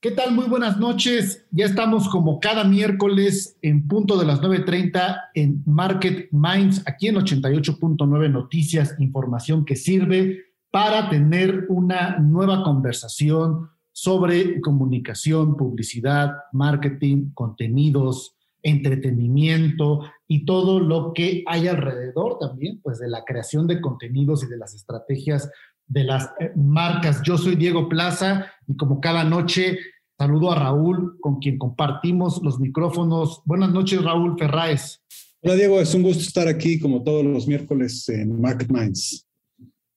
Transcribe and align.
¿Qué 0.00 0.12
tal? 0.12 0.32
Muy 0.32 0.44
buenas 0.44 0.78
noches. 0.78 1.44
Ya 1.50 1.64
estamos 1.64 2.08
como 2.08 2.38
cada 2.38 2.62
miércoles 2.62 3.58
en 3.62 3.88
punto 3.88 4.16
de 4.16 4.26
las 4.26 4.40
9.30 4.40 5.22
en 5.34 5.64
Market 5.66 6.28
Minds, 6.30 6.84
aquí 6.86 7.08
en 7.08 7.16
88.9 7.16 8.30
Noticias, 8.30 8.94
información 9.00 9.64
que 9.64 9.74
sirve 9.74 10.44
para 10.70 11.10
tener 11.10 11.66
una 11.68 12.16
nueva 12.20 12.62
conversación 12.62 13.70
sobre 13.90 14.60
comunicación, 14.60 15.56
publicidad, 15.56 16.30
marketing, 16.52 17.32
contenidos, 17.34 18.36
entretenimiento 18.62 20.02
y 20.28 20.44
todo 20.44 20.78
lo 20.78 21.12
que 21.12 21.42
hay 21.44 21.66
alrededor 21.66 22.38
también, 22.38 22.80
pues 22.82 23.00
de 23.00 23.08
la 23.08 23.24
creación 23.24 23.66
de 23.66 23.80
contenidos 23.80 24.44
y 24.44 24.46
de 24.46 24.58
las 24.58 24.74
estrategias 24.74 25.50
de 25.88 26.04
las 26.04 26.30
eh, 26.38 26.52
marcas. 26.54 27.22
Yo 27.22 27.36
soy 27.36 27.56
Diego 27.56 27.88
Plaza 27.88 28.52
y 28.66 28.76
como 28.76 29.00
cada 29.00 29.24
noche 29.24 29.78
saludo 30.18 30.50
a 30.50 30.56
Raúl, 30.56 31.18
con 31.20 31.38
quien 31.38 31.58
compartimos 31.58 32.42
los 32.42 32.58
micrófonos. 32.58 33.40
Buenas 33.44 33.72
noches, 33.72 34.02
Raúl 34.02 34.36
Ferráez. 34.36 35.00
Hola, 35.42 35.54
Diego. 35.54 35.80
Es 35.80 35.94
un 35.94 36.02
gusto 36.02 36.22
estar 36.22 36.48
aquí 36.48 36.80
como 36.80 37.04
todos 37.04 37.24
los 37.24 37.46
miércoles 37.46 38.08
en 38.08 38.40
Market 38.40 38.68
Minds. 38.68 39.24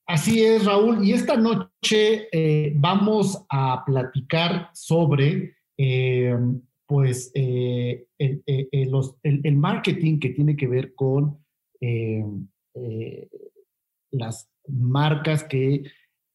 Así 0.06 0.42
es, 0.42 0.64
Raúl. 0.64 1.04
Y 1.04 1.12
esta 1.12 1.36
noche 1.36 2.28
eh, 2.30 2.72
vamos 2.76 3.44
a 3.48 3.82
platicar 3.84 4.70
sobre 4.74 5.56
eh, 5.76 6.36
pues, 6.86 7.32
el, 7.34 8.06
el, 8.18 9.56
marketing 9.56 10.20
que 10.20 10.30
tiene 10.30 10.54
que 10.54 10.68
ver 10.68 10.94
con 10.94 11.38
las 14.12 14.48
marcas 14.68 15.42
que 15.42 15.82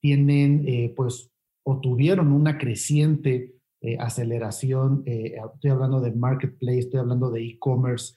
tienen, 0.01 0.67
eh, 0.67 0.93
pues, 0.95 1.31
o 1.63 1.79
tuvieron 1.79 2.33
una 2.33 2.57
creciente 2.57 3.56
eh, 3.87 3.97
aceleración, 3.99 5.03
eh, 5.05 5.35
estoy 5.53 5.71
hablando 5.71 6.01
de 6.01 6.11
marketplace, 6.11 6.79
estoy 6.79 6.99
hablando 6.99 7.31
de 7.31 7.41
e-commerce, 7.45 8.15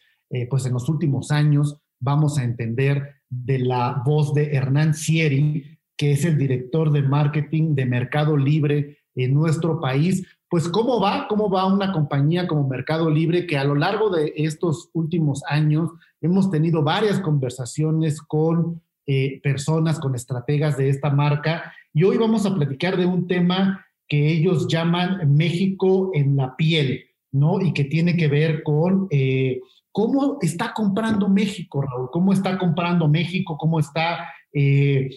pues 0.49 0.65
en 0.65 0.73
los 0.75 0.89
últimos 0.89 1.33
años 1.33 1.81
vamos 2.01 2.39
a 2.39 2.45
entender 2.45 3.17
de 3.29 3.59
la 3.59 4.03
voz 4.05 4.33
de 4.33 4.55
Hernán 4.55 4.95
Sieri, 4.95 5.79
que 5.97 6.13
es 6.13 6.25
el 6.25 6.39
director 6.39 6.91
de 6.93 7.03
marketing 7.03 7.75
de 7.75 7.87
Mercado 7.87 8.37
Libre 8.37 8.99
en 9.15 9.35
nuestro 9.35 9.81
país, 9.81 10.27
pues 10.49 10.69
cómo 10.69 11.01
va, 11.01 11.29
cómo 11.29 11.49
va 11.49 11.73
una 11.73 11.93
compañía 11.93 12.49
como 12.49 12.69
Mercado 12.69 13.09
Libre 13.09 13.47
que 13.47 13.57
a 13.57 13.65
lo 13.65 13.77
largo 13.77 14.11
de 14.11 14.33
estos 14.37 14.91
últimos 14.93 15.43
años 15.49 15.91
hemos 16.21 16.51
tenido 16.51 16.83
varias 16.83 17.21
conversaciones 17.21 18.21
con 18.21 18.83
eh, 19.07 19.41
personas, 19.43 20.01
con 20.01 20.15
estrategas 20.15 20.77
de 20.77 20.89
esta 20.89 21.11
marca. 21.11 21.73
Y 21.93 22.05
hoy 22.05 22.17
vamos 22.17 22.47
a 22.47 22.55
platicar 22.55 22.97
de 22.97 23.07
un 23.07 23.27
tema 23.27 23.87
que 24.11 24.29
ellos 24.29 24.67
llaman 24.67 25.37
México 25.37 26.11
en 26.13 26.37
la 26.37 26.57
piel, 26.57 27.05
¿no? 27.31 27.61
Y 27.61 27.73
que 27.73 27.85
tiene 27.85 28.17
que 28.17 28.27
ver 28.27 28.65
con 28.65 29.07
eh, 29.09 29.61
cómo 29.93 30.39
está 30.43 30.75
comprando 30.75 31.29
México, 31.29 31.81
Raúl, 31.81 32.11
cómo 32.11 32.33
está 32.33 32.59
comprando 32.59 33.07
México, 33.07 33.57
cómo 33.57 33.79
está 33.79 34.27
eh, 34.53 35.09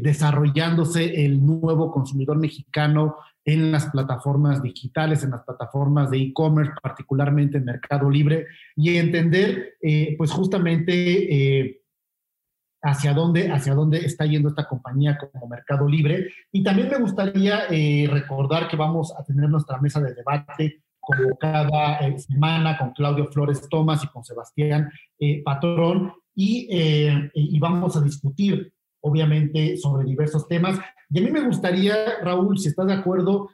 desarrollándose 0.00 1.24
el 1.24 1.44
nuevo 1.44 1.90
consumidor 1.90 2.38
mexicano 2.38 3.16
en 3.44 3.72
las 3.72 3.86
plataformas 3.86 4.62
digitales, 4.62 5.24
en 5.24 5.32
las 5.32 5.42
plataformas 5.42 6.08
de 6.12 6.18
e-commerce, 6.18 6.72
particularmente 6.80 7.58
en 7.58 7.64
Mercado 7.64 8.08
Libre, 8.08 8.46
y 8.76 8.96
entender, 8.96 9.74
pues 10.16 10.30
justamente, 10.30 11.81
hacia 12.82 13.14
dónde, 13.14 13.50
hacia 13.50 13.74
dónde 13.74 13.98
está 13.98 14.26
yendo 14.26 14.48
esta 14.48 14.68
compañía 14.68 15.16
como 15.16 15.46
Mercado 15.46 15.88
Libre. 15.88 16.28
Y 16.50 16.62
también 16.62 16.88
me 16.90 16.98
gustaría 16.98 17.66
eh, 17.70 18.08
recordar 18.10 18.68
que 18.68 18.76
vamos 18.76 19.14
a 19.16 19.24
tener 19.24 19.48
nuestra 19.48 19.78
mesa 19.80 20.00
de 20.00 20.14
debate 20.14 20.82
como 21.00 21.36
cada 21.36 21.98
eh, 22.00 22.18
semana 22.18 22.76
con 22.78 22.92
Claudio 22.92 23.26
Flores 23.26 23.68
Tomás 23.68 24.04
y 24.04 24.08
con 24.08 24.24
Sebastián 24.24 24.90
eh, 25.18 25.42
Patrón 25.44 26.12
y, 26.34 26.68
y, 27.34 27.58
vamos 27.58 27.96
a 27.96 28.00
discutir 28.00 28.72
obviamente 29.00 29.76
sobre 29.76 30.06
diversos 30.06 30.48
temas. 30.48 30.78
Y 31.10 31.18
a 31.18 31.22
mí 31.22 31.30
me 31.30 31.44
gustaría, 31.44 32.20
Raúl, 32.22 32.58
si 32.58 32.68
estás 32.68 32.86
de 32.86 32.94
acuerdo, 32.94 33.50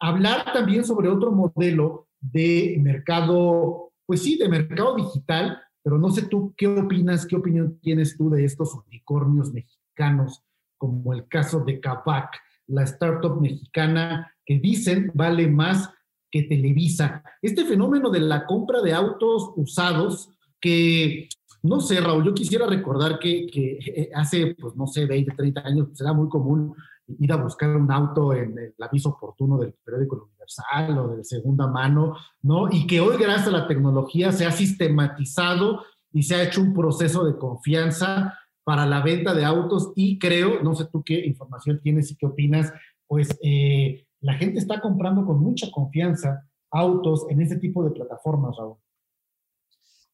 hablar 0.00 0.52
también 0.52 0.84
sobre 0.84 1.08
otro 1.08 1.30
modelo 1.30 2.08
de 2.20 2.76
mercado, 2.80 3.92
pues 4.06 4.22
sí, 4.22 4.36
de 4.38 4.48
mercado 4.48 4.96
digital, 4.96 5.62
pero 5.82 5.98
no 5.98 6.10
sé 6.10 6.22
tú 6.22 6.54
qué 6.56 6.66
opinas, 6.66 7.26
qué 7.26 7.36
opinión 7.36 7.78
tienes 7.80 8.16
tú 8.16 8.30
de 8.30 8.44
estos 8.44 8.74
unicornios 8.86 9.52
mexicanos, 9.52 10.42
como 10.78 11.12
el 11.12 11.26
caso 11.28 11.60
de 11.60 11.80
Kavak, 11.80 12.38
la 12.66 12.82
startup 12.84 13.40
mexicana 13.40 14.32
que 14.44 14.58
dicen 14.58 15.10
vale 15.14 15.48
más 15.48 15.90
que 16.30 16.44
Televisa. 16.44 17.22
Este 17.42 17.64
fenómeno 17.64 18.10
de 18.10 18.20
la 18.20 18.46
compra 18.46 18.80
de 18.80 18.92
autos 18.92 19.52
usados, 19.56 20.30
que 20.60 21.28
no 21.62 21.80
sé, 21.80 22.00
Raúl, 22.00 22.24
yo 22.24 22.34
quisiera 22.34 22.66
recordar 22.66 23.18
que, 23.18 23.46
eh, 23.54 24.10
hace, 24.14 24.56
pues 24.58 24.74
no 24.74 24.86
sé, 24.86 25.06
20, 25.06 25.32
30 25.32 25.60
años, 25.60 25.88
pues 25.88 26.14
muy 26.14 26.28
común 26.28 26.74
ir 27.18 27.32
a 27.32 27.36
buscar 27.36 27.76
un 27.76 27.90
auto 27.90 28.32
en 28.32 28.58
el 28.58 28.74
aviso 28.78 29.10
oportuno 29.10 29.58
del 29.58 29.74
periódico 29.84 30.28
Universal 30.28 30.98
o 30.98 31.16
de 31.16 31.24
segunda 31.24 31.66
mano, 31.66 32.16
¿no? 32.42 32.68
Y 32.70 32.86
que 32.86 33.00
hoy, 33.00 33.16
gracias 33.16 33.48
a 33.48 33.52
la 33.52 33.66
tecnología, 33.66 34.32
se 34.32 34.46
ha 34.46 34.52
sistematizado 34.52 35.82
y 36.12 36.22
se 36.22 36.34
ha 36.34 36.42
hecho 36.42 36.60
un 36.60 36.72
proceso 36.74 37.24
de 37.24 37.36
confianza 37.38 38.38
para 38.64 38.86
la 38.86 39.02
venta 39.02 39.34
de 39.34 39.44
autos 39.44 39.92
y 39.96 40.18
creo, 40.18 40.62
no 40.62 40.74
sé 40.74 40.86
tú 40.86 41.02
qué 41.02 41.24
información 41.26 41.80
tienes 41.82 42.10
y 42.10 42.16
qué 42.16 42.26
opinas, 42.26 42.72
pues 43.06 43.36
eh, 43.42 44.06
la 44.20 44.34
gente 44.34 44.58
está 44.58 44.80
comprando 44.80 45.24
con 45.26 45.40
mucha 45.40 45.70
confianza 45.70 46.46
autos 46.70 47.26
en 47.28 47.40
ese 47.40 47.56
tipo 47.56 47.84
de 47.84 47.90
plataformas, 47.90 48.56
Raúl. 48.56 48.76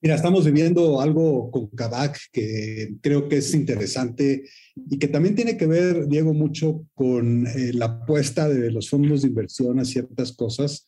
Mira, 0.01 0.15
estamos 0.15 0.45
viviendo 0.45 1.01
algo 1.01 1.51
con 1.51 1.67
Kavak 1.69 2.17
que 2.31 2.95
creo 3.01 3.29
que 3.29 3.39
es 3.39 3.53
interesante 3.53 4.45
y 4.89 4.97
que 4.97 5.09
también 5.09 5.35
tiene 5.35 5.57
que 5.57 5.67
ver, 5.67 6.07
Diego, 6.07 6.33
mucho 6.35 6.85
con 6.95 7.49
eh, 7.49 7.73
la 7.73 7.87
apuesta 7.87 8.49
de 8.49 8.71
los 8.71 8.89
fondos 8.89 9.23
de 9.23 9.29
inversión 9.29 9.81
a 9.81 9.85
ciertas 9.85 10.33
cosas 10.33 10.87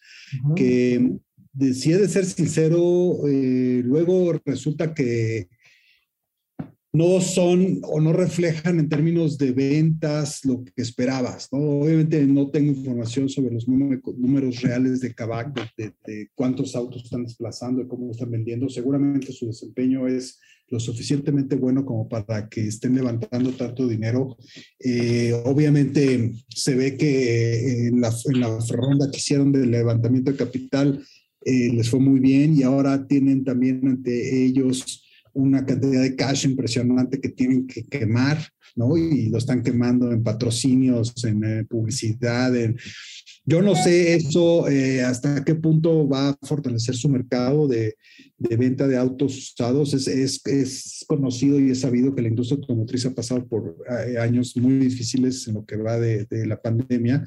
que, 0.54 1.16
si 1.74 1.92
he 1.92 1.98
de 1.98 2.08
ser 2.08 2.24
sincero, 2.24 3.26
eh, 3.26 3.82
luego 3.84 4.40
resulta 4.44 4.94
que 4.94 5.48
no 6.92 7.20
son 7.20 7.80
o 7.82 8.00
no 8.00 8.12
reflejan 8.12 8.80
en 8.80 8.88
términos 8.88 9.38
de 9.38 9.52
ventas 9.52 10.44
lo 10.44 10.64
que 10.64 10.82
esperabas. 10.82 11.48
¿no? 11.52 11.58
Obviamente 11.58 12.24
no 12.26 12.50
tengo 12.50 12.72
información 12.72 13.28
sobre 13.28 13.54
los 13.54 13.68
números 13.68 14.60
reales 14.62 15.00
de 15.00 15.14
Kavak, 15.14 15.54
de, 15.76 16.28
cuántos 16.34 16.74
autos 16.74 17.04
están 17.04 17.24
desplazando, 17.24 17.82
de 17.82 17.88
cómo 17.88 18.10
están 18.10 18.30
vendiendo. 18.30 18.68
Seguramente 18.68 19.32
su 19.32 19.46
desempeño 19.46 20.08
es 20.08 20.40
lo 20.68 20.78
suficientemente 20.78 21.56
bueno 21.56 21.84
como 21.84 22.08
para 22.08 22.48
que 22.48 22.66
estén 22.66 22.94
levantando 22.94 23.52
tanto 23.52 23.86
dinero. 23.86 24.36
Eh, 24.78 25.32
obviamente 25.44 26.32
se 26.48 26.74
ve 26.74 26.96
que 26.96 27.88
en 27.88 28.00
la, 28.00 28.12
en 28.26 28.40
la 28.40 28.58
ronda 28.68 29.10
que 29.10 29.18
hicieron 29.18 29.52
de 29.52 29.66
levantamiento 29.66 30.32
de 30.32 30.36
capital 30.36 31.04
eh, 31.44 31.72
les 31.72 31.88
fue 31.88 32.00
muy 32.00 32.20
bien 32.20 32.56
y 32.56 32.62
ahora 32.62 33.06
tienen 33.06 33.44
también 33.44 33.86
ante 33.86 34.44
ellos 34.44 35.02
una 35.32 35.64
cantidad 35.64 36.02
de 36.02 36.16
cash 36.16 36.44
impresionante 36.44 37.20
que 37.20 37.28
tienen 37.30 37.66
que 37.66 37.84
quemar, 37.84 38.38
¿no? 38.76 38.96
Y 38.96 39.28
lo 39.28 39.38
están 39.38 39.62
quemando 39.62 40.10
en 40.12 40.22
patrocinios, 40.22 41.12
en 41.24 41.44
eh, 41.44 41.64
publicidad, 41.64 42.54
en... 42.56 42.76
Yo 43.46 43.62
no 43.62 43.74
sé 43.74 44.14
eso 44.14 44.68
eh, 44.68 45.02
hasta 45.02 45.42
qué 45.44 45.54
punto 45.54 46.06
va 46.06 46.28
a 46.28 46.38
fortalecer 46.42 46.94
su 46.94 47.08
mercado 47.08 47.66
de, 47.66 47.96
de 48.36 48.56
venta 48.56 48.86
de 48.86 48.96
autos 48.96 49.36
usados. 49.36 49.94
Es, 49.94 50.06
es, 50.06 50.40
es, 50.46 51.04
conocido 51.08 51.58
y 51.58 51.70
es 51.70 51.80
sabido 51.80 52.14
que 52.14 52.22
la 52.22 52.28
industria 52.28 52.58
automotriz 52.60 53.06
ha 53.06 53.14
pasado 53.14 53.44
por 53.48 53.76
eh, 54.06 54.18
años 54.18 54.56
muy 54.56 54.78
difíciles 54.78 55.48
en 55.48 55.54
lo 55.54 55.64
que 55.64 55.76
va 55.76 55.98
de, 55.98 56.26
de, 56.26 56.46
la 56.46 56.60
pandemia. 56.60 57.24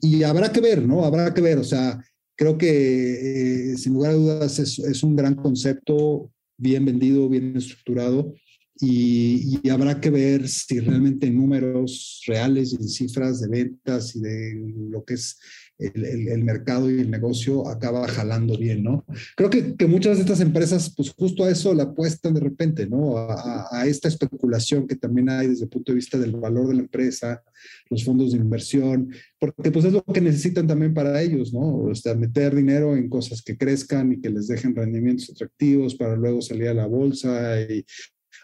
Y 0.00 0.22
habrá 0.22 0.50
que 0.50 0.60
ver, 0.60 0.86
¿no? 0.86 1.04
Habrá 1.04 1.34
que 1.34 1.42
ver. 1.42 1.58
O 1.58 1.64
sea, 1.64 2.00
creo 2.36 2.56
que 2.56 3.74
sin 3.76 3.94
lugar 3.94 4.12
a 4.12 4.14
dudas 4.14 4.58
es, 4.58 4.78
es 4.78 5.02
un 5.02 5.16
gran 5.16 5.34
concepto 5.34 6.30
bien 6.58 6.84
vendido, 6.84 7.28
bien 7.28 7.56
estructurado 7.56 8.34
y, 8.80 9.68
habrá 9.70 10.00
que 10.00 10.10
ver 10.10 10.48
si 10.48 10.80
realmente 10.80 11.26
en 11.26 11.36
números 11.36 12.22
reales 12.26 12.72
y 12.72 12.76
en 12.76 12.88
cifras 12.88 13.40
de 13.40 13.48
ventas 13.48 14.14
y 14.14 14.20
de 14.20 14.72
lo 14.90 15.04
que 15.04 15.14
es 15.14 15.38
el, 15.78 16.44
mercado 16.44 16.90
y 16.90 17.00
el 17.00 17.10
negocio 17.10 17.68
acaba 17.68 18.06
jalando 18.08 18.56
bien, 18.56 18.82
¿no? 18.82 19.04
Creo 19.36 19.50
que, 19.50 19.74
que, 19.74 19.86
muchas 19.86 20.16
de 20.16 20.22
estas 20.22 20.40
empresas, 20.40 20.92
pues 20.96 21.10
justo 21.10 21.44
a 21.44 21.50
eso 21.50 21.74
la 21.74 21.84
apuestan 21.84 22.34
de 22.34 22.40
repente, 22.40 22.86
¿no? 22.86 23.18
A, 23.18 23.68
a, 23.70 23.86
esta 23.86 24.08
especulación 24.08 24.86
que 24.86 24.96
también 24.96 25.28
hay 25.28 25.48
desde 25.48 25.64
el 25.64 25.70
punto 25.70 25.92
de 25.92 25.96
vista 25.96 26.18
del 26.18 26.32
valor 26.32 26.68
de 26.68 26.74
la 26.74 26.80
empresa, 26.80 27.42
los 27.90 28.04
fondos 28.04 28.32
de 28.32 28.38
inversión, 28.38 29.10
porque 29.38 29.70
pues 29.70 29.84
es 29.84 29.92
lo 29.92 30.02
que 30.02 30.20
necesitan 30.20 30.66
también 30.66 30.94
para 30.94 31.20
ellos, 31.20 31.52
¿no? 31.52 31.76
O 31.76 31.94
sea, 31.94 32.14
meter 32.14 32.54
dinero 32.54 32.96
en 32.96 33.08
cosas 33.08 33.42
que 33.42 33.56
crezcan 33.56 34.12
y 34.12 34.20
que 34.20 34.30
les 34.30 34.48
dejen 34.48 34.74
rendimientos 34.74 35.30
atractivos 35.30 35.94
para 35.94 36.16
luego 36.16 36.40
salir 36.40 36.68
a 36.68 36.74
la 36.74 36.86
bolsa 36.86 37.60
y 37.60 37.84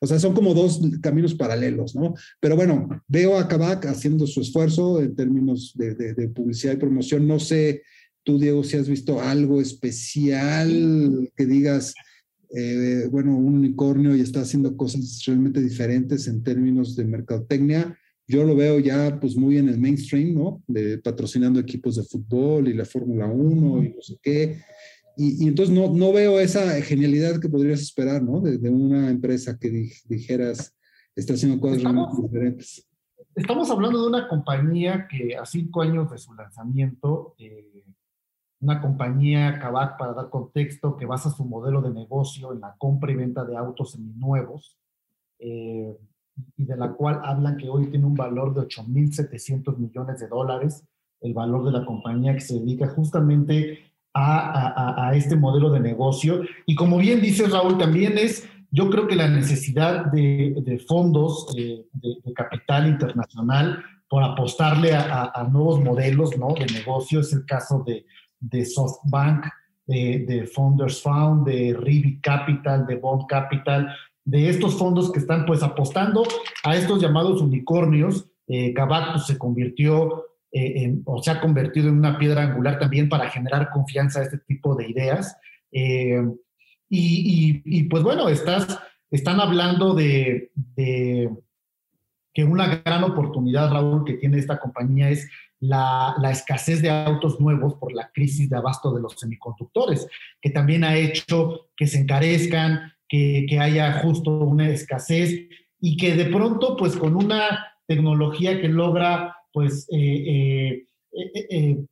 o 0.03 0.07
sea, 0.09 0.19
son 0.19 0.35
como 0.35 0.53
dos 0.53 0.81
caminos 1.01 1.33
paralelos, 1.33 1.95
¿no? 1.95 2.15
Pero 2.41 2.57
bueno, 2.57 2.89
veo 3.07 3.39
a 3.39 3.47
Kavak 3.47 3.87
haciendo 3.87 4.27
su 4.27 4.41
esfuerzo 4.41 5.01
en 5.01 5.15
términos 5.15 5.75
de, 5.77 6.29
publicidad 6.35 6.73
y 6.73 6.79
promoción. 6.79 7.29
No 7.29 7.39
sé, 7.39 7.83
tú, 8.25 8.37
Diego, 8.37 8.65
si 8.65 8.77
has 8.77 8.89
visto 8.89 9.21
algo 9.21 9.61
especial 9.61 11.31
que 11.37 11.47
digas, 11.47 11.95
eh, 12.53 13.07
bueno, 13.13 13.37
un 13.37 13.55
unicornio 13.55 14.17
y 14.17 14.23
está 14.23 14.41
haciendo 14.41 14.77
cosas 14.77 15.23
realmente 15.25 15.63
diferentes 15.63 16.27
en 16.27 16.43
términos 16.43 16.97
de 16.97 17.05
mercadotecnia. 17.05 17.97
Yo 18.27 18.43
lo 18.43 18.57
veo 18.57 18.81
ya 18.81 19.21
pues 19.21 19.37
muy 19.37 19.59
en 19.59 19.69
el 19.69 19.79
mainstream, 19.79 20.35
¿no? 20.35 20.65
Patrocinando 21.05 21.61
equipos 21.61 21.95
de 21.95 22.03
fútbol 22.03 22.67
y 22.67 22.75
la 22.75 22.87
Fórmula 22.87 23.27
1 23.27 23.85
y 23.85 23.89
no 23.91 24.03
sé 24.03 24.17
qué. 24.21 24.63
Y, 25.17 25.47
entonces 25.49 25.75
no, 25.75 25.93
no, 25.93 26.13
veo 26.13 26.41
esa 26.41 26.81
genialidad 26.83 27.41
que 27.41 27.49
podrías 27.49 27.81
esperar, 27.81 28.23
¿no? 28.23 28.41
De, 28.41 28.71
una 28.71 29.11
empresa 29.11 29.59
que 29.59 29.91
dijeras, 30.09 30.75
está 31.15 31.35
haciendo 31.35 31.61
cosas 31.61 31.79
estamos, 31.79 32.23
diferentes. 32.23 32.89
Estamos 33.35 33.71
hablando 33.71 34.01
de 34.03 34.09
una 34.09 34.29
compañía 34.29 35.07
que 35.09 35.37
a 35.37 35.45
cinco 35.45 35.83
años 35.83 36.11
de 36.11 36.19
su 36.19 36.35
lanzamiento, 36.35 37.35
eh, 37.39 37.85
una 38.61 38.81
compañía, 38.81 39.59
Kavak, 39.59 39.99
para 39.99 40.15
dar 40.15 40.31
contexto, 40.31 40.97
que 40.97 41.07
basa 41.07 41.31
su 41.31 41.45
modelo 41.45 41.83
de 41.83 41.91
negocio 41.91 42.53
en 42.53 42.61
la 42.61 42.75
compra 42.79 43.11
y 43.11 43.17
venta 43.17 43.45
de 43.45 43.57
autos 43.57 43.93
seminuevos, 43.93 44.79
eh, 45.39 45.97
y 46.57 46.65
de 46.65 46.77
la 46.77 46.93
cual 46.93 47.21
hablan 47.25 47.57
que 47.57 47.69
hoy 47.69 47.89
tiene 47.89 48.07
un 48.07 48.15
valor 48.15 48.55
de 48.55 48.63
8.700 48.63 49.77
millones 49.77 50.21
de 50.21 50.29
dólares, 50.29 50.85
el 51.21 51.35
valor 51.35 51.65
de 51.65 51.73
la 51.73 51.85
compañía 51.85 52.35
que 52.35 52.41
se 52.41 52.59
dedica 52.59 52.89
justamente 52.89 53.92
a, 54.15 55.13
este 55.15 55.37
modelo 55.37 55.71
de 55.71 55.81
negocio. 55.81 56.43
Y 56.67 56.75
como 56.75 56.99
bien 56.99 57.21
dice 57.21 57.47
Raúl, 57.47 57.79
también 57.79 58.19
es, 58.19 58.49
yo 58.71 58.91
creo 58.91 59.07
que 59.07 59.17
la 59.17 59.29
necesidad 59.29 60.07
de, 60.07 60.83
fondos 60.87 61.53
de, 61.55 61.85
capital 62.35 62.89
internacional 62.89 63.83
por 64.09 64.23
apostarle 64.23 64.95
a, 64.95 65.49
nuevos 65.51 65.81
modelos 65.81 66.37
¿no? 66.37 66.55
de 66.55 66.67
negocio. 66.67 67.21
Es 67.21 67.33
el 67.33 67.47
caso 67.47 67.85
de, 67.87 68.65
SoftBank, 68.65 69.47
de, 69.87 70.51
Founders 70.55 71.03
Fund, 71.03 71.47
de 71.47 71.75
Rivi 71.79 72.21
Capital, 72.21 72.87
de 72.87 72.97
Bond 72.97 73.27
Capital, 73.27 73.95
de 74.25 74.49
estos 74.49 74.79
fondos 74.79 75.11
que 75.11 75.19
están 75.19 75.45
pues 75.47 75.63
apostando 75.63 76.23
a 76.65 76.77
estos 76.77 77.01
llamados 77.01 77.41
unicornios. 77.41 78.27
Eh, 78.49 78.75
se 79.25 79.39
convirtió 79.39 80.25
eh, 80.55 80.95
o 81.07 81.23
se 81.23 81.31
ha 81.31 81.41
convertido 81.41 81.89
en 81.89 81.97
una 81.97 82.19
piedra 82.19 82.43
angular 82.43 82.79
también 82.79 83.09
para 83.09 83.31
generar 83.31 83.71
confianza 83.71 84.21
a 84.21 84.25
este 84.25 84.39
tipo 84.39 84.75
de 84.75 84.91
ideas. 84.91 85.37
Eh, 85.73 86.23
y, 86.95 87.85
pues 87.85 88.03
bueno, 88.03 88.29
estás, 88.29 88.79
están 89.11 89.41
hablando 89.41 89.95
de, 89.95 90.51
que 90.77 92.45
una 92.45 92.83
gran 92.85 93.03
oportunidad, 93.05 93.71
Raúl, 93.71 94.05
que 94.05 94.15
tiene 94.15 94.39
esta 94.39 94.61
compañía 94.61 95.09
es 95.09 95.27
la, 95.59 96.15
escasez 96.31 96.83
de 96.83 96.91
autos 96.91 97.41
nuevos 97.41 97.75
por 97.75 97.95
la 97.95 98.11
crisis 98.13 98.51
de 98.51 98.59
abasto 98.59 98.93
de 98.93 99.01
los 99.01 99.19
semiconductores, 99.19 100.07
que 100.39 100.51
también 100.51 100.85
ha 100.85 100.97
hecho 100.97 101.71
que 101.75 101.87
se 101.87 102.01
encarezcan, 102.01 102.93
que, 103.09 103.47
que 103.49 103.59
haya 103.59 104.01
justo 104.03 104.31
una 104.41 104.69
escasez 104.69 105.49
y 105.81 105.97
que 105.97 106.15
de 106.15 106.27
pronto, 106.27 106.77
pues 106.77 106.95
con 106.97 107.17
una 107.17 107.73
tecnología 107.87 108.61
que 108.61 108.69
logra 108.69 109.35
pues, 109.53 109.87
eh, 109.91 110.87
eh, 111.13 111.47
eh, 111.51 111.85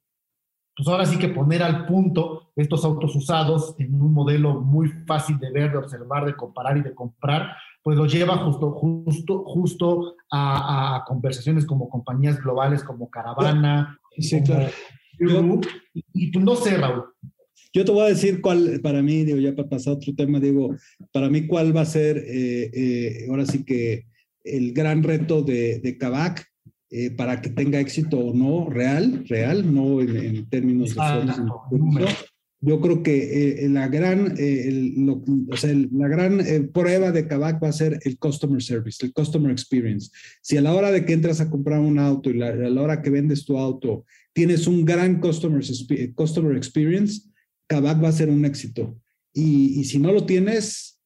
pues 0.77 0.89
ahora 0.89 1.05
sí 1.05 1.19
que 1.19 1.29
poner 1.29 1.62
al 1.62 1.87
punto 1.87 2.53
estos 2.57 2.85
autos 2.85 3.15
usados 3.15 3.75
en 3.79 3.95
un 3.95 4.12
modelo 4.15 4.61
muy 4.61 4.89
fácil 5.07 5.39
de 5.39 5.51
ver, 5.53 5.73
de 5.73 5.79
observar, 5.79 6.25
de 6.25 6.35
comparar 6.35 6.79
y 6.79 6.83
de 6.83 6.95
comprar, 6.95 7.55
pues 7.83 7.99
lo 7.99 8.07
lleva 8.07 8.39
justo, 8.39 8.73
justo, 8.73 9.45
justo 9.45 10.17
a, 10.31 11.05
conversaciones 11.07 11.67
como 11.67 11.89
compañías 11.89 12.41
globales 12.41 12.83
como 12.83 13.11
Caravana, 13.11 13.99
sí, 14.17 14.43
claro. 14.43 14.71
y, 15.19 16.31
pues 16.31 16.45
no 16.45 16.57
sé, 16.57 16.77
Raúl. 16.77 17.05
Yo 17.73 17.85
te 17.85 17.93
voy 17.93 18.03
a 18.03 18.09
decir 18.09 18.41
cuál, 18.41 18.81
para 18.83 19.03
mí, 19.03 19.25
digo, 19.25 19.39
ya 19.39 19.55
para 19.55 19.69
pasar 19.69 19.93
a 19.93 19.97
otro 19.97 20.15
tema, 20.15 20.41
digo, 20.41 20.75
para 21.12 21.29
mí 21.29 21.47
cuál 21.47 21.77
va 21.77 21.83
a 21.83 21.87
ser, 21.87 22.25
ahora 23.29 23.45
sí 23.45 23.65
que 23.65 24.07
el 24.45 24.73
gran 24.73 25.03
reto 25.03 25.43
de, 25.43 25.79
de 25.81 25.99
Kavak 25.99 26.50
eh, 26.93 27.13
para 27.13 27.41
que 27.41 27.51
tenga 27.51 27.79
éxito 27.79 28.19
o 28.19 28.35
no 28.35 28.69
real, 28.69 29.25
real, 29.29 29.73
no 29.73 30.01
en, 30.01 30.49
términos 30.49 30.89
de 30.89 30.97
fondos. 30.97 32.11
Yo 32.63 32.81
creo 32.81 33.03
que 33.03 33.65
eh, 33.65 33.69
la 33.71 33.89
gran, 33.89 34.35
eh, 34.37 34.95
o 35.51 35.57
sea, 35.57 35.73
la 35.93 36.09
gran 36.09 36.41
prueba 36.75 37.13
de 37.13 37.27
Kavak 37.27 37.63
va 37.63 37.69
a 37.69 37.73
ser 37.73 38.01
el 38.05 38.19
customer 38.19 38.61
service, 38.61 39.07
el 39.07 39.13
customer 39.13 39.51
experience. 39.51 40.11
Si 40.43 40.57
a 40.57 40.63
la 40.63 40.75
hora 40.75 40.91
de 40.91 41.07
que 41.07 41.13
entras 41.15 41.41
a 41.41 41.49
comprar 41.49 41.81
un 41.81 41.99
auto 41.99 42.31
y 42.31 42.43
a 42.43 42.53
la 42.55 42.83
hora 42.83 43.01
que 43.01 43.11
vendes 43.11 43.45
tu 43.45 43.57
auto 43.57 44.05
tienes 44.33 44.67
un 44.67 44.85
gran 44.85 45.21
customer, 45.21 45.63
customer 46.15 46.57
experience, 46.57 47.23
Kavak 47.67 48.03
va 48.03 48.09
a 48.09 48.13
ser 48.13 48.29
un 48.29 48.45
éxito. 48.45 48.99
Y, 49.33 49.81
y 49.81 49.85
si 49.85 49.99
no 49.99 50.13
lo 50.13 50.27
tienes, 50.27 51.00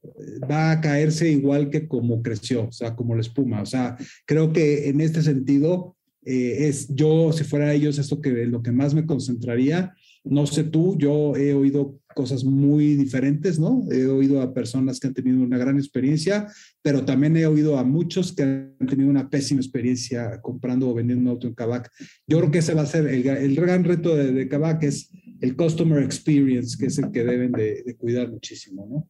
va 0.50 0.72
a 0.72 0.80
caerse 0.80 1.30
igual 1.30 1.70
que 1.70 1.88
como 1.88 2.22
creció, 2.22 2.68
o 2.68 2.72
sea, 2.72 2.94
como 2.94 3.14
la 3.14 3.20
espuma. 3.20 3.62
O 3.62 3.66
sea, 3.66 3.96
creo 4.26 4.52
que 4.52 4.88
en 4.88 5.00
este 5.00 5.22
sentido, 5.22 5.96
eh, 6.24 6.68
es 6.68 6.88
yo, 6.94 7.32
si 7.32 7.44
fuera 7.44 7.72
ellos, 7.72 7.98
esto 7.98 8.20
que 8.20 8.30
lo 8.46 8.62
que 8.62 8.72
más 8.72 8.94
me 8.94 9.06
concentraría. 9.06 9.94
No 10.26 10.46
sé 10.46 10.64
tú, 10.64 10.96
yo 10.96 11.36
he 11.36 11.52
oído 11.52 12.00
cosas 12.14 12.44
muy 12.44 12.94
diferentes, 12.94 13.58
¿no? 13.58 13.84
He 13.90 14.06
oído 14.06 14.40
a 14.40 14.54
personas 14.54 14.98
que 14.98 15.08
han 15.08 15.14
tenido 15.14 15.42
una 15.42 15.58
gran 15.58 15.76
experiencia, 15.76 16.46
pero 16.80 17.04
también 17.04 17.36
he 17.36 17.44
oído 17.44 17.78
a 17.78 17.84
muchos 17.84 18.32
que 18.32 18.42
han 18.42 18.86
tenido 18.88 19.10
una 19.10 19.28
pésima 19.28 19.60
experiencia 19.60 20.40
comprando 20.40 20.88
o 20.88 20.94
vendiendo 20.94 21.24
un 21.24 21.28
auto 21.28 21.46
en 21.46 21.54
Kavak. 21.54 21.90
Yo 22.26 22.38
creo 22.38 22.50
que 22.50 22.58
ese 22.58 22.72
va 22.72 22.82
a 22.82 22.86
ser 22.86 23.06
el, 23.06 23.54
gran 23.54 23.84
reto 23.84 24.16
de, 24.16 24.32
de 24.32 24.78
es 24.80 25.10
el 25.40 25.56
customer 25.56 26.02
experience, 26.02 26.78
que 26.78 26.86
es 26.86 26.96
el 26.96 27.10
que 27.10 27.24
deben 27.24 27.52
de, 27.52 27.82
de 27.82 27.96
cuidar 27.96 28.30
muchísimo, 28.30 28.86
¿no? 28.88 29.08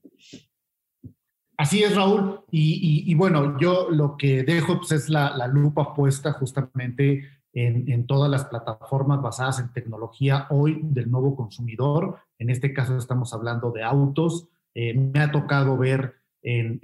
Así 1.56 1.82
es, 1.82 1.94
Raúl. 1.94 2.40
Y, 2.50 3.14
bueno, 3.14 3.58
yo 3.58 3.88
lo 3.90 4.16
que 4.16 4.42
dejo 4.42 4.78
pues, 4.78 4.92
es 4.92 5.08
la, 5.08 5.46
lupa 5.46 5.94
puesta 5.94 6.32
justamente 6.32 7.28
en, 7.52 8.06
todas 8.06 8.30
las 8.30 8.44
plataformas 8.46 9.23
basadas 9.23 9.61
en 9.61 9.73
tecnología 9.73 10.46
hoy 10.50 10.80
del 10.82 11.11
nuevo 11.11 11.37
consumidor. 11.37 12.18
En 12.38 12.50
este 12.50 12.73
caso 12.73 12.96
estamos 12.96 13.32
hablando 13.32 13.70
de 13.70 13.84
autos. 13.84 14.49
Eh, 14.75 14.94
me 14.94 15.20
ha 15.20 15.30
tocado 15.30 15.76
ver 15.78 16.16
en, 16.42 16.80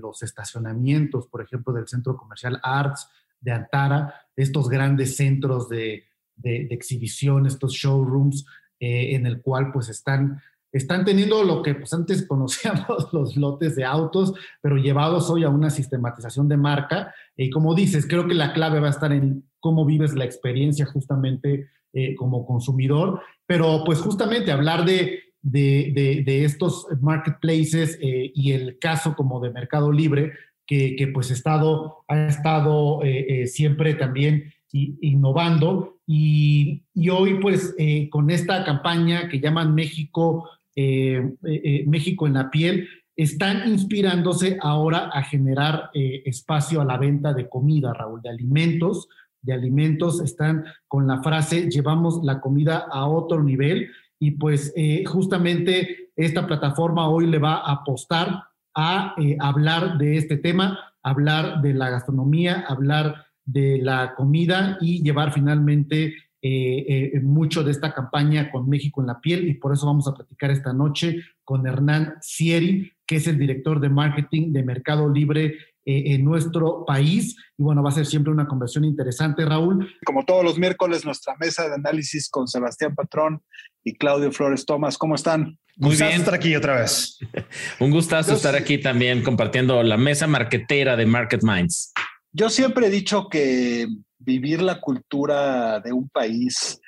los 0.00 0.22
estacionamientos, 0.22 1.26
por 1.28 1.42
ejemplo, 1.42 1.72
del 1.72 1.88
centro 1.88 2.16
comercial 2.16 2.58
Arts 2.62 3.08
de 3.40 3.52
Antara, 3.52 4.14
estos 4.34 4.68
grandes 4.68 5.16
centros 5.16 5.68
de, 5.68 6.04
exhibición, 6.42 7.46
estos 7.46 7.72
showrooms, 7.72 8.46
eh, 8.80 9.14
en 9.14 9.26
el 9.26 9.42
cual 9.42 9.70
pues 9.70 9.88
están 9.88 10.40
están 10.72 11.04
teniendo 11.04 11.44
lo 11.44 11.62
que 11.62 11.74
pues, 11.74 11.92
antes 11.92 12.26
conocíamos 12.28 13.12
los 13.12 13.36
lotes 13.36 13.76
de 13.76 13.84
autos, 13.84 14.34
pero 14.60 14.76
llevados 14.76 15.30
hoy 15.30 15.44
a 15.44 15.50
una 15.50 15.70
sistematización 15.70 16.48
de 16.48 16.56
marca. 16.56 17.14
Y 17.36 17.50
como 17.50 17.74
dices, 17.74 18.06
creo 18.08 18.26
que 18.26 18.34
la 18.34 18.52
clave 18.52 18.80
va 18.80 18.88
a 18.88 18.90
estar 18.90 19.12
en 19.12 19.44
cómo 19.60 19.84
vives 19.84 20.14
la 20.14 20.24
experiencia 20.24 20.86
justamente 20.86 21.68
eh, 21.94 22.14
como 22.16 22.46
consumidor, 22.46 23.20
pero 23.46 23.82
pues 23.84 24.00
justamente 24.00 24.50
hablar 24.50 24.86
de, 24.86 25.24
de, 25.42 26.44
estos 26.44 26.86
marketplaces 27.02 27.98
eh, 28.00 28.32
y 28.34 28.52
el 28.52 28.78
caso 28.78 29.14
como 29.14 29.40
de 29.40 29.50
Mercado 29.50 29.92
Libre, 29.92 30.32
que, 30.66 31.10
pues 31.12 31.30
estado, 31.30 32.02
ha 32.08 32.28
estado 32.28 33.02
eh, 33.02 33.46
siempre 33.46 33.92
también 33.92 34.54
innovando 34.72 35.98
y, 36.06 36.82
hoy 37.10 37.34
pues 37.42 37.76
con 38.08 38.30
esta 38.30 38.64
campaña 38.64 39.28
que 39.28 39.38
llaman 39.38 39.74
México 39.74 40.48
México 40.74 42.26
en 42.26 42.34
la 42.34 42.50
piel, 42.50 42.88
están 43.14 43.68
inspirándose 43.68 44.58
ahora 44.60 45.10
a 45.12 45.22
generar 45.22 45.90
espacio 45.92 46.80
a 46.80 46.84
la 46.84 46.96
venta 46.96 47.32
de 47.34 47.48
comida, 47.48 47.92
Raúl, 47.92 48.22
de 48.22 48.30
alimentos, 48.30 49.08
de 49.42 49.52
alimentos, 49.52 50.20
están 50.20 50.64
con 50.88 51.06
la 51.06 51.22
frase, 51.22 51.68
llevamos 51.68 52.20
la 52.22 52.40
comida 52.40 52.86
a 52.90 53.06
otro 53.06 53.42
nivel 53.42 53.90
y 54.18 54.32
pues 54.32 54.72
justamente 55.06 56.10
esta 56.16 56.46
plataforma 56.46 57.08
hoy 57.08 57.26
le 57.26 57.38
va 57.38 57.56
a 57.56 57.72
apostar 57.72 58.44
a 58.74 59.14
hablar 59.40 59.98
de 59.98 60.16
este 60.16 60.36
tema, 60.36 60.78
hablar 61.02 61.60
de 61.60 61.74
la 61.74 61.90
gastronomía, 61.90 62.64
hablar 62.68 63.26
de 63.44 63.80
la 63.82 64.14
comida 64.14 64.78
y 64.80 65.02
llevar 65.02 65.32
finalmente 65.32 66.14
eh, 66.42 67.20
mucho 67.22 67.62
de 67.62 67.70
esta 67.70 67.94
campaña 67.94 68.50
con 68.50 68.68
México 68.68 69.00
en 69.00 69.06
la 69.06 69.20
piel 69.20 69.48
y 69.48 69.54
por 69.54 69.72
eso 69.72 69.86
vamos 69.86 70.08
a 70.08 70.14
platicar 70.14 70.50
esta 70.50 70.72
noche 70.72 71.22
con 71.44 71.66
Hernán 71.66 72.16
Sieri, 72.20 72.90
que 73.06 73.16
es 73.16 73.26
el 73.26 73.38
director 73.38 73.80
de 73.80 73.88
marketing 73.88 74.52
de 74.52 74.64
Mercado 74.64 75.08
Libre 75.08 75.56
en 75.84 76.24
nuestro 76.24 76.84
país. 76.84 77.36
Y 77.58 77.62
bueno, 77.62 77.82
va 77.82 77.90
a 77.90 77.92
ser 77.92 78.06
siempre 78.06 78.32
una 78.32 78.46
conversión 78.46 78.84
interesante, 78.84 79.44
Raúl. 79.44 79.92
Como 80.04 80.24
todos 80.24 80.44
los 80.44 80.58
miércoles, 80.58 81.04
nuestra 81.04 81.34
mesa 81.40 81.68
de 81.68 81.74
análisis 81.74 82.28
con 82.30 82.46
Sebastián 82.46 82.94
Patrón 82.94 83.42
y 83.84 83.94
Claudio 83.94 84.30
Flores 84.32 84.64
Tomás. 84.64 84.96
¿Cómo 84.96 85.14
están? 85.14 85.58
Muy 85.76 85.96
bien 85.96 86.12
estar 86.12 86.34
aquí 86.34 86.54
otra 86.54 86.80
vez. 86.80 87.18
Un 87.80 87.90
gustazo 87.90 88.34
estar 88.34 88.54
aquí 88.54 88.78
también 88.78 89.22
compartiendo 89.22 89.82
la 89.82 89.96
mesa 89.96 90.26
marquetera 90.26 90.96
de 90.96 91.06
Market 91.06 91.42
Minds. 91.42 91.92
Yo 92.32 92.50
siempre 92.50 92.86
he 92.86 92.90
dicho 92.90 93.28
que 93.28 93.86
vivir 94.24 94.62
la 94.62 94.80
cultura 94.80 95.80
de 95.80 95.92
un 95.92 96.08
país 96.08 96.80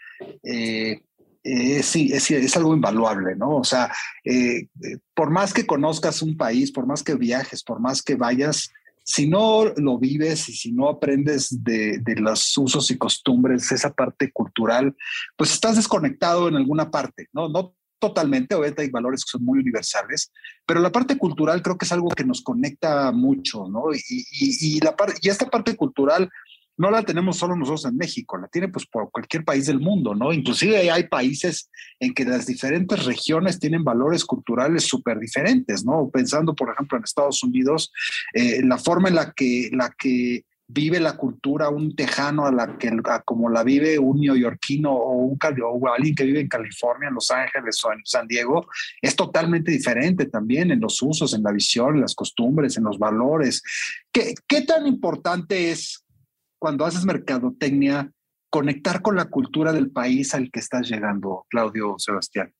eh, 0.42 1.00
es, 1.44 1.94
es, 1.96 2.56
algo 2.56 2.74
invaluable, 2.74 3.36
¿no? 3.36 3.56
O 3.56 3.64
sea, 3.64 3.92
eh, 4.24 4.68
por 5.12 5.30
más 5.30 5.52
que 5.52 5.66
conozcas 5.66 6.22
un 6.22 6.36
país, 6.36 6.72
por 6.72 6.86
más 6.86 7.02
que 7.02 7.14
viajes, 7.14 7.62
por 7.62 7.80
más 7.80 8.02
que 8.02 8.14
vayas, 8.14 8.70
si 9.02 9.28
no 9.28 9.64
lo 9.76 9.98
vives 9.98 10.48
y 10.48 10.54
si 10.54 10.72
no 10.72 10.88
aprendes 10.88 11.62
de, 11.62 11.98
de, 11.98 12.16
los 12.16 12.56
usos 12.56 12.90
y 12.90 12.96
costumbres, 12.96 13.70
esa 13.70 13.92
parte 13.92 14.32
cultural, 14.32 14.96
pues 15.36 15.52
estás 15.52 15.76
desconectado 15.76 16.48
en 16.48 16.56
alguna 16.56 16.90
parte, 16.90 17.28
¿no? 17.34 17.50
No 17.50 17.74
totalmente, 17.98 18.54
obviamente 18.54 18.82
hay 18.82 18.90
valores 18.90 19.24
que 19.24 19.30
son 19.30 19.44
muy 19.44 19.58
universales, 19.58 20.32
pero 20.66 20.80
la 20.80 20.92
parte 20.92 21.16
cultural 21.16 21.62
creo 21.62 21.76
que 21.76 21.84
es 21.84 21.92
algo 21.92 22.08
que 22.08 22.24
nos 22.24 22.42
conecta 22.42 23.12
mucho, 23.12 23.68
¿no? 23.68 23.94
Y, 23.94 24.00
y, 24.08 24.76
y 24.76 24.80
la 24.80 24.96
y 25.20 25.28
esta 25.28 25.46
parte 25.50 25.76
cultural 25.76 26.30
no 26.76 26.90
la 26.90 27.02
tenemos 27.02 27.36
solo 27.36 27.56
nosotros 27.56 27.84
en 27.86 27.96
México, 27.96 28.36
la 28.36 28.48
tiene 28.48 28.68
pues 28.68 28.86
por 28.86 29.10
cualquier 29.10 29.44
país 29.44 29.66
del 29.66 29.80
mundo, 29.80 30.14
¿no? 30.14 30.32
Inclusive 30.32 30.90
hay 30.90 31.08
países 31.08 31.70
en 32.00 32.14
que 32.14 32.24
las 32.24 32.46
diferentes 32.46 33.04
regiones 33.04 33.58
tienen 33.58 33.84
valores 33.84 34.24
culturales 34.24 34.84
súper 34.84 35.18
diferentes, 35.18 35.84
¿no? 35.84 36.10
Pensando, 36.12 36.54
por 36.54 36.70
ejemplo, 36.72 36.98
en 36.98 37.04
Estados 37.04 37.42
Unidos, 37.42 37.92
eh, 38.32 38.62
la 38.64 38.78
forma 38.78 39.08
en 39.08 39.14
la 39.14 39.32
que, 39.32 39.70
la 39.72 39.90
que 39.96 40.44
vive 40.66 40.98
la 40.98 41.16
cultura 41.16 41.68
un 41.68 41.94
tejano 41.94 42.46
a 42.46 42.52
la 42.52 42.78
que 42.78 42.90
como 43.24 43.50
la 43.50 43.62
vive 43.62 43.98
un 43.98 44.20
neoyorquino 44.20 44.92
o 44.92 45.12
un 45.12 45.38
o 45.62 45.88
alguien 45.88 46.14
que 46.14 46.24
vive 46.24 46.40
en 46.40 46.48
California, 46.48 47.08
en 47.08 47.14
Los 47.14 47.30
Ángeles 47.30 47.84
o 47.84 47.92
en 47.92 48.00
San 48.04 48.26
Diego, 48.26 48.66
es 49.00 49.14
totalmente 49.14 49.70
diferente 49.70 50.26
también 50.26 50.70
en 50.70 50.80
los 50.80 51.00
usos, 51.02 51.34
en 51.34 51.42
la 51.42 51.52
visión, 51.52 51.96
en 51.96 52.00
las 52.00 52.14
costumbres, 52.14 52.76
en 52.76 52.84
los 52.84 52.98
valores. 52.98 53.62
¿Qué, 54.10 54.34
qué 54.46 54.62
tan 54.62 54.86
importante 54.86 55.70
es 55.70 56.03
cuando 56.64 56.86
haces 56.86 57.04
mercadotecnia 57.04 58.10
conectar 58.48 59.02
con 59.02 59.16
la 59.16 59.26
cultura 59.26 59.70
del 59.70 59.90
país 59.90 60.32
al 60.32 60.50
que 60.50 60.60
estás 60.60 60.88
llegando, 60.88 61.44
Claudio 61.50 61.96
Sebastián? 61.98 62.54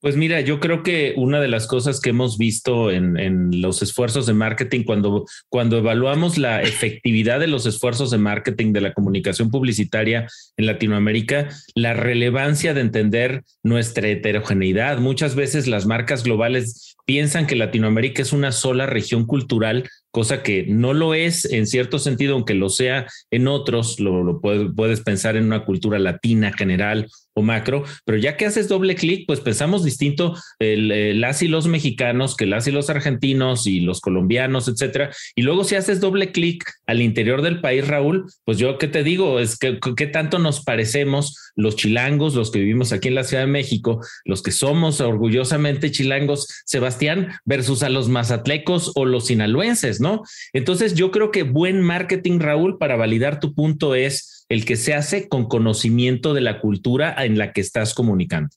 Pues 0.00 0.16
mira, 0.16 0.40
yo 0.40 0.58
creo 0.58 0.82
que 0.82 1.12
una 1.18 1.38
de 1.38 1.48
las 1.48 1.66
cosas 1.66 2.00
que 2.00 2.08
hemos 2.08 2.38
visto 2.38 2.90
en, 2.90 3.60
los 3.60 3.82
esfuerzos 3.82 4.24
de 4.24 4.32
marketing, 4.32 4.84
cuando, 4.84 5.26
cuando 5.50 5.76
evaluamos 5.76 6.38
la 6.38 6.62
efectividad 6.62 7.38
de 7.38 7.48
los 7.48 7.66
esfuerzos 7.66 8.10
de 8.10 8.16
marketing 8.16 8.72
de 8.72 8.80
la 8.80 8.94
comunicación 8.94 9.50
publicitaria 9.50 10.26
en 10.56 10.64
Latinoamérica, 10.64 11.50
la 11.74 11.92
relevancia 11.92 12.72
de 12.72 12.80
entender 12.80 13.42
nuestra 13.62 14.08
heterogeneidad. 14.08 14.98
Muchas 14.98 15.34
veces 15.34 15.66
las 15.66 15.84
marcas 15.84 16.24
globales 16.24 16.96
piensan 17.04 17.46
que 17.46 17.56
Latinoamérica 17.56 18.22
es 18.22 18.32
una 18.32 18.52
sola 18.52 18.86
región 18.86 19.26
cultural 19.26 19.90
cosa 20.10 20.42
que 20.42 20.66
no 20.66 20.92
lo 20.92 21.14
es 21.14 21.44
en 21.44 21.66
cierto 21.66 21.98
sentido, 21.98 22.34
aunque 22.34 22.54
lo 22.54 22.68
sea 22.68 23.06
en 23.30 23.48
otros, 23.48 24.00
lo, 24.00 24.40
puedes, 24.40 25.00
pensar 25.00 25.36
en 25.36 25.44
una 25.44 25.64
cultura 25.64 25.98
latina 25.98 26.52
general 26.52 27.08
macro, 27.42 27.84
pero 28.04 28.18
ya 28.18 28.36
que 28.36 28.46
haces 28.46 28.68
doble 28.68 28.94
clic, 28.94 29.24
pues 29.26 29.40
pensamos 29.40 29.84
distinto 29.84 30.36
el, 30.58 31.20
las 31.20 31.42
y 31.42 31.48
los 31.48 31.66
mexicanos 31.66 32.36
que 32.36 32.46
las 32.46 32.66
y 32.66 32.72
los 32.72 32.90
argentinos 32.90 33.66
y 33.66 33.80
los 33.80 34.00
colombianos, 34.00 34.68
etcétera. 34.68 35.10
Y 35.34 35.42
luego 35.42 35.64
si 35.64 35.76
haces 35.76 36.00
doble 36.00 36.32
clic 36.32 36.64
al 36.86 37.02
interior 37.02 37.42
del 37.42 37.60
país, 37.60 37.86
Raúl, 37.86 38.26
pues 38.44 38.58
yo 38.58 38.78
qué 38.78 38.88
te 38.88 39.02
digo, 39.02 39.40
es 39.40 39.58
que 39.58 39.78
qué 39.96 40.06
tanto 40.06 40.38
nos 40.38 40.64
parecemos 40.64 41.36
los 41.56 41.76
chilangos, 41.76 42.34
los 42.34 42.50
que 42.50 42.60
vivimos 42.60 42.92
aquí 42.92 43.08
en 43.08 43.14
la 43.14 43.24
Ciudad 43.24 43.44
de 43.44 43.50
México, 43.50 44.00
los 44.24 44.42
que 44.42 44.52
somos 44.52 45.00
orgullosamente 45.00 45.90
chilangos, 45.90 46.62
Sebastián, 46.64 47.28
versus 47.44 47.82
a 47.82 47.88
los 47.88 48.08
mazatlecos 48.08 48.92
o 48.94 49.04
los 49.04 49.26
sinaloenses, 49.26 50.00
¿no? 50.00 50.22
Entonces 50.52 50.94
yo 50.94 51.10
creo 51.10 51.30
que 51.30 51.42
buen 51.42 51.80
marketing, 51.80 52.38
Raúl, 52.40 52.78
para 52.78 52.96
validar 52.96 53.40
tu 53.40 53.54
punto 53.54 53.94
es 53.94 54.39
el 54.50 54.66
que 54.66 54.76
se 54.76 54.94
hace 54.94 55.28
con 55.28 55.46
conocimiento 55.48 56.34
de 56.34 56.42
la 56.42 56.60
cultura 56.60 57.14
en 57.24 57.38
la 57.38 57.52
que 57.52 57.62
estás 57.62 57.94
comunicando. 57.94 58.50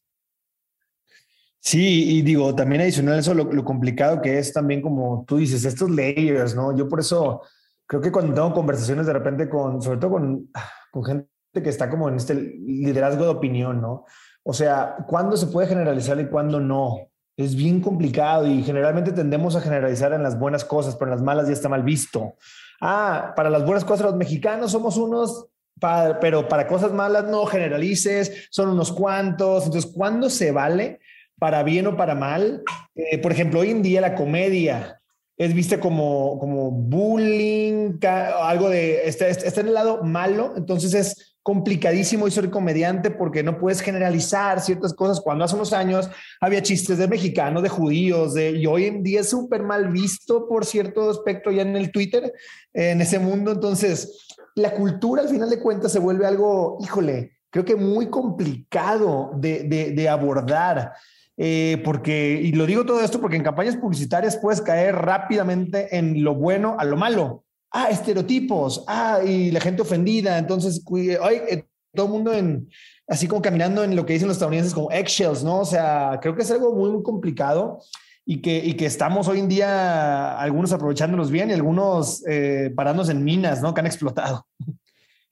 Sí, 1.59 2.17
y 2.17 2.21
digo, 2.23 2.53
también 2.53 2.81
adicional 2.81 3.19
eso, 3.19 3.33
lo, 3.33 3.63
complicado 3.63 4.21
que 4.21 4.38
es 4.38 4.51
también 4.51 4.81
como 4.81 5.23
tú 5.25 5.38
dices, 5.38 5.63
estos 5.63 5.89
layers, 5.89 6.55
¿no? 6.55 6.75
Yo 6.75 6.89
por 6.89 7.00
eso 7.00 7.41
creo 7.85 8.01
que 8.01 8.12
cuando 8.12 8.33
tengo 8.33 8.53
conversaciones 8.53 9.05
de 9.05 9.13
repente 9.13 9.47
con, 9.47 9.81
sobre 9.81 10.00
todo 10.00 10.12
con, 10.12 10.50
con 10.91 11.05
gente 11.05 11.29
que 11.53 11.69
está 11.69 11.89
como 11.89 12.09
en 12.09 12.15
este 12.15 12.35
liderazgo 12.35 13.23
de 13.23 13.29
opinión, 13.29 13.79
¿no? 13.79 14.03
O 14.43 14.51
sea, 14.51 14.97
¿cuándo 15.07 15.38
se 15.38 15.47
puede 15.47 15.69
generalizar 15.69 16.19
y 16.19 16.25
cuándo 16.25 16.59
no? 16.59 17.13
es 17.35 17.55
bien 17.55 17.81
complicado 17.81 18.45
y 18.45 18.63
generalmente 18.63 19.12
tendemos 19.12 19.55
a 19.55 19.62
generalizar 19.62 20.13
en 20.13 20.21
las 20.21 20.38
buenas 20.38 20.63
cosas, 20.63 20.95
pero 20.95 21.12
en 21.12 21.17
las 21.17 21.25
malas 21.25 21.47
ya 21.47 21.53
está 21.53 21.67
mal 21.67 21.83
visto. 21.83 22.35
Ah, 22.79 23.33
para 23.35 23.50
las 23.50 23.65
buenas 23.65 23.85
cosas 23.85 24.05
los 24.05 24.15
mexicanos 24.15 24.71
somos 24.71 24.97
unos, 24.97 25.47
pero 25.80 26.48
para 26.48 26.68
cosas 26.68 26.94
malas 26.94 27.25
no 27.25 27.46
generalices, 27.46 28.48
son 28.51 28.70
unos 28.70 28.92
cuantos. 28.92 29.65
Entonces, 29.65 29.92
¿cuándo 29.94 30.30
se 30.30 30.51
vale 30.51 31.00
para 31.39 31.63
bien 31.63 31.88
o 31.88 31.98
para 31.98 32.15
mal? 32.15 32.63
Eh, 32.96 33.18
por 33.18 33.32
ejemplo, 33.32 33.60
hoy 33.60 33.72
en 33.72 33.82
día 33.82 34.01
la 34.01 34.15
comedia 34.15 35.01
es 35.38 35.53
vista 35.53 35.80
como, 35.80 36.38
como 36.39 36.72
bullying, 36.72 38.00
algo 38.03 38.70
de, 38.70 39.08
está, 39.08 39.27
está 39.27 39.62
en 39.62 39.68
el 39.68 39.74
lado 39.74 40.03
malo, 40.03 40.53
entonces 40.56 40.94
es 40.94 41.34
complicadísimo 41.44 42.25
y 42.25 42.32
ser 42.32 42.50
comediante 42.50 43.12
porque 43.12 43.44
no 43.44 43.60
puedes 43.60 43.82
generalizar 43.82 44.62
ciertas 44.62 44.94
cosas. 44.94 45.20
Cuando 45.20 45.44
hace 45.44 45.56
unos 45.56 45.74
años 45.74 46.10
había 46.39 46.62
chistes 46.62 46.98
de 46.98 47.08
mexicanos, 47.10 47.62
de 47.62 47.70
judíos, 47.70 48.34
de, 48.34 48.51
y 48.51 48.65
hoy 48.65 48.86
en 48.86 49.03
día 49.03 49.20
es 49.20 49.30
súper 49.30 49.62
mal 49.62 49.89
visto 49.89 50.48
por 50.48 50.65
cierto 50.65 51.10
aspecto 51.10 51.51
ya 51.51 51.63
en 51.63 51.75
el 51.75 51.92
Twitter, 51.92 52.32
en 52.72 53.01
ese 53.01 53.20
mundo. 53.20 53.51
Entonces, 53.51 54.25
la 54.55 54.72
cultura 54.72 55.22
al 55.22 55.29
final 55.29 55.50
de 55.50 55.60
cuentas 55.60 55.91
se 55.91 56.00
vuelve 56.00 56.25
algo, 56.25 56.77
híjole, 56.81 57.38
creo 57.50 57.65
que 57.65 57.75
muy 57.75 58.10
complicado 58.10 59.31
de, 59.36 60.07
abordar. 60.10 60.93
Eh, 61.36 61.81
porque, 61.83 62.39
y 62.43 62.51
lo 62.51 62.67
digo 62.67 62.86
todo 62.86 63.01
esto 63.01 63.19
porque 63.19 63.38
en 63.38 63.43
campañas 63.43 63.75
publicitarias 63.75 64.38
puedes 64.38 64.62
caer 64.62 64.95
rápidamente 64.95 65.98
en 65.98 66.24
lo 66.24 66.36
bueno 66.36 66.75
a 66.77 66.86
lo 66.86 66.95
malo 66.95 67.43
ah, 67.74 67.89
estereotipos, 67.89 68.86
ah, 68.88 69.19
y 69.25 69.51
la 69.51 69.60
gente 69.60 69.81
ofendida, 69.81 70.38
entonces, 70.38 70.83
ay, 71.22 71.41
eh, 71.50 71.65
todo 71.93 72.05
el 72.05 72.12
mundo 72.12 72.33
en, 72.33 72.69
así 73.07 73.27
como 73.27 73.41
caminando 73.41 73.83
en 73.83 73.95
lo 73.95 74.05
que 74.05 74.13
dicen 74.13 74.27
los 74.27 74.38
estadounidenses 74.38 74.74
como 74.74 74.91
eggshells, 74.91 75.43
¿no? 75.43 75.60
O 75.60 75.65
sea, 75.65 76.19
creo 76.22 76.36
que 76.36 76.43
es 76.43 76.51
algo 76.51 76.74
muy, 76.74 76.91
muy 76.91 77.03
complicado 77.03 77.79
y 78.25 78.42
que, 78.42 78.58
y 78.63 78.74
que 78.74 78.86
estamos 78.86 79.27
hoy 79.27 79.39
en 79.39 79.50
día, 79.50 80.39
algunos 80.39 80.72
aprovechándonos 80.72 81.32
bien 81.32 81.50
y 81.50 81.53
algunos 81.53 82.24
eh, 82.27 82.72
parándonos 82.75 83.10
en 83.10 83.24
minas, 83.24 83.62
¿no? 83.62 83.74
Que 83.74 83.82
han 83.82 83.88
explotado. 83.88 84.48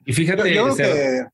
Y 0.05 0.13
fíjate, 0.13 0.53
yo, 0.53 0.75
que, 0.75 1.25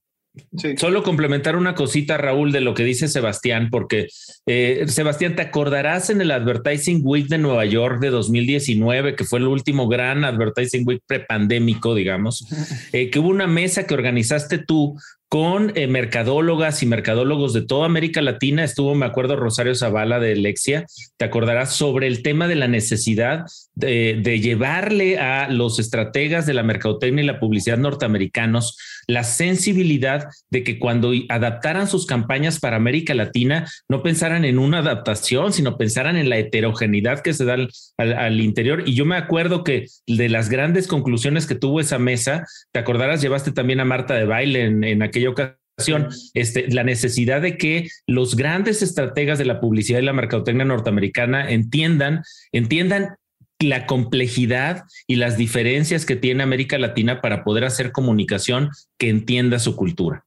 Solo 0.78 1.04
complementar 1.04 1.56
una 1.56 1.76
cosita, 1.76 2.18
Raúl, 2.18 2.52
de 2.52 2.62
lo 2.62 2.74
que 2.74 2.84
dice 2.84 3.08
Sebastián, 3.08 3.70
porque 3.72 4.08
eh, 4.46 4.86
Sebastián, 4.88 5.36
te 5.36 5.42
acordarás 5.42 6.10
en 6.10 6.22
el 6.22 6.32
Advertising 6.32 7.02
Week 7.04 7.28
de 7.28 7.38
Nueva 7.38 7.66
York 7.66 8.00
de 8.00 8.10
2019, 8.10 9.16
que 9.16 9.24
fue 9.24 9.40
el 9.40 9.48
último 9.48 9.88
gran 9.88 10.26
Advertising 10.26 10.88
Week 10.88 11.02
prepandémico, 11.06 11.96
digamos, 11.96 12.46
eh, 12.94 13.10
que 13.10 13.20
hubo 13.20 13.30
una 13.30 13.48
mesa 13.48 13.86
que 13.86 13.94
organizaste 13.94 14.58
tú 14.58 14.98
con 15.30 15.74
eh, 15.76 15.88
mercadólogas 15.88 16.82
y 16.84 16.86
mercadólogos 16.86 17.54
de 17.54 17.62
toda 17.62 17.86
América 17.86 18.22
Latina. 18.22 18.64
Estuvo, 18.64 18.96
me 18.96 19.06
acuerdo, 19.06 19.36
Rosario 19.36 19.76
Zavala 19.76 20.20
de 20.20 20.36
Lexia. 20.36 20.86
Te 21.18 21.26
acordarás 21.26 21.74
sobre 21.74 22.08
el 22.08 22.24
tema 22.24 22.48
de 22.48 22.56
la 22.56 22.68
necesidad 22.68 23.46
de, 23.76 24.40
llevarle 24.40 25.20
a 25.20 25.50
los 25.50 25.80
estrategas 25.80 26.46
de 26.46 26.54
la 26.54 26.64
mercadotecnia 26.64 27.24
y 27.24 27.28
la 27.28 27.40
publicidad 27.40 27.78
norteamericanos 27.78 28.78
la 29.08 29.24
sensibilidad 29.24 30.28
de 30.50 30.64
que 30.64 30.80
cuando 30.80 31.12
adaptaran 31.30 31.88
sus 31.88 32.06
campañas 32.06 32.60
para 32.60 32.76
América 32.76 33.14
Latina, 33.14 33.68
no 33.88 34.04
pensaran 34.04 34.44
en 34.44 34.60
una 34.60 34.80
adaptación, 34.80 35.54
sino 35.54 35.78
pensaran 35.78 36.18
en 36.18 36.30
la 36.30 36.38
heterogeneidad 36.38 37.22
que 37.22 37.34
se 37.34 37.46
da 37.46 37.56
al, 37.98 38.42
interior. 38.42 38.84
Y 38.86 38.96
yo 38.96 39.06
me 39.06 39.16
acuerdo 39.16 39.64
que 39.64 39.86
de 40.06 40.30
las 40.30 40.50
grandes 40.50 40.88
conclusiones 40.88 41.48
que 41.48 41.56
tuvo 41.56 41.80
esa 41.80 41.98
mesa, 41.98 42.46
te 42.74 42.80
acordarás, 42.80 43.22
llevaste 43.22 43.52
también 43.52 43.80
a 43.80 43.86
Marta 43.86 44.14
de 44.14 44.26
baile 44.26 44.66
en, 44.66 44.84
en 44.84 45.02
aquella 45.18 45.58
ocasión, 45.78 46.10
este, 46.34 46.68
la 46.72 46.84
necesidad 46.84 47.42
de 47.42 47.58
que 47.58 47.90
los 48.06 48.36
grandes 48.36 48.82
estrategas 48.82 49.38
de 49.38 49.46
la 49.46 49.60
publicidad 49.60 50.00
y 50.00 50.04
la 50.04 50.14
mercadotecnia 50.14 50.66
norteamericana 50.66 51.50
entiendan, 51.52 52.24
entiendan 52.52 53.18
la 53.60 53.86
complejidad 53.88 54.84
y 55.08 55.16
las 55.16 55.38
diferencias 55.38 56.06
que 56.06 56.16
tiene 56.16 56.44
América 56.44 56.78
Latina 56.78 57.22
para 57.22 57.44
poder 57.44 57.64
hacer 57.64 57.92
comunicación 57.92 58.70
que 58.98 59.10
entienda 59.10 59.60
su 59.60 59.76
cultura. 59.76 60.26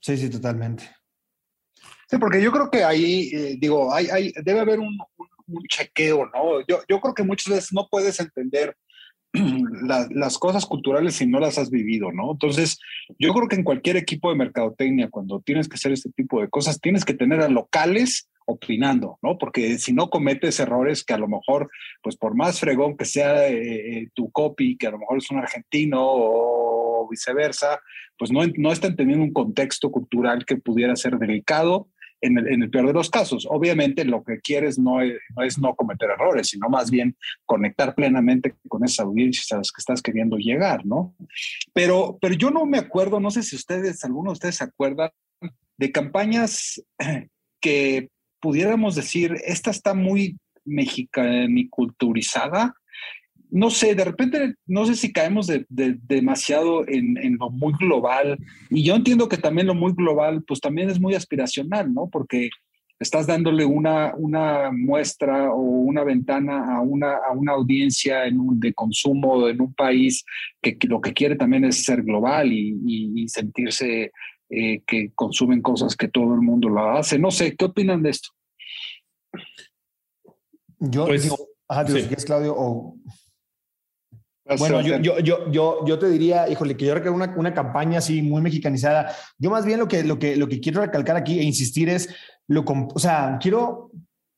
Sí, 0.00 0.16
sí, 0.16 0.28
totalmente. 0.28 0.84
Sí, 2.08 2.18
porque 2.18 2.40
yo 2.40 2.52
creo 2.52 2.70
que 2.70 2.84
ahí, 2.84 3.30
eh, 3.32 3.56
digo, 3.58 3.92
hay, 3.92 4.06
hay, 4.08 4.32
debe 4.44 4.60
haber 4.60 4.78
un, 4.78 4.96
un, 5.16 5.62
chequeo, 5.68 6.26
¿no? 6.26 6.60
Yo, 6.68 6.80
yo 6.88 7.00
creo 7.00 7.14
que 7.14 7.22
muchas 7.24 7.54
veces 7.54 7.72
no 7.72 7.88
puedes 7.90 8.20
entender 8.20 8.76
las 10.10 10.38
cosas 10.38 10.66
culturales 10.66 11.14
si 11.14 11.26
no 11.26 11.38
las 11.40 11.58
has 11.58 11.70
vivido, 11.70 12.12
¿no? 12.12 12.32
Entonces, 12.32 12.78
yo 13.18 13.32
creo 13.32 13.48
que 13.48 13.56
en 13.56 13.64
cualquier 13.64 13.96
equipo 13.96 14.30
de 14.30 14.36
mercadotecnia, 14.36 15.10
cuando 15.10 15.40
tienes 15.40 15.68
que 15.68 15.74
hacer 15.74 15.92
este 15.92 16.10
tipo 16.10 16.40
de 16.40 16.48
cosas, 16.48 16.80
tienes 16.80 17.04
que 17.04 17.14
tener 17.14 17.40
a 17.40 17.48
locales 17.48 18.28
opinando, 18.46 19.18
¿no? 19.22 19.38
Porque 19.38 19.78
si 19.78 19.92
no 19.92 20.08
cometes 20.08 20.60
errores 20.60 21.04
que 21.04 21.14
a 21.14 21.18
lo 21.18 21.28
mejor, 21.28 21.68
pues 22.02 22.16
por 22.16 22.36
más 22.36 22.60
fregón 22.60 22.96
que 22.96 23.04
sea 23.04 23.48
eh, 23.48 23.98
eh, 23.98 24.08
tu 24.14 24.30
copy, 24.30 24.76
que 24.76 24.86
a 24.86 24.92
lo 24.92 24.98
mejor 24.98 25.18
es 25.18 25.30
un 25.30 25.38
argentino 25.38 26.00
o 26.00 27.08
viceversa, 27.10 27.80
pues 28.16 28.30
no, 28.30 28.40
no 28.56 28.72
están 28.72 28.96
teniendo 28.96 29.24
un 29.24 29.32
contexto 29.32 29.90
cultural 29.90 30.44
que 30.44 30.56
pudiera 30.56 30.94
ser 30.96 31.18
delicado 31.18 31.88
en 32.20 32.38
el, 32.38 32.70
peor 32.70 32.86
de 32.86 32.92
los 32.92 33.10
casos. 33.10 33.46
Obviamente 33.48 34.04
lo 34.04 34.22
que 34.24 34.40
quieres 34.40 34.78
no 34.78 35.00
es, 35.00 35.58
no 35.58 35.74
cometer 35.74 36.10
errores, 36.10 36.48
sino 36.48 36.68
más 36.68 36.90
bien 36.90 37.16
conectar 37.44 37.94
plenamente 37.94 38.54
con 38.68 38.84
esas 38.84 39.06
audiencias 39.06 39.52
a 39.52 39.58
las 39.58 39.72
que 39.72 39.80
estás 39.80 40.02
queriendo 40.02 40.36
llegar, 40.36 40.84
¿no? 40.86 41.14
Pero, 41.72 42.18
pero 42.20 42.34
yo 42.34 42.50
no 42.50 42.66
me 42.66 42.78
acuerdo, 42.78 43.20
no 43.20 43.30
sé 43.30 43.42
si 43.42 43.56
ustedes, 43.56 44.04
alguno 44.04 44.30
de 44.30 44.34
ustedes 44.34 44.56
se 44.56 44.64
acuerdan 44.64 45.10
de 45.76 45.92
campañas 45.92 46.82
que 47.60 48.10
pudiéramos 48.40 48.94
decir, 48.94 49.36
esta 49.44 49.70
está 49.70 49.94
muy 49.94 50.38
mexicaniculturizada 50.64 52.74
no 53.56 53.70
sé, 53.70 53.94
de 53.94 54.04
repente, 54.04 54.54
no 54.66 54.84
sé 54.84 54.94
si 54.94 55.14
caemos 55.14 55.46
de, 55.46 55.64
demasiado 55.70 56.86
en, 56.86 57.38
lo 57.38 57.48
muy 57.48 57.72
global. 57.80 58.38
Y 58.68 58.84
yo 58.84 58.94
entiendo 58.94 59.30
que 59.30 59.38
también 59.38 59.66
lo 59.66 59.74
muy 59.74 59.94
global, 59.94 60.44
pues 60.46 60.60
también 60.60 60.90
es 60.90 61.00
muy 61.00 61.14
aspiracional, 61.14 61.92
¿no? 61.92 62.06
Porque 62.10 62.50
estás 62.98 63.26
dándole 63.26 63.64
una, 63.64 64.14
una 64.14 64.70
muestra 64.72 65.54
o 65.54 65.60
una 65.60 66.04
ventana 66.04 66.76
a 66.76 66.82
una, 66.82 67.14
a 67.16 67.32
una 67.32 67.52
audiencia 67.52 68.26
en 68.26 68.38
un, 68.40 68.60
de 68.60 68.74
consumo 68.74 69.48
en 69.48 69.62
un 69.62 69.72
país 69.72 70.22
que, 70.60 70.76
lo 70.82 71.00
que 71.00 71.14
quiere 71.14 71.34
también 71.34 71.64
es 71.64 71.82
ser 71.82 72.02
global 72.02 72.52
y, 72.52 73.26
sentirse 73.28 74.12
eh, 74.50 74.82
que 74.86 75.12
consumen 75.14 75.62
cosas 75.62 75.96
que 75.96 76.08
todo 76.08 76.34
el 76.34 76.42
mundo 76.42 76.68
lo 76.68 76.90
hace. 76.90 77.18
No 77.18 77.30
sé, 77.30 77.56
¿qué 77.56 77.64
opinan 77.64 78.02
de 78.02 78.10
esto? 78.10 78.28
Yo 80.78 81.06
pues, 81.06 81.22
digo, 81.22 81.38
es 82.10 82.24
Claudio, 82.26 82.54
bueno, 84.58 84.80
yo, 84.80 84.98
yo, 84.98 85.18
yo, 85.18 85.50
yo, 85.50 85.84
yo 85.86 85.98
te 85.98 86.08
diría, 86.08 86.48
híjole, 86.48 86.76
que 86.76 86.86
yo 86.86 86.94
requiero 86.94 87.14
una, 87.14 87.34
una 87.36 87.52
campaña 87.52 87.98
así 87.98 88.22
muy 88.22 88.40
mexicanizada. 88.42 89.12
Yo 89.38 89.50
más 89.50 89.66
bien 89.66 89.80
lo 89.80 89.88
que, 89.88 90.04
lo 90.04 90.18
que, 90.18 90.36
lo 90.36 90.48
que 90.48 90.60
quiero 90.60 90.80
recalcar 90.80 91.16
aquí 91.16 91.38
e 91.38 91.42
insistir 91.42 91.88
es, 91.88 92.08
lo, 92.46 92.64
o 92.64 92.98
sea, 92.98 93.38
quiero 93.40 93.90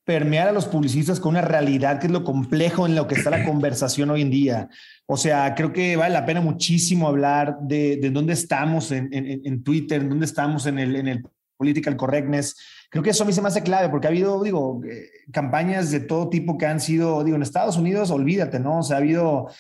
permear 0.05 0.49
a 0.49 0.53
los 0.53 0.65
publicistas 0.65 1.21
con 1.21 1.33
una 1.33 1.43
realidad 1.43 2.01
que 2.01 2.07
es 2.07 2.13
lo 2.13 2.25
complejo 2.25 2.87
en 2.87 2.95
lo 2.95 3.07
que 3.07 3.15
está 3.15 3.29
la 3.29 3.45
conversación 3.45 4.09
hoy 4.09 4.23
en 4.23 4.31
día. 4.31 4.69
O 5.05 5.19
sea, 5.19 5.55
creo 5.55 5.71
que 5.71 5.97
vale 5.97 6.15
la 6.15 6.25
pena 6.25 6.41
muchísimo 6.41 7.09
hablar 7.09 7.59
de, 7.61 7.99
de 7.99 8.09
dónde 8.09 8.33
estamos 8.33 8.91
en, 8.91 9.13
en, 9.13 9.43
en 9.45 9.63
Twitter, 9.63 10.01
en 10.01 10.09
dónde 10.09 10.25
estamos 10.25 10.65
en 10.65 10.79
el, 10.79 10.97
en 10.97 11.09
el 11.09 11.23
political 11.59 11.95
correctness. 11.97 12.57
Creo 12.89 13.03
que 13.03 13.11
eso 13.11 13.25
a 13.25 13.27
mí 13.27 13.35
se 13.35 13.43
me 13.43 13.49
hace 13.49 13.63
clave 13.63 13.91
porque 13.91 14.07
ha 14.07 14.11
habido, 14.11 14.43
digo, 14.43 14.81
eh, 14.91 15.11
campañas 15.31 15.91
de 15.91 16.01
todo 16.01 16.31
tipo 16.31 16.57
que 16.57 16.65
han 16.65 16.81
sido, 16.81 17.23
digo, 17.23 17.37
en 17.37 17.43
Estados 17.43 17.77
Unidos, 17.77 18.11
olvídate, 18.11 18.61
¿no? 18.61 18.79
O 18.79 18.83
sea, 18.83 18.97
ha 18.97 19.01
habido 19.01 19.51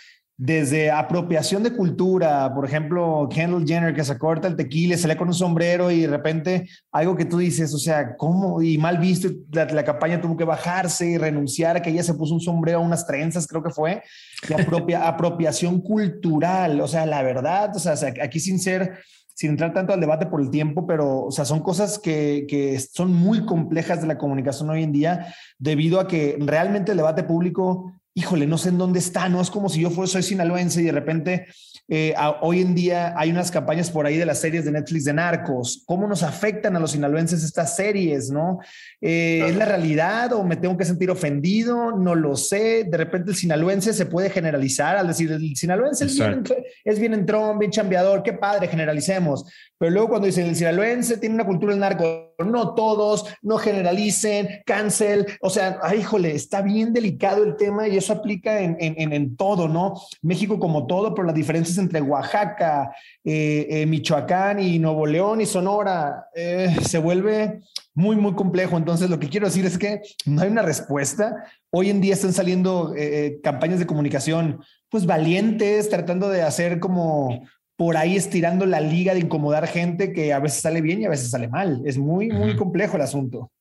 desde 0.40 0.88
apropiación 0.92 1.64
de 1.64 1.72
cultura, 1.72 2.54
por 2.54 2.64
ejemplo, 2.64 3.28
Kendall 3.28 3.66
Jenner 3.66 3.92
que 3.92 4.04
se 4.04 4.16
corta 4.16 4.46
el 4.46 4.54
tequila, 4.54 4.96
se 4.96 5.08
le 5.08 5.16
con 5.16 5.26
un 5.26 5.34
sombrero 5.34 5.90
y 5.90 6.02
de 6.02 6.06
repente 6.06 6.68
algo 6.92 7.16
que 7.16 7.24
tú 7.24 7.38
dices, 7.38 7.74
o 7.74 7.78
sea, 7.78 8.14
¿cómo? 8.16 8.62
Y 8.62 8.78
mal 8.78 8.98
visto, 8.98 9.28
la, 9.50 9.84
campaña 9.84 10.20
tuvo 10.20 10.36
que 10.36 10.44
bajarse 10.44 11.10
y 11.10 11.18
renunciar 11.18 11.76
a 11.76 11.82
que 11.82 11.90
ella 11.90 12.04
se 12.04 12.14
puso 12.14 12.34
un 12.34 12.40
sombrero, 12.40 12.80
unas 12.80 13.04
trenzas, 13.04 13.48
creo 13.48 13.64
que 13.64 13.70
fue, 13.70 14.00
la 14.48 14.58
propia 14.58 15.08
apropiación 15.08 15.80
cultural, 15.80 16.80
o 16.80 16.86
sea, 16.86 17.04
la 17.04 17.22
verdad, 17.24 17.74
o 17.74 17.80
sea, 17.80 17.94
aquí 18.22 18.38
sin 18.38 18.60
ser 18.60 19.00
sin 19.34 19.50
entrar 19.50 19.72
tanto 19.72 19.92
al 19.92 20.00
debate 20.00 20.26
por 20.26 20.40
el 20.40 20.50
tiempo, 20.50 20.84
pero, 20.84 21.26
o 21.26 21.30
sea, 21.30 21.44
son 21.44 21.60
cosas 21.60 22.00
que, 22.00 22.44
que, 22.48 22.76
son 22.80 23.14
muy 23.14 23.46
complejas 23.46 24.00
de 24.00 24.08
la 24.08 24.18
comunicación 24.18 24.68
hoy 24.68 24.82
en 24.82 24.90
día, 24.90 25.32
debido 25.60 26.00
a 26.00 26.08
que 26.08 26.36
realmente 26.40 26.90
el 26.90 26.96
debate 26.96 27.22
público 27.22 27.92
híjole, 28.18 28.46
no 28.48 28.58
sé 28.58 28.70
en 28.70 28.78
dónde 28.78 28.98
está, 28.98 29.28
no 29.28 29.40
es 29.40 29.48
como 29.48 29.68
si 29.68 29.80
yo 29.80 29.90
fuera, 29.90 30.10
soy 30.10 30.24
sinaloense 30.24 30.82
y 30.82 30.84
de 30.84 30.92
repente 30.92 31.46
eh, 31.88 32.14
hoy 32.40 32.60
en 32.60 32.74
día 32.74 33.14
hay 33.16 33.30
unas 33.30 33.50
campañas 33.52 33.90
por 33.90 34.06
ahí 34.06 34.16
de 34.16 34.26
las 34.26 34.40
series 34.40 34.64
de 34.64 34.72
Netflix 34.72 35.04
de 35.04 35.12
narcos, 35.12 35.84
cómo 35.86 36.08
nos 36.08 36.24
afectan 36.24 36.74
a 36.74 36.80
los 36.80 36.90
sinaloenses 36.90 37.44
estas 37.44 37.76
series, 37.76 38.30
¿no? 38.30 38.58
Eh, 39.00 39.44
¿Es 39.48 39.56
la 39.56 39.66
realidad 39.66 40.32
o 40.32 40.42
me 40.42 40.56
tengo 40.56 40.76
que 40.76 40.84
sentir 40.84 41.10
ofendido? 41.10 41.96
No 41.96 42.16
lo 42.16 42.36
sé, 42.36 42.84
de 42.90 42.96
repente 42.96 43.30
el 43.30 43.36
sinaloense 43.36 43.92
se 43.92 44.06
puede 44.06 44.30
generalizar 44.30 44.96
al 44.96 45.06
decir, 45.06 45.30
el 45.30 45.56
sinaloense 45.56 46.06
es 46.06 46.18
bien, 46.18 46.42
es 46.84 46.98
bien 46.98 47.14
entrón, 47.14 47.58
bien 47.58 47.70
chambeador, 47.70 48.24
qué 48.24 48.32
padre, 48.32 48.66
generalicemos, 48.66 49.44
pero 49.78 49.92
luego 49.92 50.08
cuando 50.08 50.26
dicen 50.26 50.46
el 50.46 50.56
sinaloense 50.56 51.18
tiene 51.18 51.36
una 51.36 51.46
cultura 51.46 51.72
del 51.72 51.80
narco, 51.80 52.27
no 52.44 52.74
todos, 52.74 53.26
no 53.42 53.58
generalicen, 53.58 54.62
cancel, 54.64 55.26
o 55.40 55.50
sea, 55.50 55.78
ay, 55.82 56.00
híjole, 56.00 56.34
está 56.34 56.62
bien 56.62 56.92
delicado 56.92 57.42
el 57.42 57.56
tema 57.56 57.88
y 57.88 57.96
eso 57.96 58.12
aplica 58.12 58.60
en, 58.60 58.76
en, 58.80 59.12
en 59.12 59.36
todo, 59.36 59.68
¿no? 59.68 59.94
México 60.22 60.58
como 60.58 60.86
todo, 60.86 61.14
pero 61.14 61.26
las 61.26 61.34
diferencias 61.34 61.78
entre 61.78 62.00
Oaxaca, 62.00 62.92
eh, 63.24 63.66
eh, 63.70 63.86
Michoacán 63.86 64.60
y 64.60 64.78
Nuevo 64.78 65.06
León 65.06 65.40
y 65.40 65.46
Sonora 65.46 66.26
eh, 66.34 66.76
se 66.82 66.98
vuelve 66.98 67.60
muy, 67.94 68.16
muy 68.16 68.34
complejo. 68.34 68.76
Entonces, 68.76 69.10
lo 69.10 69.18
que 69.18 69.28
quiero 69.28 69.46
decir 69.46 69.66
es 69.66 69.76
que 69.76 70.00
no 70.24 70.42
hay 70.42 70.48
una 70.48 70.62
respuesta. 70.62 71.44
Hoy 71.70 71.90
en 71.90 72.00
día 72.00 72.14
están 72.14 72.32
saliendo 72.32 72.94
campañas 73.42 73.78
de 73.78 73.86
comunicación, 73.86 74.60
pues 74.88 75.04
valientes, 75.04 75.90
tratando 75.90 76.28
de 76.28 76.42
hacer 76.42 76.80
como 76.80 77.42
por 77.78 77.96
ahí 77.96 78.16
estirando 78.16 78.66
la 78.66 78.80
liga 78.80 79.14
de 79.14 79.20
incomodar 79.20 79.68
gente 79.68 80.12
que 80.12 80.32
a 80.32 80.40
veces 80.40 80.62
sale 80.62 80.80
bien 80.80 81.00
y 81.00 81.04
a 81.04 81.10
veces 81.10 81.30
sale 81.30 81.46
mal. 81.46 81.80
Es 81.86 81.96
muy, 81.96 82.28
muy 82.28 82.56
complejo 82.56 82.96
el 82.96 83.02
asunto. 83.02 83.52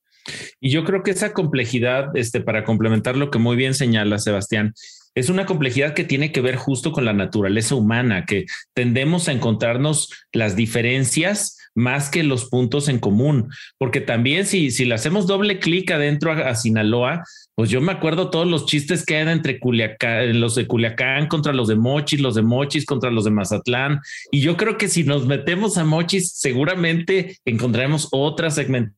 Y 0.60 0.70
yo 0.70 0.84
creo 0.84 1.04
que 1.04 1.12
esa 1.12 1.32
complejidad, 1.32 2.16
este, 2.16 2.40
para 2.40 2.64
complementar 2.64 3.16
lo 3.16 3.30
que 3.30 3.38
muy 3.38 3.54
bien 3.54 3.74
señala 3.74 4.18
Sebastián, 4.18 4.74
es 5.14 5.28
una 5.28 5.46
complejidad 5.46 5.94
que 5.94 6.02
tiene 6.02 6.32
que 6.32 6.40
ver 6.40 6.56
justo 6.56 6.90
con 6.90 7.04
la 7.04 7.12
naturaleza 7.12 7.76
humana, 7.76 8.24
que 8.26 8.46
tendemos 8.74 9.28
a 9.28 9.32
encontrarnos 9.32 10.12
las 10.32 10.56
diferencias 10.56 11.56
más 11.78 12.10
que 12.10 12.24
los 12.24 12.46
puntos 12.46 12.88
en 12.88 12.98
común, 12.98 13.50
porque 13.78 14.00
también 14.00 14.44
si, 14.46 14.70
si 14.72 14.84
le 14.84 14.94
hacemos 14.94 15.26
doble 15.26 15.60
clic 15.60 15.90
adentro 15.92 16.32
a, 16.32 16.54
Sinaloa, 16.54 17.24
pues 17.54 17.70
yo 17.70 17.80
me 17.80 17.92
acuerdo 17.92 18.30
todos 18.30 18.46
los 18.46 18.66
chistes 18.66 19.06
que 19.06 19.16
hay 19.16 19.28
entre 19.28 19.60
Culiacán, 19.60 20.40
los 20.40 20.56
de 20.56 20.66
Culiacán 20.66 21.28
contra 21.28 21.52
los 21.52 21.68
de 21.68 21.76
Mochis, 21.76 22.20
los 22.20 22.34
de 22.34 22.42
Mochis 22.42 22.84
contra 22.84 23.10
los 23.10 23.24
de 23.24 23.30
Mazatlán, 23.30 24.00
y 24.32 24.40
yo 24.40 24.56
creo 24.56 24.76
que 24.76 24.88
si 24.88 25.04
nos 25.04 25.26
metemos 25.26 25.78
a 25.78 25.84
Mochis, 25.84 26.32
seguramente 26.32 27.38
encontraremos 27.44 28.08
otra 28.10 28.50
segmentación 28.50 28.97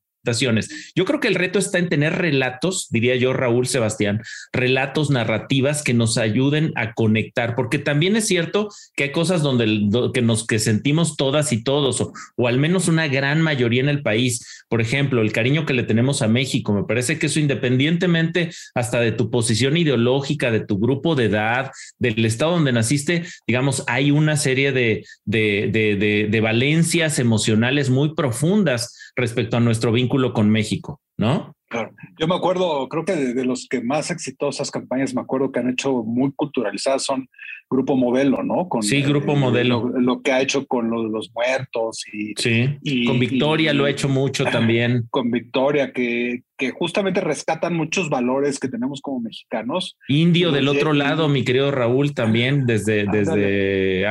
yo 0.94 1.04
creo 1.04 1.20
que 1.20 1.28
el 1.28 1.35
reto 1.35 1.59
está 1.59 1.78
en 1.78 1.88
tener 1.88 2.14
relatos, 2.18 2.88
diría 2.90 3.16
yo, 3.16 3.33
Raúl 3.33 3.66
Sebastián, 3.66 4.20
relatos, 4.52 5.11
narrativas 5.11 5.83
que 5.83 5.94
nos 5.94 6.18
ayuden 6.18 6.72
a 6.76 6.92
conectar, 6.92 7.54
porque 7.54 7.78
también 7.78 8.16
es 8.16 8.26
cierto 8.26 8.68
que 8.96 9.04
hay 9.04 9.12
cosas 9.12 9.42
donde 9.42 10.11
que 10.12 10.22
nos 10.22 10.46
que 10.46 10.59
sentimos 10.59 11.16
todas 11.16 11.52
y 11.52 11.62
todos, 11.64 12.00
o, 12.37 12.48
al 12.48 12.59
menos 12.59 12.88
una 12.88 13.09
gran 13.09 13.40
mayoría 13.40 13.80
en 13.80 13.88
el 13.88 14.02
país. 14.02 14.64
Por 14.68 14.80
ejemplo, 14.80 15.22
el 15.22 15.33
cariño 15.33 15.64
que 15.64 15.74
le 15.74 15.85
tenemos 15.85 16.22
a 16.22 16.28
México, 16.28 16.72
me 16.72 16.85
parece 16.85 17.18
que 17.18 17.26
eso 17.26 17.40
independientemente 17.40 18.50
hasta 18.74 19.00
de 19.00 19.12
tu 19.12 19.30
posición 19.30 19.76
ideológica, 19.76 20.50
de 20.50 20.61
tu 20.61 20.78
grupo 20.78 21.14
de 21.14 21.24
edad, 21.24 21.70
del 21.98 22.24
estado 22.24 22.52
donde 22.52 22.72
naciste, 22.72 23.24
digamos, 23.46 23.85
hay 23.87 24.11
una 24.11 24.37
serie 24.37 24.72
de, 24.72 25.04
de, 25.24 25.70
de, 25.72 26.28
de 26.30 26.40
valencias 26.40 27.18
emocionales 27.18 27.90
muy 27.90 28.14
profundas 28.14 28.94
respecto 29.20 29.56
a 29.56 29.61
nuestro 29.61 29.92
vínculo 29.92 30.33
con 30.33 30.50
México, 30.50 31.00
¿no? 31.16 31.54
Claro. 31.70 31.92
Yo 32.18 32.26
me 32.26 32.35
acuerdo, 32.35 32.88
creo 32.88 33.04
que 33.04 33.14
de, 33.14 33.44
los 33.44 33.68
que 33.68 33.80
más 33.80 34.11
exitosas 34.11 34.72
campañas 34.72 35.14
me 35.14 35.20
acuerdo 35.20 35.52
que 35.52 35.61
han 35.61 35.70
hecho 35.70 36.02
muy 36.02 36.33
culturalizadas 36.33 37.04
son 37.04 37.28
Grupo 37.70 37.96
Modelo, 37.96 38.42
¿no? 38.42 38.68
Con, 38.68 38.83
sí, 38.83 39.02
Grupo 39.02 39.37
Modelo. 39.37 39.88
Lo, 39.94 40.20
que 40.20 40.33
ha 40.33 40.40
hecho 40.40 40.66
con 40.66 40.90
los 40.90 41.30
muertos 41.33 42.02
y... 42.12 42.35
Sí, 42.37 42.76
y, 42.83 43.04
con 43.04 43.20
Victoria 43.20 43.72
lo 43.72 43.85
ha 43.85 43.90
hecho 43.90 44.09
mucho 44.09 44.44
también. 44.44 45.06
Con 45.11 45.30
Victoria, 45.30 45.92
que, 45.92 46.42
que 46.59 46.72
justamente 46.72 47.20
rescatan 47.20 47.76
muchos 47.76 48.11
valores 48.11 48.59
que 48.59 48.68
tenemos 48.68 49.00
como 49.00 49.20
mexicanos. 49.20 49.96
Indio 50.09 50.50
del 50.50 50.66
otro 50.66 50.92
lado, 50.92 51.28
mi 51.28 51.44
querido 51.44 51.70
Raúl, 51.70 52.14
también 52.14 52.66
desde, 52.66 53.06
desde, 53.06 54.04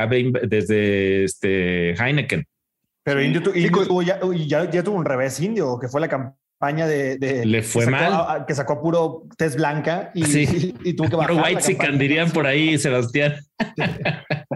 desde 0.48 1.24
este 1.24 1.94
Heineken. 1.94 2.46
Pero 3.10 3.22
Indio, 3.24 4.02
ya, 4.02 4.70
ya, 4.70 4.82
tuvo 4.84 4.96
un 4.96 5.04
revés 5.04 5.40
indio, 5.40 5.80
que 5.80 5.88
fue 5.88 6.00
la 6.00 6.08
campaña 6.08 6.86
de... 6.86 7.44
Le 7.44 7.62
fue 7.62 7.86
mal. 7.86 8.46
que 8.46 8.54
sacó 8.54 8.74
a 8.74 8.80
puro 8.80 9.24
test 9.36 9.56
blanca 9.56 10.12
y, 10.14 10.22
y, 10.84 10.92
tuvo 10.94 11.08
que 11.08 11.16
bajar. 11.16 11.34
White 11.34 11.92
dirían 11.98 12.30
por 12.30 12.46
ahí, 12.46 12.78
Sebastián. 12.78 13.34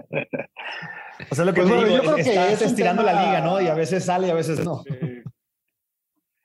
O 1.31 1.35
sea, 1.35 1.45
lo 1.45 1.55
que 1.55 1.63
pues 1.63 1.73
yo 1.73 2.01
creo 2.01 2.17
que 2.17 2.53
es 2.53 2.63
estirando 2.63 3.03
la 3.03 3.25
liga, 3.25 3.41
¿no? 3.41 3.61
Y 3.61 3.67
a 3.67 3.75
veces 3.75 4.05
sale 4.05 4.29
y 4.29 4.31
a 4.31 4.35
veces 4.35 4.61
no. 4.65 4.85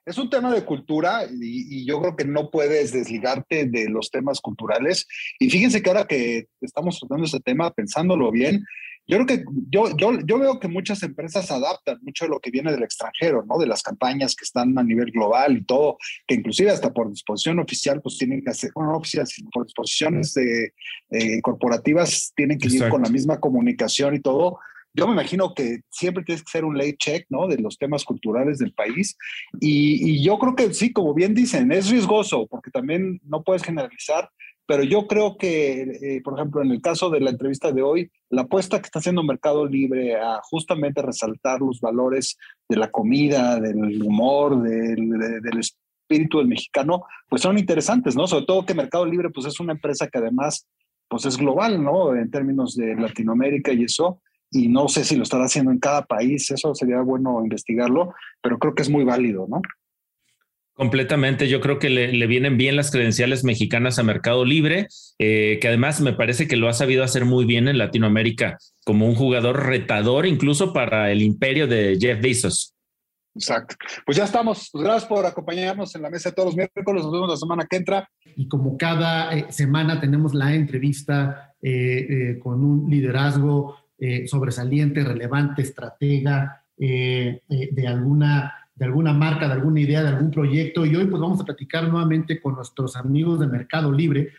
Es 0.05 0.17
un 0.17 0.29
tema 0.29 0.51
de 0.51 0.65
cultura 0.65 1.25
y, 1.29 1.85
yo 1.85 2.01
creo 2.01 2.15
que 2.15 2.25
no 2.25 2.49
puedes 2.49 2.91
desligarte 2.91 3.65
de 3.65 3.89
los 3.89 4.09
temas 4.09 4.41
culturales. 4.41 5.07
Y 5.37 5.49
fíjense 5.49 5.83
que 5.83 5.89
ahora 5.89 6.07
que 6.07 6.47
estamos 6.61 6.99
tratando 6.99 7.25
este 7.25 7.39
tema, 7.39 7.71
pensándolo 7.71 8.31
bien, 8.31 8.63
yo 9.09 9.17
creo 9.17 9.25
que 9.25 9.43
yo, 9.71 9.97
yo, 9.97 10.19
yo 10.23 10.37
veo 10.37 10.59
que 10.59 10.67
muchas 10.67 11.01
empresas 11.01 11.49
adaptan 11.49 11.97
mucho 12.03 12.25
de 12.25 12.29
lo 12.29 12.39
que 12.39 12.51
viene 12.51 12.71
del 12.71 12.83
extranjero, 12.83 13.43
¿no? 13.43 13.57
De 13.57 13.65
las 13.65 13.81
campañas 13.81 14.35
que 14.35 14.45
están 14.45 14.77
a 14.77 14.83
nivel 14.83 15.09
global 15.09 15.57
y 15.57 15.65
todo, 15.65 15.97
que 16.27 16.35
inclusive 16.35 16.69
hasta 16.69 16.93
por 16.93 17.09
disposición 17.09 17.57
oficial, 17.57 18.01
pues 18.03 18.19
tienen 18.19 18.43
que 18.43 18.51
hacer, 18.51 18.69
bueno, 18.75 18.91
no 18.91 18.97
oficial, 18.99 19.25
sino 19.25 19.49
por 19.49 19.65
disposiciones 19.65 20.35
de, 20.35 20.73
eh, 21.09 21.41
corporativas, 21.41 22.33
tienen 22.35 22.59
que 22.59 22.67
ir 22.67 22.87
con 22.87 23.01
la 23.01 23.09
misma 23.09 23.39
comunicación 23.39 24.13
y 24.13 24.19
todo. 24.19 24.59
Yo 24.93 25.07
me 25.07 25.13
imagino 25.13 25.55
que 25.55 25.79
siempre 25.89 26.23
tienes 26.23 26.43
que 26.43 26.49
hacer 26.49 26.65
un 26.65 26.77
late 26.77 26.97
check, 26.97 27.25
¿no? 27.29 27.47
De 27.47 27.57
los 27.57 27.79
temas 27.79 28.03
culturales 28.03 28.59
del 28.59 28.73
país. 28.73 29.17
Y, 29.59 30.07
y 30.07 30.23
yo 30.23 30.37
creo 30.37 30.55
que 30.55 30.71
sí, 30.75 30.93
como 30.93 31.15
bien 31.15 31.33
dicen, 31.33 31.71
es 31.71 31.89
riesgoso, 31.89 32.45
porque 32.45 32.69
también 32.69 33.19
no 33.23 33.41
puedes 33.43 33.63
generalizar, 33.63 34.29
pero 34.69 34.83
yo 34.83 35.07
creo 35.07 35.35
que, 35.35 35.81
eh, 35.81 36.21
por 36.23 36.35
ejemplo, 36.35 36.61
en 36.61 36.69
el 36.69 36.79
caso 36.79 37.09
de 37.09 37.19
la 37.19 37.31
entrevista 37.31 37.71
de 37.71 37.81
hoy, 37.81 38.11
la 38.29 38.43
apuesta 38.43 38.79
que 38.79 38.85
está 38.85 38.99
haciendo 38.99 39.23
Mercado 39.23 39.65
Libre 39.65 40.15
a 40.15 40.41
justamente 40.43 41.01
resaltar 41.01 41.59
los 41.59 41.81
valores 41.81 42.37
de 42.69 42.77
la 42.77 42.91
comida, 42.91 43.59
del 43.59 43.99
humor, 44.03 44.61
del, 44.61 45.41
espíritu 45.57 46.37
del 46.37 46.49
mexicano, 46.49 47.03
pues 47.27 47.41
son 47.41 47.57
interesantes, 47.57 48.15
¿no? 48.15 48.27
Sobre 48.27 48.45
todo 48.45 48.63
que 48.63 48.75
Mercado 48.75 49.07
Libre, 49.07 49.31
pues 49.31 49.47
es 49.47 49.59
una 49.59 49.73
empresa 49.73 50.07
que 50.07 50.19
además, 50.19 50.67
pues 51.07 51.25
es 51.25 51.35
global, 51.35 51.83
¿no? 51.83 52.15
En 52.15 52.29
términos 52.29 52.75
de 52.75 52.93
Latinoamérica 52.93 53.73
y 53.73 53.85
eso, 53.85 54.21
y 54.51 54.67
no 54.67 54.87
sé 54.87 55.03
si 55.03 55.15
lo 55.15 55.23
estará 55.23 55.45
haciendo 55.45 55.71
en 55.71 55.79
cada 55.79 56.03
país, 56.03 56.51
eso 56.51 56.75
sería 56.75 57.01
bueno 57.01 57.41
investigarlo, 57.41 58.13
pero 58.39 58.59
creo 58.59 58.75
que 58.75 58.83
es 58.83 58.89
muy 58.91 59.03
válido, 59.03 59.47
¿no? 59.49 59.63
Completamente, 60.79 61.49
yo 61.49 61.59
creo 61.59 61.77
que 61.77 61.89
le, 61.89 62.25
vienen 62.25 62.55
bien 62.55 62.77
las 62.77 62.89
credenciales 62.89 63.43
mexicanas 63.43 63.99
a 63.99 64.03
Mercado 64.03 64.45
Libre, 64.45 64.87
eh, 65.17 65.59
que 65.59 65.67
además 65.67 65.99
me 65.99 66.13
parece 66.13 66.47
que 66.47 66.55
lo 66.55 66.69
ha 66.69 66.73
sabido 66.73 67.03
hacer 67.03 67.25
muy 67.25 67.43
bien 67.43 67.67
en 67.67 67.77
Latinoamérica 67.77 68.57
como 68.85 69.05
un 69.05 69.13
jugador 69.13 69.65
retador 69.65 70.25
incluso 70.25 70.71
para 70.71 71.11
el 71.11 71.21
imperio 71.21 71.67
de 71.67 71.97
Jeff 71.99 72.21
Bezos. 72.21 72.75
Exacto. 73.35 73.75
Pues 74.05 74.17
ya 74.17 74.23
estamos. 74.23 74.69
Pues 74.71 74.85
gracias 74.85 75.03
por 75.03 75.25
acompañarnos 75.25 75.93
en 75.95 76.01
la 76.01 76.09
mesa 76.09 76.29
de 76.29 76.35
todos 76.35 76.45
los 76.45 76.55
miércoles. 76.55 77.03
Nos 77.03 77.11
vemos 77.11 77.29
la 77.29 77.35
semana 77.35 77.67
que 77.69 77.75
entra. 77.75 78.09
Y 78.37 78.47
como 78.47 78.77
cada 78.77 79.35
eh, 79.35 79.47
semana 79.49 79.99
tenemos 79.99 80.33
la 80.33 80.55
entrevista 80.55 81.55
eh, 81.61 82.39
con 82.41 82.63
un 82.63 82.89
liderazgo 82.89 83.75
sobresaliente, 84.27 85.03
relevante, 85.03 85.61
estratega 85.61 86.63
de 86.77 87.85
alguna 87.85 88.68
de 88.79 88.85
alguna 88.85 89.11
marca, 89.11 89.47
de 89.47 89.53
alguna 89.55 89.81
idea, 89.81 90.01
de 90.01 90.07
algún 90.07 90.31
proyecto. 90.31 90.85
Y 90.85 90.95
hoy 90.95 91.05
pues 91.05 91.21
vamos 91.21 91.41
a 91.41 91.43
platicar 91.43 91.89
nuevamente 91.89 92.39
con 92.41 92.55
nuestros 92.55 92.95
amigos 92.95 93.41
de 93.41 93.47
Mercado 93.47 93.91
Libre. 93.91 94.29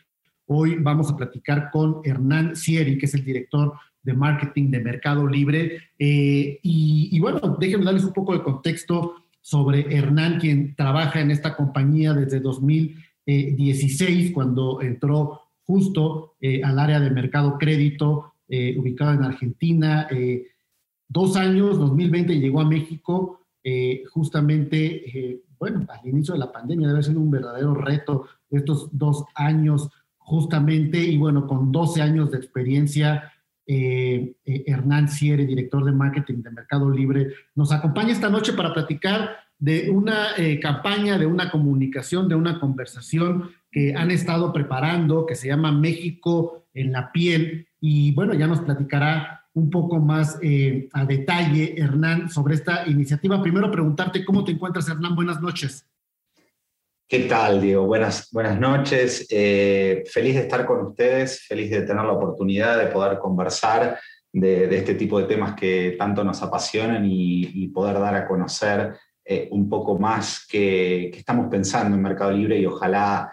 Hoy 0.46 0.76
vamos 0.81 1.11
a 1.11 1.16
platicar 1.16 1.70
con 1.70 2.00
Hernán 2.05 2.57
Sieri, 2.57 2.96
que 2.96 3.05
es 3.05 3.12
el 3.12 3.22
director 3.22 3.74
de 4.03 4.14
marketing 4.14 4.70
de 4.70 4.81
Mercado 4.81 5.26
Libre. 5.26 5.83
Eh, 5.98 6.59
y, 6.62 7.11
y, 7.12 7.20
bueno, 7.20 7.59
déjenme 7.61 7.85
darles 7.85 8.05
un 8.05 8.14
poco 8.14 8.33
de 8.33 8.42
contexto 8.42 9.26
sobre 9.42 9.94
Hernán, 9.94 10.40
quien 10.40 10.74
trabaja 10.74 11.20
en 11.20 11.31
esta 11.31 11.55
compañía 11.55 12.14
desde 12.14 12.40
2016, 12.40 14.33
cuando 14.33 14.81
entró 14.81 15.42
justo 15.64 16.37
eh, 16.40 16.62
al 16.64 16.79
área 16.79 16.98
de 16.98 17.11
mercado 17.11 17.59
crédito, 17.59 18.33
eh, 18.48 18.74
ubicado 18.79 19.12
en 19.12 19.22
Argentina. 19.22 20.09
dos 21.09 21.37
años, 21.37 21.79
2020 21.79 22.40
llegó 22.40 22.62
a 22.62 22.68
México 22.68 23.39
eh, 23.62 24.04
justamente, 24.10 24.78
eh, 25.08 25.42
bueno, 25.58 25.86
al 25.88 26.08
inicio 26.08 26.34
de 26.34 26.40
la 26.40 26.52
pandemia 26.52 26.88
debe 26.88 27.02
ser 27.02 27.16
un 27.18 27.30
verdadero 27.30 27.74
reto 27.74 28.26
estos 28.50 28.88
dos 28.96 29.24
años, 29.34 29.90
justamente, 30.16 30.98
y 30.98 31.18
bueno, 31.18 31.46
con 31.46 31.70
12 31.70 32.02
años 32.02 32.30
de 32.30 32.38
experiencia, 32.38 33.32
eh, 33.66 34.34
Hernán 34.44 35.08
Ciere, 35.08 35.46
director 35.46 35.84
de 35.84 35.92
marketing 35.92 36.42
de 36.42 36.50
Mercado 36.50 36.90
Libre, 36.90 37.28
nos 37.54 37.72
acompaña 37.72 38.12
esta 38.12 38.30
noche 38.30 38.52
para 38.54 38.72
platicar 38.72 39.36
de 39.58 39.90
una 39.90 40.28
campaña, 40.62 41.18
de 41.18 41.26
una 41.26 41.50
comunicación, 41.50 42.28
de 42.28 42.34
una 42.34 42.58
conversación 42.58 43.50
que 43.70 43.94
han 43.94 44.10
estado 44.10 44.54
preparando, 44.54 45.26
que 45.26 45.34
se 45.34 45.48
llama 45.48 45.70
México 45.70 46.64
en 46.72 46.92
la 46.92 47.12
piel, 47.12 47.68
y 47.78 48.12
bueno, 48.14 48.32
ya 48.32 48.46
nos 48.46 48.60
platicará 48.60 49.40
un 49.54 49.70
poco 49.70 49.98
más 49.98 50.38
eh, 50.42 50.88
a 50.92 51.04
detalle, 51.04 51.74
Hernán, 51.76 52.30
sobre 52.30 52.54
esta 52.54 52.86
iniciativa. 52.86 53.42
Primero 53.42 53.70
preguntarte 53.70 54.24
cómo 54.24 54.44
te 54.44 54.52
encuentras, 54.52 54.88
Hernán. 54.88 55.16
Buenas 55.16 55.40
noches. 55.40 55.86
¿Qué 57.08 57.20
tal, 57.20 57.60
Diego? 57.60 57.86
Buenas, 57.86 58.28
buenas 58.30 58.58
noches. 58.60 59.26
Eh, 59.30 60.04
feliz 60.06 60.36
de 60.36 60.42
estar 60.42 60.64
con 60.64 60.86
ustedes, 60.86 61.40
feliz 61.40 61.70
de 61.70 61.82
tener 61.82 62.04
la 62.04 62.12
oportunidad 62.12 62.78
de 62.78 62.86
poder 62.86 63.18
conversar 63.18 63.98
de, 64.32 64.76
este 64.76 64.94
tipo 64.94 65.18
de 65.18 65.26
temas 65.26 65.56
que 65.56 65.96
tanto 65.98 66.22
nos 66.22 66.40
apasionan 66.40 67.04
y, 67.04 67.66
poder 67.68 67.98
dar 67.98 68.14
a 68.14 68.28
conocer 68.28 68.94
eh, 69.24 69.48
un 69.50 69.68
poco 69.68 69.98
más 69.98 70.46
que, 70.46 71.08
estamos 71.08 71.48
pensando 71.50 71.96
en 71.96 72.02
Mercado 72.02 72.30
Libre 72.30 72.58
y 72.58 72.66
ojalá 72.66 73.32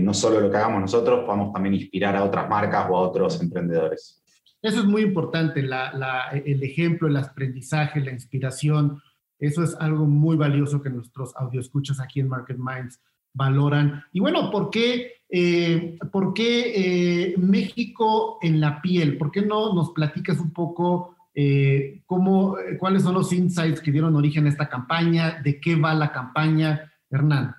no 0.00 0.14
solo 0.14 0.38
lo 0.38 0.50
que 0.50 0.56
hagamos 0.56 0.82
nosotros, 0.82 1.24
podamos 1.24 1.52
también 1.52 1.74
inspirar 1.74 2.14
a 2.14 2.22
otras 2.22 2.48
marcas 2.48 2.86
o 2.88 2.96
a 2.96 3.00
otros 3.00 3.40
emprendedores. 3.40 4.23
Eso 4.64 4.80
es 4.80 4.86
muy 4.86 5.02
importante, 5.02 5.60
el 5.60 6.62
ejemplo, 6.62 7.06
el 7.06 7.18
aprendizaje, 7.18 8.00
la 8.00 8.12
inspiración. 8.12 8.98
Eso 9.38 9.62
es 9.62 9.76
algo 9.78 10.06
muy 10.06 10.38
valioso 10.38 10.80
que 10.80 10.88
nuestros 10.88 11.34
escuchas 11.52 12.00
aquí 12.00 12.20
en 12.20 12.28
Market 12.28 12.56
Minds 12.56 12.98
valoran. 13.34 14.02
Y 14.10 14.20
bueno, 14.20 14.50
¿por 14.50 14.70
qué, 14.70 15.16
eh, 15.28 15.98
¿por 16.10 16.32
qué 16.32 16.72
eh, 16.76 17.34
México 17.36 18.38
en 18.40 18.58
la 18.58 18.80
piel? 18.80 19.18
¿Por 19.18 19.30
qué 19.30 19.42
no 19.42 19.74
nos 19.74 19.90
platicas 19.90 20.38
un 20.38 20.54
poco 20.54 21.14
eh, 21.34 22.00
cómo, 22.06 22.56
cuáles 22.78 23.02
son 23.02 23.12
los 23.12 23.34
insights 23.34 23.82
que 23.82 23.92
dieron 23.92 24.16
origen 24.16 24.46
a 24.46 24.48
esta 24.48 24.70
campaña? 24.70 25.42
¿De 25.42 25.60
qué 25.60 25.76
va 25.76 25.92
la 25.92 26.10
campaña, 26.10 26.90
Hernán? 27.10 27.54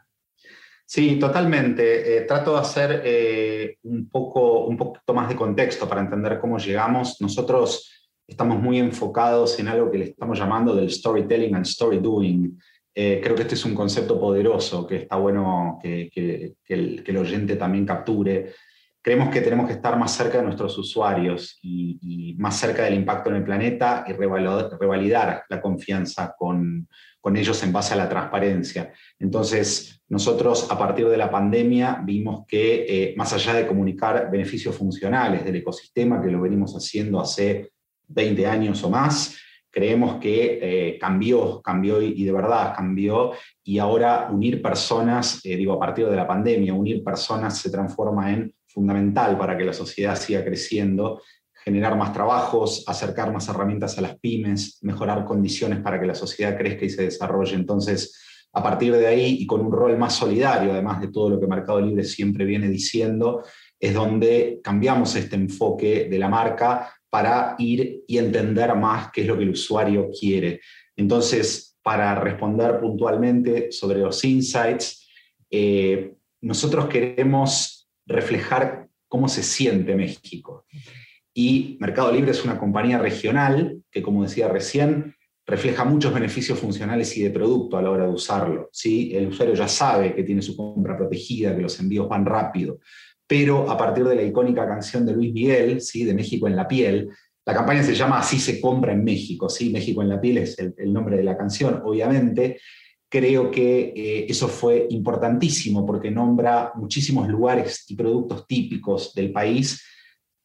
Sí, 0.88 1.18
totalmente. 1.18 2.18
Eh, 2.18 2.22
trato 2.22 2.54
de 2.54 2.60
hacer 2.60 3.02
eh, 3.04 3.78
un, 3.84 4.08
poco, 4.08 4.66
un 4.66 4.78
poquito 4.78 5.14
más 5.14 5.28
de 5.28 5.36
contexto 5.36 5.90
para 5.90 6.02
entender 6.02 6.40
cómo 6.40 6.60
llegamos. 6.60 7.20
Nosotros 7.22 8.12
estamos 8.28 8.62
muy 8.62 8.78
enfocados 8.78 9.60
en 9.60 9.68
algo 9.68 9.90
que 9.90 9.98
le 9.98 10.06
estamos 10.06 10.38
llamando 10.38 10.76
del 10.76 10.92
storytelling 10.92 11.56
and 11.56 11.66
story 11.66 11.98
doing. 11.98 12.60
Eh, 12.94 13.20
creo 13.22 13.36
que 13.36 13.42
este 13.42 13.56
es 13.56 13.66
un 13.66 13.74
concepto 13.74 14.20
poderoso 14.20 14.86
que 14.86 14.98
está 14.98 15.16
bueno 15.16 15.80
que, 15.82 16.54
el, 16.68 17.18
oyente 17.18 17.56
también 17.56 17.86
capture. 17.86 18.54
Creemos 19.02 19.30
que 19.30 19.42
tenemos 19.42 19.68
que 19.68 19.74
estar 19.74 19.98
más 19.98 20.12
cerca 20.12 20.38
de 20.38 20.44
nuestros 20.44 20.78
usuarios 20.78 21.60
y, 21.62 22.00
y 22.02 22.36
más 22.36 22.58
cerca 22.60 22.84
del 22.84 22.94
impacto 22.94 23.32
en 23.32 23.38
el 23.38 23.44
planeta 23.44 24.06
y 24.08 24.14
revalidar 24.14 25.44
la 25.50 25.62
confianza 25.62 26.34
con, 26.38 26.88
con 27.26 27.36
ellos 27.38 27.64
en 27.64 27.74
base 27.74 27.96
a 27.96 27.98
la 27.98 28.08
transparencia. 28.08 28.94
Entonces, 29.18 30.00
nosotros 30.10 30.68
a 30.70 30.78
partir 30.78 31.08
de 31.10 31.18
la 31.18 31.32
pandemia 31.32 32.00
vimos 32.06 32.46
que 32.48 32.86
eh, 32.88 33.16
más 33.18 33.34
allá 33.34 33.56
de 33.56 33.66
comunicar 33.66 34.30
beneficios 34.30 34.76
funcionales 34.76 35.44
del 35.44 35.56
ecosistema, 35.56 36.22
que 36.22 36.30
lo 36.30 36.40
venimos 36.40 36.76
haciendo 36.76 37.20
hace 37.20 37.72
20 38.10 38.46
años 38.46 38.84
o 38.84 38.92
más, 38.92 39.40
creemos 39.72 40.20
que 40.20 40.60
eh, 40.62 41.00
cambió, 41.00 41.64
cambió 41.64 42.00
y, 42.00 42.24
de 42.24 42.32
verdad 42.32 42.76
cambió, 42.76 43.32
y 43.64 43.80
ahora 43.80 44.30
unir 44.32 44.62
personas, 44.62 45.44
eh, 45.46 45.56
digo, 45.56 45.74
a 45.74 45.80
partir 45.80 46.08
de 46.08 46.16
la 46.16 46.28
pandemia, 46.28 46.76
unir 46.76 47.04
personas 47.04 47.58
se 47.58 47.72
transforma 47.72 48.32
en 48.34 48.54
fundamental 48.68 49.36
para 49.36 49.58
que 49.58 49.66
la 49.66 49.74
sociedad 49.74 50.16
siga 50.16 50.44
creciendo 50.44 51.24
generar 51.66 51.98
más 51.98 52.14
trabajos, 52.14 52.84
acercar 52.86 53.34
más 53.34 53.50
herramientas 53.50 53.98
a 53.98 54.02
las 54.02 54.20
pymes, 54.20 54.78
mejorar 54.84 55.26
condiciones 55.26 55.80
para 55.80 56.00
que 56.00 56.06
la 56.06 56.14
sociedad 56.14 56.56
crezca 56.56 56.86
y 56.86 56.92
se 56.92 57.04
desarrolle. 57.04 57.56
Entonces, 57.56 58.22
a 58.54 58.62
partir 58.62 58.96
de 58.96 59.08
ahí 59.08 59.38
y 59.40 59.48
con 59.48 59.62
un 59.62 59.72
rol 59.72 59.98
más 59.98 60.14
solidario, 60.14 60.72
además 60.72 61.02
de 61.02 61.08
todo 61.08 61.32
lo 61.32 61.40
que 61.40 61.48
Mercado 61.48 61.82
Libre 61.82 62.04
siempre 62.04 62.46
viene 62.46 62.70
diciendo, 62.70 63.44
es 63.80 63.96
donde 63.96 64.62
cambiamos 64.64 65.16
este 65.16 65.36
enfoque 65.36 66.08
de 66.08 66.20
la 66.20 66.30
marca 66.30 66.94
para 67.10 67.56
ir 67.58 68.04
y 68.08 68.20
entender 68.20 68.76
más 68.76 69.10
qué 69.12 69.22
es 69.22 69.28
lo 69.28 69.36
que 69.36 69.44
el 69.44 69.50
usuario 69.50 70.10
quiere. 70.12 70.62
Entonces, 70.96 71.78
para 71.82 72.14
responder 72.14 72.80
puntualmente 72.80 73.72
sobre 73.72 74.00
los 74.00 74.24
insights, 74.24 75.08
eh, 75.50 76.14
nosotros 76.42 76.88
queremos 76.88 77.90
reflejar 78.06 78.88
cómo 79.08 79.28
se 79.28 79.42
siente 79.42 79.96
México. 79.96 80.66
Y 81.38 81.78
Mercado 81.82 82.14
Libre 82.14 82.32
es 82.32 82.46
una 82.46 82.58
compañía 82.58 82.98
regional 82.98 83.82
que, 83.92 84.02
como 84.02 84.24
decía 84.24 84.48
recién, 84.48 85.14
refleja 85.46 85.84
muchos 85.84 86.14
beneficios 86.14 86.58
funcionales 86.58 87.16
y 87.18 87.24
de 87.24 87.30
producto 87.30 87.78
a 87.78 87.82
la 87.82 87.92
hora 87.92 88.06
de 88.06 88.14
usarlo. 88.14 88.70
¿sí? 88.72 89.12
El 89.14 89.28
usuario 89.28 89.54
ya 89.54 89.68
sabe 89.68 90.16
que 90.16 90.24
tiene 90.24 90.42
su 90.42 90.56
compra 90.56 90.98
protegida, 90.98 91.54
que 91.54 91.62
los 91.62 91.78
envíos 91.82 92.08
van 92.08 92.26
rápido, 92.26 92.80
pero 93.28 93.70
a 93.70 93.78
partir 93.78 94.06
de 94.06 94.16
la 94.16 94.24
icónica 94.24 94.66
canción 94.66 95.06
de 95.06 95.14
Luis 95.14 95.34
Miguel, 95.34 95.82
¿sí? 95.82 96.06
de 96.06 96.14
México 96.14 96.48
en 96.48 96.56
la 96.56 96.70
piel, 96.70 97.10
la 97.46 97.54
campaña 97.54 97.84
se 97.84 97.94
llama 97.94 98.20
Así 98.20 98.40
se 98.40 98.62
compra 98.62 98.94
en 98.94 99.04
México, 99.04 99.50
¿sí? 99.50 99.70
México 99.70 100.02
en 100.02 100.10
la 100.10 100.20
piel 100.20 100.40
es 100.40 100.58
el, 100.58 100.92
nombre 100.92 101.18
de 101.18 101.24
la 101.24 101.38
canción, 101.38 101.80
obviamente. 101.86 102.60
Creo 103.08 103.52
que 103.52 103.94
eh, 103.96 104.26
eso 104.28 104.48
fue 104.48 104.88
importantísimo 104.90 105.86
porque 105.86 106.10
nombra 106.10 106.72
muchísimos 106.76 107.28
lugares 107.28 107.86
y 107.88 107.96
productos 107.96 108.48
típicos 108.48 109.14
del 109.14 109.32
país 109.32 109.80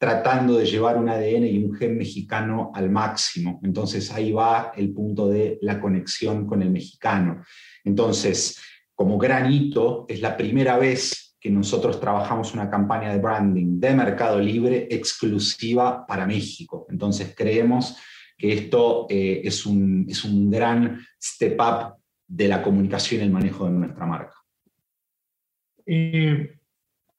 tratando 0.00 0.56
de 0.56 0.64
llevar 0.64 0.96
un 0.96 1.10
ADN 1.10 1.44
y 1.44 1.62
un 1.62 1.74
gen 1.74 1.98
mexicano 1.98 2.72
al 2.74 2.88
máximo. 2.88 3.60
Entonces 3.62 4.10
ahí 4.10 4.32
va 4.32 4.72
el 4.74 4.94
punto 4.94 5.28
de 5.28 5.58
la 5.60 5.78
conexión 5.78 6.46
con 6.46 6.62
el 6.62 6.70
mexicano. 6.70 7.44
Entonces, 7.84 8.58
como 8.94 9.18
gran 9.18 9.52
hito, 9.52 10.06
es 10.08 10.22
la 10.22 10.38
primera 10.38 10.78
vez 10.78 11.36
que 11.38 11.50
nosotros 11.50 12.00
trabajamos 12.00 12.54
una 12.54 12.70
campaña 12.70 13.12
de 13.12 13.18
branding 13.18 13.78
de 13.78 13.94
Mercado 13.94 14.40
Libre 14.40 14.88
exclusiva 14.90 16.06
para 16.06 16.26
México. 16.26 16.86
Entonces 16.88 17.34
creemos 17.36 17.98
que 18.38 18.54
esto 18.54 19.06
eh, 19.10 19.42
es, 19.44 19.66
un, 19.66 20.06
es 20.08 20.24
un 20.24 20.50
gran 20.50 20.98
step 21.22 21.60
up 21.60 21.96
de 22.26 22.48
la 22.48 22.62
comunicación 22.62 23.20
y 23.20 23.24
el 23.24 23.30
manejo 23.30 23.66
de 23.66 23.72
nuestra 23.72 24.06
marca. 24.06 24.34
Eh, 25.84 26.59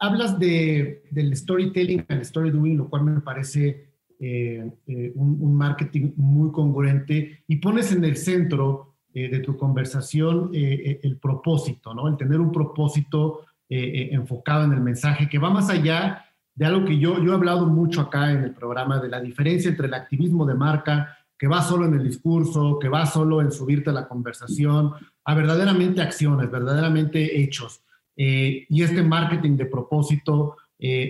hablas 0.02 0.38
de, 0.38 1.04
del 1.12 1.34
storytelling, 1.36 2.06
el 2.10 2.22
story 2.22 2.52
doing, 2.52 2.78
lo 2.78 2.90
cual 2.90 3.06
me 3.06 3.22
parece 3.22 3.88
eh, 4.20 4.70
un, 5.16 5.38
un, 5.40 5.56
marketing 5.56 6.12
muy 6.18 6.52
congruente 6.52 7.44
y 7.48 7.56
pones 7.56 7.94
en 7.94 8.04
el 8.04 8.18
centro 8.18 8.90
de 9.14 9.40
tu 9.40 9.58
conversación 9.58 10.52
el 10.54 11.18
propósito, 11.18 11.94
¿no? 11.94 12.08
El 12.08 12.16
tener 12.16 12.40
un 12.40 12.50
propósito 12.50 13.42
eh, 13.74 14.02
eh, 14.02 14.10
enfocado 14.12 14.66
en 14.66 14.74
el 14.74 14.82
mensaje, 14.82 15.30
que 15.30 15.40
va 15.40 15.50
más 15.50 15.70
allá 15.70 16.26
de 16.56 16.66
algo 16.66 16.84
que 16.84 17.00
yo, 17.00 17.24
yo 17.24 17.32
he 17.32 17.36
hablado 17.36 17.68
mucho 17.68 18.02
acá 18.02 18.30
en 18.34 18.44
el 18.44 18.54
programa, 18.54 19.00
de 19.00 19.08
la 19.08 19.22
diferencia 19.22 19.70
entre 19.70 19.88
el 19.88 19.94
activismo 19.94 20.46
de 20.46 20.56
marca, 20.56 21.18
que 21.40 21.48
va 21.48 21.62
solo 21.62 21.86
en 21.86 21.94
el 21.94 22.04
discurso, 22.04 22.78
que 22.80 22.90
va 22.90 23.06
solo 23.06 23.40
en 23.40 23.50
subirte 23.50 23.90
a 23.90 23.94
la 23.94 24.10
conversación, 24.10 24.92
a 25.24 25.36
verdaderamente 25.36 26.02
acciones, 26.02 26.52
verdaderamente 26.52 27.42
hechos. 27.42 27.82
Eh, 28.16 28.66
y 28.70 28.84
este 28.84 29.04
marketing 29.04 29.58
de 29.58 29.66
propósito 29.66 30.58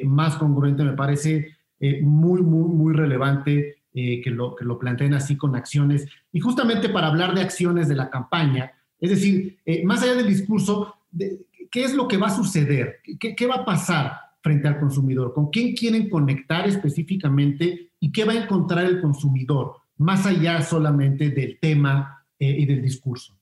más 0.03 0.35
congruente 0.35 0.83
me 0.83 0.91
parece 0.91 1.55
muy, 2.01 2.41
muy, 2.41 2.67
muy 2.75 2.93
relevante 2.93 3.77
que, 3.93 4.21
lo, 4.25 4.53
que 4.53 4.65
lo 4.65 4.77
planteen 4.77 5.13
así 5.13 5.37
con 5.37 5.55
acciones. 5.55 6.09
Y 6.33 6.41
justamente 6.41 6.89
para 6.89 7.07
hablar 7.07 7.33
de 7.33 7.39
acciones 7.39 7.87
de 7.87 7.95
la 7.95 8.09
campaña, 8.09 8.73
es 8.99 9.11
decir, 9.11 9.59
más 9.85 10.03
allá 10.03 10.15
del 10.15 10.27
discurso, 10.27 10.93
de, 11.09 11.45
¿qué 11.71 11.85
es 11.85 11.95
lo 11.95 12.07
que 12.07 12.17
va 12.17 12.27
a 12.27 12.35
suceder? 12.35 12.99
¿Qué, 13.19 13.47
va 13.47 13.55
a 13.55 13.65
pasar 13.65 14.13
frente 14.41 14.67
al 14.67 14.79
consumidor? 14.79 15.33
¿Con 15.33 15.49
quién 15.49 15.73
quieren 15.73 16.09
conectar 16.09 16.67
específicamente 16.67 17.91
y 17.99 18.11
qué 18.11 18.25
va 18.25 18.33
a 18.33 18.43
encontrar 18.43 18.85
el 18.85 19.01
consumidor, 19.01 19.77
más 19.97 20.25
allá 20.25 20.61
solamente 20.61 21.29
del 21.29 21.57
tema 21.59 22.25
eh, 22.37 22.57
y 22.59 22.65
del 22.65 22.81
discurso? 22.81 23.37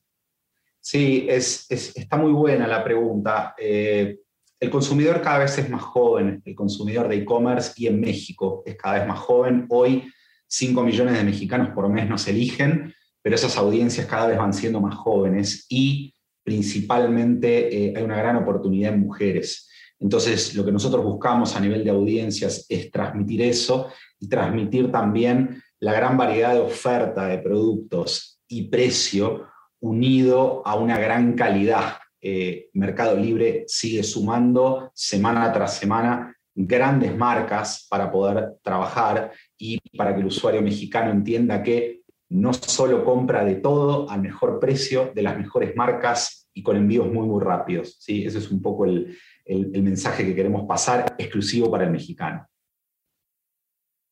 Sí, 0.82 1.28
es, 1.30 1.65
está 1.70 2.18
muy 2.18 2.32
buena 2.32 2.68
la 2.68 2.84
pregunta. 2.84 3.54
Eh, 3.58 4.20
el 4.60 4.70
consumidor 4.70 5.22
cada 5.22 5.39
vez 5.39 5.58
es 5.58 5.70
más 5.70 5.82
joven, 5.82 6.42
el 6.44 6.56
consumidor 6.56 7.08
de 7.08 7.18
e-commerce 7.18 7.74
y 7.78 7.88
en 7.88 8.00
México 8.00 8.63
es 8.65 8.76
cada 8.76 9.00
vez 9.00 9.08
más 9.08 9.20
joven. 9.20 9.65
Hoy 9.70 10.12
5 10.48 10.84
millones 10.84 11.18
de 11.18 11.24
mexicanos 11.24 11.70
por 11.70 11.88
mes 11.89 12.10
nos 12.10 12.28
eligen, 12.28 12.94
pero 13.22 13.36
esas 13.36 13.58
audiencias 13.58 14.08
cada 14.08 14.28
vez 14.28 14.38
van 14.38 14.54
siendo 14.54 14.82
más 14.82 14.96
jóvenes 14.96 15.65
y 15.70 16.13
principalmente 16.44 17.86
eh, 17.86 17.94
hay 17.96 18.04
una 18.04 18.18
gran 18.18 18.38
oportunidad 18.38 18.94
en 18.94 19.02
mujeres. 19.02 19.70
Entonces, 20.00 20.56
lo 20.56 20.65
que 20.65 20.72
nosotros 20.72 21.04
buscamos 21.04 21.56
a 21.56 21.60
nivel 21.60 21.84
de 21.84 21.92
audiencias 21.92 22.65
es 22.70 22.89
transmitir 22.89 23.42
eso 23.42 23.92
y 24.20 24.28
transmitir 24.28 24.92
también 24.92 25.62
la 25.80 25.94
gran 25.94 26.18
variedad 26.18 26.54
de 26.54 26.62
oferta 26.62 27.28
de 27.28 27.38
productos 27.38 28.42
y 28.48 28.63
precio 28.70 29.46
unido 29.82 30.62
a 30.65 30.76
una 30.76 30.98
gran 30.98 31.34
calidad. 31.34 31.98
Eh, 32.22 32.70
Mercado 32.74 33.15
Libre 33.15 33.63
sigue 33.68 34.04
sumando 34.04 34.92
semana 34.94 35.52
tras 35.54 35.78
semana 35.78 36.36
grandes 36.54 37.15
marcas 37.15 37.88
para 37.89 38.12
poder 38.12 38.58
trabajar 38.62 39.32
y 39.58 39.80
para 39.98 40.13
que 40.13 40.22
el 40.22 40.28
usuario 40.28 40.62
mexicano 40.62 41.12
entienda 41.12 41.63
que 41.63 42.02
no 42.30 42.54
solo 42.54 43.06
compra 43.06 43.44
de 43.44 43.56
todo 43.56 44.10
al 44.10 44.22
mejor 44.22 44.60
precio, 44.60 45.12
de 45.15 45.24
las 45.24 45.38
mejores 45.38 45.76
marcas 45.76 46.50
y 46.54 46.62
con 46.62 46.76
envíos 46.76 47.12
muy, 47.12 47.26
muy 47.28 47.44
rápidos. 47.44 47.98
¿sí? 48.00 48.26
Ese 48.26 48.39
es 48.39 48.52
un 48.52 48.62
poco 48.62 48.86
el, 48.86 49.18
el, 49.46 49.82
mensaje 49.82 50.26
que 50.26 50.36
queremos 50.36 50.65
pasar 50.68 51.15
exclusivo 51.18 51.72
para 51.72 51.86
el 51.86 51.92
mexicano. 51.92 52.46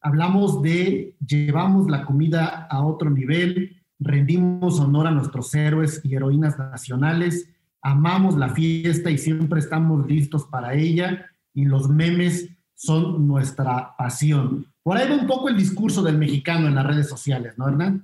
Hablamos 0.01 0.61
de 0.61 1.15
llevamos 1.25 1.89
la 1.89 2.05
comida 2.05 2.67
a 2.69 2.85
otro 2.85 3.09
nivel, 3.09 3.76
rendimos 3.99 4.79
honor 4.79 5.07
a 5.07 5.11
nuestros 5.11 5.53
héroes 5.55 6.01
y 6.03 6.15
heroínas 6.15 6.57
nacionales, 6.57 7.49
amamos 7.81 8.37
la 8.37 8.49
fiesta 8.49 9.09
y 9.09 9.17
siempre 9.17 9.59
estamos 9.59 10.07
listos 10.07 10.45
para 10.45 10.73
ella 10.73 11.25
y 11.53 11.65
los 11.65 11.89
memes 11.89 12.49
son 12.75 13.27
nuestra 13.27 13.95
pasión. 13.97 14.67
Por 14.83 14.97
ahí 14.97 15.09
va 15.09 15.15
un 15.15 15.27
poco 15.27 15.49
el 15.49 15.57
discurso 15.57 16.03
del 16.03 16.17
mexicano 16.17 16.67
en 16.67 16.75
las 16.75 16.85
redes 16.85 17.09
sociales, 17.09 17.57
¿no, 17.57 17.67
Hernán? 17.67 18.03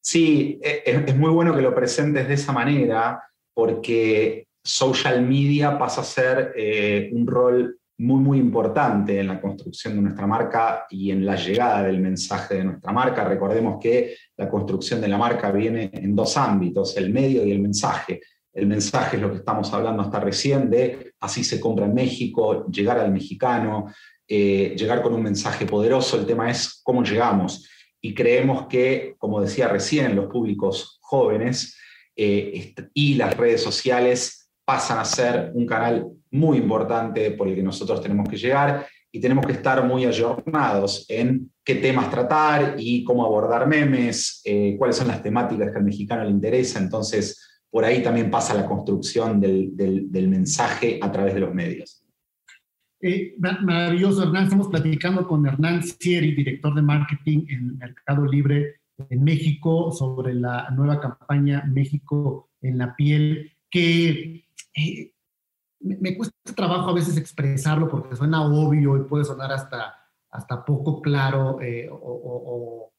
Sí, 0.00 0.58
e, 0.62 0.82
e, 0.84 1.04
es 1.06 1.16
muy 1.16 1.30
bueno 1.30 1.54
que 1.54 1.62
lo 1.62 1.74
presentes 1.74 2.26
de 2.28 2.34
esa 2.34 2.52
manera 2.52 3.22
porque 3.54 4.46
social 4.62 5.22
media 5.22 5.78
pasa 5.78 6.00
a 6.00 6.04
ser 6.04 6.52
eh, 6.56 7.10
un 7.12 7.26
rol 7.26 7.78
muy, 7.98 8.20
muy 8.20 8.38
importante 8.38 9.20
en 9.20 9.28
la 9.28 9.40
construcción 9.40 9.94
de 9.96 10.02
nuestra 10.02 10.26
marca 10.26 10.86
y 10.90 11.10
en 11.10 11.24
la 11.24 11.36
llegada 11.36 11.82
del 11.82 12.00
mensaje 12.00 12.56
de 12.56 12.64
nuestra 12.64 12.92
marca. 12.92 13.24
Recordemos 13.24 13.78
que 13.80 14.16
la 14.36 14.48
construcción 14.48 15.00
de 15.00 15.08
la 15.08 15.16
marca 15.16 15.50
viene 15.50 15.90
en 15.92 16.14
dos 16.14 16.36
ámbitos, 16.36 16.96
el 16.96 17.12
medio 17.12 17.44
y 17.44 17.52
el 17.52 17.60
mensaje. 17.60 18.20
El 18.52 18.66
mensaje 18.66 19.16
es 19.16 19.22
lo 19.22 19.30
que 19.30 19.38
estamos 19.38 19.72
hablando 19.72 20.02
hasta 20.02 20.20
recién 20.20 20.70
de 20.70 21.12
así 21.20 21.44
se 21.44 21.60
compra 21.60 21.86
en 21.86 21.94
México, 21.94 22.66
llegar 22.70 22.98
al 22.98 23.12
mexicano, 23.12 23.86
eh, 24.28 24.74
llegar 24.76 25.02
con 25.02 25.14
un 25.14 25.22
mensaje 25.22 25.66
poderoso. 25.66 26.18
El 26.18 26.26
tema 26.26 26.50
es 26.50 26.80
cómo 26.82 27.02
llegamos. 27.02 27.68
Y 28.00 28.14
creemos 28.14 28.66
que, 28.66 29.14
como 29.18 29.40
decía 29.40 29.68
recién, 29.68 30.14
los 30.14 30.26
públicos 30.26 30.98
jóvenes 31.00 31.78
eh, 32.14 32.74
y 32.94 33.14
las 33.14 33.36
redes 33.36 33.62
sociales 33.62 34.50
pasan 34.64 34.98
a 34.98 35.04
ser 35.04 35.52
un 35.54 35.66
canal 35.66 36.06
muy 36.36 36.58
importante 36.58 37.32
por 37.32 37.48
el 37.48 37.54
que 37.54 37.62
nosotros 37.62 38.00
tenemos 38.00 38.28
que 38.28 38.36
llegar 38.36 38.86
y 39.10 39.20
tenemos 39.20 39.46
que 39.46 39.52
estar 39.52 39.82
muy 39.84 40.04
ayornados 40.04 41.06
en 41.08 41.50
qué 41.64 41.76
temas 41.76 42.10
tratar 42.10 42.76
y 42.78 43.02
cómo 43.02 43.24
abordar 43.24 43.66
memes, 43.66 44.42
eh, 44.44 44.76
cuáles 44.78 44.96
son 44.96 45.08
las 45.08 45.22
temáticas 45.22 45.70
que 45.70 45.78
al 45.78 45.84
mexicano 45.84 46.24
le 46.24 46.30
interesa. 46.30 46.78
Entonces, 46.78 47.62
por 47.70 47.84
ahí 47.84 48.02
también 48.02 48.30
pasa 48.30 48.54
la 48.54 48.66
construcción 48.66 49.40
del, 49.40 49.70
del, 49.74 50.28
mensaje 50.28 50.98
a 51.00 51.10
través 51.10 51.34
de 51.34 51.40
los 51.40 51.54
medios. 51.54 52.04
Eh, 53.00 53.34
maravilloso, 53.38 54.22
Hernán. 54.22 54.44
Estamos 54.44 54.68
platicando 54.68 55.26
con 55.26 55.46
Hernán 55.46 55.82
Sieri, 55.82 56.34
director 56.34 56.74
de 56.74 56.82
marketing 56.82 57.46
en 57.48 57.78
Mercado 57.78 58.26
Libre 58.26 58.80
en 59.10 59.24
México 59.24 59.92
sobre 59.92 60.34
la 60.34 60.70
nueva 60.70 61.00
campaña 61.00 61.64
México 61.66 62.50
en 62.62 62.78
la 62.78 62.96
piel, 62.96 63.52
que 63.70 64.46
eh, 64.74 65.12
me, 65.86 66.16
cuesta 66.16 66.34
trabajo 66.54 66.90
a 66.90 66.94
veces 66.94 67.16
expresarlo 67.16 67.88
porque 67.88 68.16
suena 68.16 68.42
obvio 68.42 68.96
y 68.96 69.04
puede 69.04 69.24
sonar 69.24 69.52
hasta, 69.52 69.94
hasta 70.30 70.64
poco 70.64 71.00
claro 71.00 71.60
eh, 71.60 71.88
o, 71.90 72.90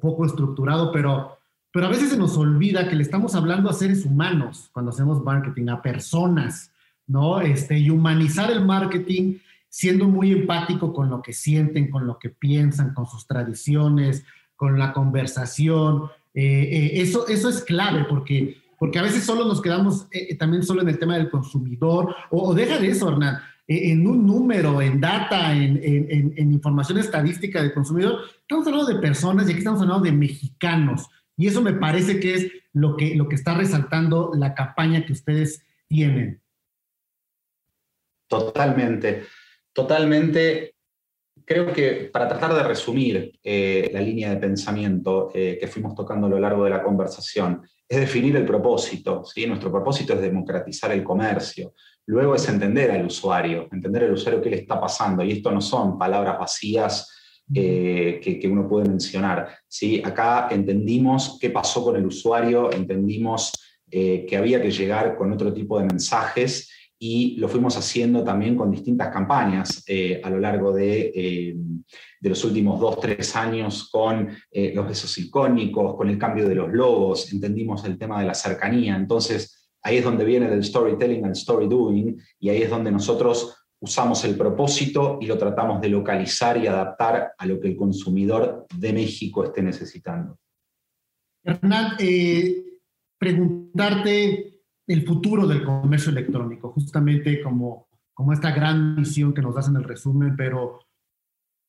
poco 0.00 0.26
estructurado, 0.26 0.92
pero, 0.92 1.38
pero 1.72 1.86
a 1.86 1.88
veces 1.88 2.10
se 2.10 2.18
nos 2.18 2.36
olvida 2.36 2.88
que 2.88 2.96
le 2.96 3.02
estamos 3.02 3.34
hablando 3.34 3.70
a 3.70 3.72
seres 3.72 4.04
humanos 4.04 4.68
cuando 4.72 4.90
hacemos 4.90 5.22
marketing, 5.22 5.68
a 5.68 5.80
personas, 5.80 6.70
¿no? 7.06 7.40
Este, 7.40 7.78
y 7.78 7.90
humanizar 7.90 8.50
el 8.50 8.64
marketing 8.64 9.38
siendo 9.68 10.06
muy 10.06 10.32
empático 10.32 10.92
con 10.92 11.10
lo 11.10 11.22
que 11.22 11.32
sienten, 11.32 11.90
con 11.90 12.06
lo 12.06 12.18
que 12.18 12.30
piensan, 12.30 12.94
con 12.94 13.06
sus 13.06 13.26
tradiciones, 13.26 14.24
con 14.56 14.78
la 14.78 14.92
conversación. 14.92 16.04
Eh, 16.34 16.42
eh, 16.42 16.90
eso, 17.02 17.28
eso 17.28 17.48
es 17.48 17.62
clave 17.62 18.06
porque, 18.08 18.56
porque 18.78 18.98
a 18.98 19.02
veces 19.02 19.24
solo 19.24 19.44
nos 19.44 19.62
quedamos 19.62 20.06
eh, 20.10 20.36
también 20.36 20.62
solo 20.62 20.82
en 20.82 20.88
el 20.88 20.98
tema 20.98 21.16
del 21.16 21.30
consumidor 21.30 22.14
o, 22.30 22.54
deja 22.54 22.78
de 22.78 22.88
eso, 22.88 23.08
Hernán, 23.08 23.38
en 23.66 24.06
un 24.06 24.26
número, 24.26 24.80
en 24.80 25.00
data, 25.00 25.52
en, 25.52 26.52
información 26.52 26.98
estadística 26.98 27.60
del 27.60 27.74
consumidor. 27.74 28.20
Estamos 28.40 28.66
hablando 28.66 28.86
de 28.86 29.00
personas 29.00 29.46
y 29.46 29.50
aquí 29.50 29.58
estamos 29.58 29.82
hablando 29.82 30.04
de 30.04 30.12
mexicanos. 30.12 31.08
Y 31.36 31.48
eso 31.48 31.60
me 31.62 31.72
parece 31.72 32.20
que 32.20 32.34
es 32.34 32.52
lo 32.72 32.96
que, 32.96 33.16
lo 33.16 33.28
que 33.28 33.34
está 33.34 33.54
resaltando 33.54 34.30
la 34.36 34.54
campaña 34.54 35.04
que 35.04 35.12
ustedes 35.12 35.66
tienen. 35.88 36.40
Totalmente, 38.28 39.24
totalmente 39.72 40.76
creo 41.46 41.72
que 41.72 42.10
para 42.12 42.28
tratar 42.28 42.54
de 42.54 42.62
resumir 42.64 43.38
eh, 43.42 43.88
la 43.92 44.00
línea 44.00 44.30
de 44.30 44.36
pensamiento 44.36 45.30
eh, 45.32 45.56
que 45.58 45.68
fuimos 45.68 45.94
tocando 45.94 46.26
a 46.26 46.30
lo 46.30 46.40
largo 46.40 46.64
de 46.64 46.70
la 46.70 46.82
conversación, 46.82 47.62
es 47.88 48.00
definir 48.00 48.36
el 48.36 48.44
propósito. 48.44 49.24
¿sí? 49.24 49.46
Nuestro 49.46 49.70
propósito 49.70 50.14
es 50.14 50.20
democratizar 50.20 50.92
el 50.92 51.04
comercio. 51.04 51.74
Luego 52.06 52.34
es 52.34 52.48
entender 52.48 52.90
al 52.90 53.06
usuario, 53.06 53.68
entender 53.72 54.04
al 54.04 54.12
usuario 54.12 54.40
qué 54.40 54.50
le 54.50 54.56
está 54.56 54.80
pasando. 54.80 55.24
Y 55.24 55.32
esto 55.32 55.50
no 55.50 55.60
son 55.60 55.98
palabras 55.98 56.38
vacías 56.38 57.12
eh, 57.54 58.20
que, 58.22 58.48
uno 58.48 58.68
puede 58.68 58.88
mencionar. 58.88 59.48
¿sí? 59.68 60.02
Acá 60.04 60.48
entendimos 60.50 61.38
qué 61.40 61.50
pasó 61.50 61.84
con 61.84 61.96
el 61.96 62.06
usuario, 62.06 62.72
entendimos 62.72 63.52
eh, 63.90 64.26
que 64.28 64.36
había 64.36 64.60
que 64.60 64.70
llegar 64.70 65.16
con 65.16 65.32
otro 65.32 65.52
tipo 65.52 65.78
de 65.78 65.86
mensajes 65.86 66.70
y 67.08 67.36
lo 67.36 67.48
fuimos 67.48 67.76
haciendo 67.76 68.24
también 68.24 68.56
con 68.56 68.70
distintas 68.70 69.08
campañas 69.12 69.84
eh, 69.86 70.20
a 70.22 70.30
lo 70.30 70.40
largo 70.40 70.72
de, 70.72 71.54
de, 72.20 72.28
los 72.28 72.42
últimos 72.44 72.80
dos, 72.80 72.98
tres 72.98 73.36
años 73.36 73.88
con 73.90 74.28
los 74.52 74.88
besos 74.88 75.16
icónicos, 75.18 75.94
con 75.94 76.10
el 76.10 76.18
cambio 76.18 76.48
de 76.48 76.56
los 76.56 76.72
logos, 76.72 77.32
entendimos 77.32 77.84
el 77.84 77.96
tema 77.96 78.20
de 78.20 78.26
la 78.26 78.34
cercanía. 78.34 78.96
Entonces, 78.96 79.68
ahí 79.82 79.98
es 79.98 80.04
donde 80.04 80.24
viene 80.24 80.50
del 80.50 80.64
storytelling 80.64 81.24
al 81.24 81.32
story 81.32 81.68
doing 81.68 82.20
y 82.40 82.48
ahí 82.48 82.62
es 82.62 82.70
donde 82.70 82.90
nosotros 82.90 83.66
usamos 83.78 84.24
el 84.24 84.36
propósito 84.36 85.18
y 85.20 85.26
lo 85.26 85.38
tratamos 85.38 85.80
de 85.80 85.88
localizar 85.88 86.56
y 86.56 86.66
adaptar 86.66 87.32
a 87.38 87.46
lo 87.46 87.60
que 87.60 87.68
el 87.68 87.76
consumidor 87.76 88.66
de 88.74 88.92
México 88.92 89.44
esté 89.44 89.62
necesitando. 89.62 90.38
Hernán, 91.44 91.92
eh, 92.00 92.64
preguntarte 93.18 94.55
el 94.86 95.04
futuro 95.04 95.46
del 95.46 95.64
comercio 95.64 96.10
electrónico, 96.10 96.70
justamente 96.70 97.40
como, 97.40 97.88
como 98.14 98.32
esta 98.32 98.52
gran 98.52 98.96
misión 98.96 99.34
que 99.34 99.42
nos 99.42 99.54
das 99.54 99.68
en 99.68 99.76
el 99.76 99.84
resumen, 99.84 100.36
pero 100.36 100.80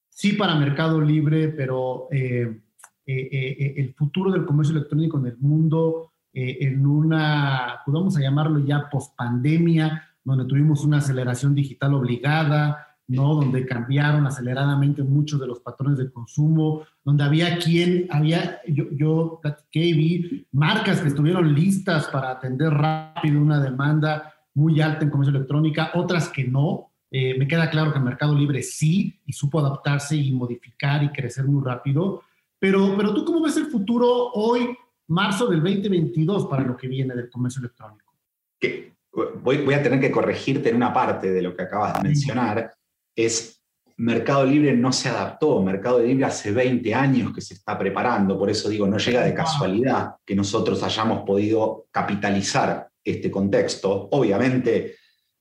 sí 0.09 0.33
para 0.33 0.55
Mercado 0.55 1.01
Libre, 1.01 1.49
pero 1.49 2.07
eh, 2.11 2.61
eh, 3.05 3.73
el 3.77 3.93
futuro 3.93 4.31
del 4.31 4.45
comercio 4.45 4.75
electrónico 4.75 5.17
en 5.19 5.25
el 5.27 5.37
mundo, 5.37 6.11
en 6.33 6.85
una, 6.85 7.79
podemos 7.83 8.13
pues 8.13 8.23
llamarlo 8.23 8.59
ya 8.59 8.89
post-pandemia, 8.91 10.03
donde 10.23 10.45
tuvimos 10.45 10.83
una 10.83 10.97
aceleración 10.97 11.55
digital 11.55 11.95
obligada, 11.95 12.86
¿no? 13.07 13.35
Donde 13.35 13.65
cambiaron 13.65 14.25
aceleradamente 14.25 15.03
muchos 15.03 15.39
de 15.39 15.47
los 15.47 15.59
patrones 15.59 15.97
de 15.97 16.11
consumo, 16.11 16.83
donde 17.03 17.23
había 17.23 17.57
quien, 17.57 18.07
había, 18.09 18.61
yo, 18.67 18.85
yo 18.91 19.39
platiqué 19.41 19.79
vi 19.93 20.47
marcas 20.51 21.01
que 21.01 21.07
estuvieron 21.07 21.53
listas 21.53 22.07
para 22.07 22.31
atender 22.31 22.73
rápido 22.73 23.41
una 23.41 23.61
demanda 23.61 24.33
muy 24.53 24.81
alta 24.81 25.05
en 25.05 25.11
comercio 25.11 25.35
electrónica, 25.35 25.91
otras 25.93 26.29
que 26.29 26.43
no. 26.43 26.91
Eh, 27.09 27.37
me 27.39 27.47
queda 27.47 27.69
claro 27.69 27.91
que 27.91 27.99
el 27.99 28.03
Mercado 28.03 28.35
Libre 28.35 28.61
sí, 28.61 29.21
y 29.25 29.31
supo 29.31 29.59
adaptarse 29.59 30.15
y 30.15 30.31
modificar 30.31 31.03
y 31.03 31.09
crecer 31.09 31.45
muy 31.45 31.63
rápido. 31.63 32.23
Pero, 32.59 32.95
pero 32.97 33.13
tú, 33.13 33.23
¿cómo 33.23 33.41
ves 33.41 33.55
el 33.57 33.67
futuro 33.67 34.31
hoy, 34.33 34.75
marzo 35.07 35.47
del 35.47 35.61
2022, 35.61 36.47
para 36.47 36.63
lo 36.63 36.75
que 36.75 36.87
viene 36.87 37.15
del 37.15 37.29
comercio 37.29 37.59
electrónico? 37.59 38.13
¿Qué? 38.59 38.97
voy, 39.41 39.73
a 39.73 39.81
tener 39.81 39.99
que 39.99 40.11
corregirte 40.11 40.69
en 40.69 40.75
una 40.75 40.93
parte 40.93 41.31
de 41.31 41.41
lo 41.41 41.55
que 41.55 41.63
acabas 41.63 41.95
de 41.95 42.09
mencionar, 42.09 42.73
es 43.17 43.57
Mercado 43.97 44.45
Libre 44.45 44.73
no 44.73 44.93
se 44.93 45.09
adaptó, 45.09 45.59
Mercado 45.63 45.99
Libre 45.99 46.25
hace 46.25 46.51
20 46.51 46.93
años 46.93 47.33
que 47.33 47.41
se 47.41 47.55
está 47.55 47.77
preparando, 47.77 48.37
por 48.37 48.47
eso 48.47 48.69
digo, 48.69 48.87
no 48.87 48.99
llega 48.99 49.23
de 49.23 49.33
casualidad 49.33 50.17
que 50.23 50.35
nosotros 50.35 50.83
hayamos 50.83 51.23
podido 51.25 51.87
capitalizar 51.89 52.87
este 53.03 53.31
contexto. 53.31 54.07
Obviamente, 54.11 54.97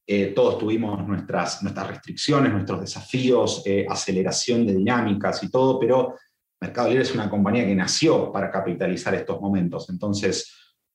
eh, 0.07 0.33
todos 0.35 0.57
tuvimos 0.57 1.07
nuestras, 1.07 1.63
nuestras 1.63 1.87
restricciones, 1.89 2.51
nuestros 2.51 2.81
desafíos, 2.81 3.63
eh, 3.67 3.85
aceleración 3.87 4.67
de 4.67 4.75
dinámicas 4.75 5.43
y 5.43 5.51
todo, 5.51 5.79
pero 5.79 6.15
Mercado 6.59 6.89
Libre 6.89 7.03
es 7.03 7.15
una 7.15 7.29
compañía 7.29 7.67
que 7.67 7.75
nació 7.75 8.33
para 8.33 8.51
capitalizar 8.51 9.15
estos 9.15 9.39
momentos. 9.39 9.91
Entonces, 9.91 10.51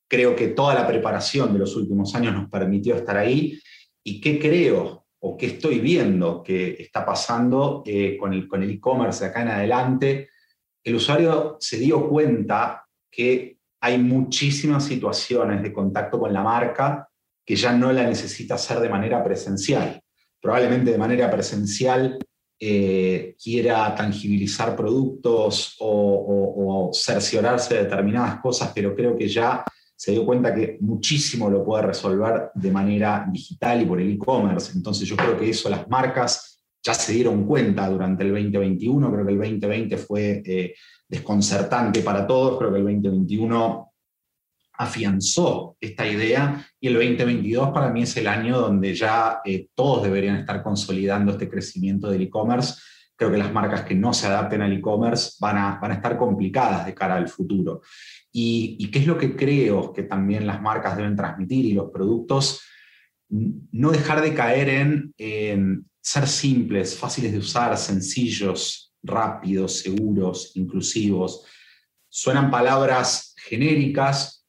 creo 0.09 0.35
que 0.35 0.47
toda 0.47 0.73
la 0.73 0.87
preparación 0.87 1.53
de 1.53 1.59
los 1.59 1.75
últimos 1.75 2.15
años 2.15 2.33
nos 2.33 2.49
permitió 2.49 2.95
estar 2.95 3.17
ahí. 3.17 3.59
¿Y 4.03 4.19
qué 4.19 4.39
creo 4.39 5.00
o 5.23 5.37
qué 5.37 5.47
estoy 5.47 5.79
viendo 5.79 6.41
que 6.41 6.77
está 6.79 7.05
pasando 7.05 7.83
eh, 7.85 8.17
con 8.17 8.33
el 8.33 8.47
con 8.47 8.63
e-commerce 8.63 9.25
acá 9.25 9.41
en 9.41 9.49
adelante? 9.49 10.29
El 10.83 10.95
usuario 10.95 11.57
se 11.59 11.77
dio 11.77 12.07
cuenta 12.07 12.85
que 13.09 13.57
hay 13.81 13.97
muchísimas 13.97 14.85
situaciones 14.85 15.61
de 15.61 15.73
contacto 15.73 16.19
con 16.19 16.33
la 16.33 16.43
marca 16.43 17.07
que 17.45 17.55
ya 17.55 17.73
no 17.73 17.91
la 17.91 18.03
necesita 18.03 18.55
hacer 18.55 18.79
de 18.79 18.89
manera 18.89 19.23
presencial. 19.23 20.01
Probablemente 20.39 20.91
de 20.91 20.97
manera 20.97 21.29
presencial 21.29 22.17
eh, 22.59 23.35
quiera 23.41 23.93
tangibilizar 23.95 24.75
productos 24.75 25.75
o 25.79 26.91
cerciorarse 26.93 27.75
de 27.75 27.83
determinadas 27.83 28.39
cosas, 28.39 28.71
pero 28.73 28.95
creo 28.95 29.15
que 29.15 29.27
ya 29.27 29.63
se 30.01 30.13
dio 30.13 30.25
cuenta 30.25 30.51
que 30.51 30.79
muchísimo 30.81 31.47
lo 31.47 31.63
puede 31.63 31.83
resolver 31.83 32.49
de 32.55 32.71
manera 32.71 33.23
digital 33.31 33.83
y 33.83 33.85
por 33.85 34.01
el 34.01 34.11
e-commerce. 34.11 34.71
Entonces 34.75 35.07
yo 35.07 35.15
creo 35.15 35.37
que 35.37 35.47
eso 35.47 35.69
las 35.69 35.87
marcas 35.89 36.63
ya 36.83 36.95
se 36.95 37.13
dieron 37.13 37.45
cuenta 37.45 37.87
durante 37.87 38.23
el 38.23 38.31
2021, 38.31 39.11
creo 39.11 39.23
que 39.23 39.31
el 39.31 39.37
2020 39.37 39.97
fue 39.97 40.41
eh, 40.43 40.73
desconcertante 41.07 42.01
para 42.01 42.25
todos, 42.25 42.57
creo 42.57 42.71
que 42.71 42.79
el 42.79 42.83
2021 42.83 43.91
afianzó 44.73 45.77
esta 45.79 46.07
idea 46.07 46.65
y 46.79 46.87
el 46.87 46.95
2022 46.95 47.69
para 47.69 47.91
mí 47.91 48.01
es 48.01 48.17
el 48.17 48.25
año 48.25 48.59
donde 48.59 48.95
ya 48.95 49.41
eh, 49.45 49.67
todos 49.75 50.01
deberían 50.01 50.37
estar 50.37 50.63
consolidando 50.63 51.33
este 51.33 51.47
crecimiento 51.47 52.09
del 52.09 52.23
e-commerce. 52.23 52.73
Creo 53.15 53.29
que 53.29 53.37
las 53.37 53.53
marcas 53.53 53.83
que 53.83 53.93
no 53.93 54.13
se 54.13 54.25
adapten 54.25 54.63
al 54.63 54.73
e-commerce 54.73 55.33
van 55.39 55.59
a, 55.59 55.79
van 55.79 55.91
a 55.91 55.93
estar 55.93 56.17
complicadas 56.17 56.87
de 56.87 56.95
cara 56.95 57.17
al 57.17 57.29
futuro. 57.29 57.81
Y, 58.33 58.89
qué 58.91 58.99
es 58.99 59.07
lo 59.07 59.17
que 59.17 59.35
creo 59.35 59.91
que 59.91 60.03
también 60.03 60.47
las 60.47 60.61
marcas 60.61 60.95
deben 60.95 61.15
transmitir 61.15 61.65
y 61.65 61.73
los 61.73 61.91
productos, 61.91 62.61
no 63.29 63.91
dejar 63.91 64.21
de 64.21 64.33
caer 64.33 64.69
en, 64.69 65.85
ser 66.01 66.27
simples, 66.27 66.97
fáciles 66.97 67.31
de 67.31 67.37
usar, 67.37 67.77
sencillos, 67.77 68.93
rápidos, 69.03 69.79
seguros, 69.79 70.51
inclusivos. 70.55 71.45
Suenan 72.09 72.49
palabras 72.49 73.35
genéricas, 73.37 74.45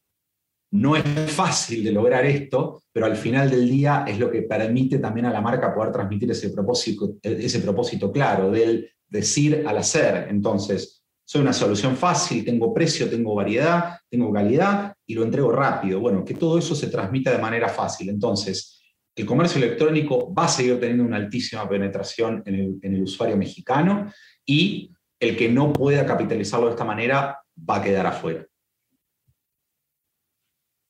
no 0.73 0.97
es 0.97 1.05
fácil 1.31 1.85
de 1.85 1.93
lograr 1.93 2.25
esto, 2.25 2.83
pero 2.93 3.07
al 3.07 3.17
final 3.17 3.51
del 3.51 3.69
día 3.69 4.05
es 4.09 4.19
lo 4.19 4.31
que 4.31 4.43
permite 4.43 4.99
también 4.99 5.27
a 5.27 5.33
la 5.33 5.43
marca 5.43 5.75
poder 5.75 5.93
transmitir 5.93 6.31
ese 6.31 6.49
propósito, 6.51 7.17
ese 7.23 7.61
propósito 7.61 8.11
claro 8.11 8.51
del 8.51 8.91
decir 9.07 9.65
al 9.67 9.77
hacer. 9.77 10.29
Entonces, 10.31 11.02
soy 11.33 11.41
una 11.41 11.55
solución 11.55 11.97
fácil, 11.97 12.45
tengo 12.45 12.75
precio, 12.75 13.09
tengo 13.09 13.35
variedad, 13.35 13.99
tengo 14.11 14.31
calidad 14.31 14.95
y 15.07 15.15
lo 15.15 15.23
entrego 15.23 15.51
rápido. 15.51 15.99
Bueno, 15.99 16.27
que 16.27 16.35
todo 16.35 16.59
eso 16.59 16.75
se 16.75 16.89
transmita 16.89 17.31
de 17.31 17.39
manera 17.39 17.71
fácil. 17.71 18.11
Entonces, 18.11 18.83
el 19.17 19.25
comercio 19.25 19.57
electrónico 19.57 20.35
va 20.35 20.45
a 20.45 20.49
seguir 20.49 20.79
teniendo 20.79 21.05
una 21.05 21.17
altísima 21.17 21.67
penetración 21.67 22.43
en 22.45 22.79
el, 22.83 23.03
usuario 23.03 23.39
mexicano 23.39 24.13
y 24.45 24.93
el 25.19 25.35
que 25.35 25.49
no 25.49 25.73
pueda 25.73 26.05
capitalizarlo 26.05 26.67
de 26.67 26.73
esta 26.73 26.85
manera 26.85 27.39
va 27.59 27.77
a 27.77 27.83
quedar 27.83 28.07
afuera. 28.07 28.47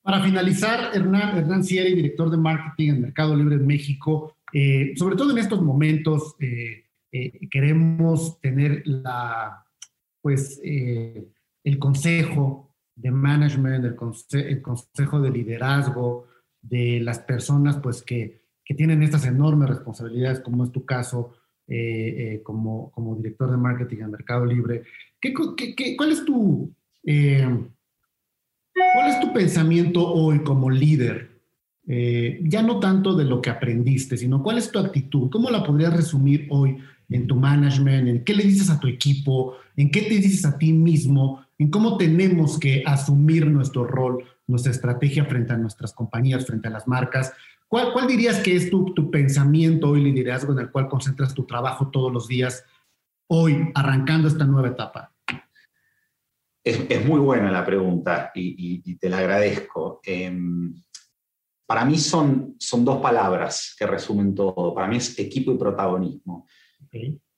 Para 0.03 0.25
finalizar, 0.25 0.91
Hernán, 0.93 1.39
Hernán 1.39 1.63
Sieri, 1.63 1.95
director 1.95 2.29
de 2.29 2.39
marketing 2.39 2.89
en 2.89 3.03
Mercado 3.03 3.37
Libre 3.37 3.55
en 3.55 3.67
México, 3.69 4.39
eh, 4.53 4.93
sobre 4.97 5.15
todo 5.15 5.31
en 5.31 5.39
estos 5.39 5.63
momentos, 5.63 6.35
eh, 6.41 6.87
eh, 7.13 7.49
queremos 7.49 8.41
tener 8.41 8.83
la, 8.85 9.62
pues 10.23 10.61
eh, 10.65 11.29
el 11.65 11.79
consejo 11.79 12.75
de 12.95 13.11
management, 13.11 13.85
el, 13.85 13.97
consejo 14.63 15.21
de 15.21 15.31
liderazgo 15.31 16.29
de 16.63 17.01
las 17.01 17.19
personas 17.19 17.77
pues 17.79 18.03
que, 18.03 18.41
tienen 18.75 19.03
estas 19.03 19.27
enormes 19.27 19.69
responsabilidades, 19.69 20.41
como 20.41 20.65
es 20.65 20.73
tu 20.73 20.87
caso, 20.87 21.35
eh, 21.69 21.75
eh, 21.77 22.43
como, 22.43 22.91
como, 22.91 23.15
director 23.17 23.51
de 23.51 23.59
marketing 23.59 23.99
en 23.99 24.11
Mercado 24.13 24.47
Libre. 24.47 24.85
¿Qué, 25.21 25.35
cuál, 25.35 26.11
es 26.11 26.25
tu, 26.25 26.75
¿Cuál 27.05 27.71
es 29.11 29.21
tu 29.21 29.31
pensamiento 29.35 30.11
hoy 30.11 30.43
como 30.43 30.71
líder? 30.71 31.33
ya 31.85 32.63
no 32.63 32.81
tanto 32.81 33.15
de 33.15 33.25
lo 33.25 33.43
que 33.43 33.51
aprendiste, 33.51 34.17
sino 34.17 34.43
cuál 34.43 34.57
es 34.57 34.71
tu 34.71 34.79
actitud, 34.79 35.29
cómo 35.29 35.51
la 35.51 35.63
podrías 35.63 35.95
resumir 35.95 36.47
hoy 36.49 36.79
en 37.15 37.27
tu 37.27 37.37
management, 37.37 38.09
en 38.09 38.25
qué 38.25 38.35
le 38.35 38.45
dices 38.45 38.71
a 38.71 38.81
tu 38.81 38.89
equipo, 38.89 39.57
en 39.77 39.91
qué 39.91 40.03
te 40.03 40.15
dices 40.15 40.45
a 40.45 40.59
ti 40.59 40.73
mismo, 40.73 41.45
en 41.59 41.71
cómo 41.71 41.97
tenemos 41.97 42.59
que 42.59 42.83
asumir 42.87 43.47
nuestro 43.47 43.85
rol, 43.85 44.25
nuestra 44.47 44.73
estrategia 44.73 45.25
frente 45.25 45.53
a 45.53 45.57
nuestras 45.57 45.93
compañías, 45.93 46.47
frente 46.47 46.69
a 46.69 46.73
las 46.73 46.89
marcas. 46.89 47.33
¿Cuál, 47.69 47.93
cuál 47.93 48.07
dirías 48.07 48.41
que 48.41 48.55
es 48.55 48.71
tu, 48.71 48.93
tu 48.93 49.11
pensamiento 49.11 49.97
y 49.97 50.03
liderazgo 50.03 50.53
en 50.53 50.59
el 50.59 50.71
cual 50.71 50.89
concentras 50.89 51.35
tu 51.35 51.45
trabajo 51.45 51.89
todos 51.89 52.13
los 52.13 52.29
días, 52.29 52.65
hoy, 53.29 53.71
arrancando 53.75 54.29
esta 54.29 54.45
nueva 54.45 54.69
etapa? 54.69 55.15
Es, 56.65 56.87
es 56.89 57.05
muy 57.05 57.19
buena 57.19 57.51
la 57.51 57.65
pregunta 57.65 58.31
y, 58.35 58.83
y, 58.85 58.95
te 58.97 59.09
la 59.09 59.19
agradezco. 59.19 60.01
Em, 60.05 60.75
para 61.67 61.85
mí 61.85 61.97
son, 61.99 62.55
son 62.59 62.85
dos 62.85 63.01
palabras 63.01 63.75
que 63.79 63.87
resumen 63.87 64.35
todo. 64.35 64.75
Para 64.75 64.87
mí 64.87 64.99
es 64.99 65.19
equipo 65.19 65.53
y 65.53 65.59
protagonismo. 65.59 66.47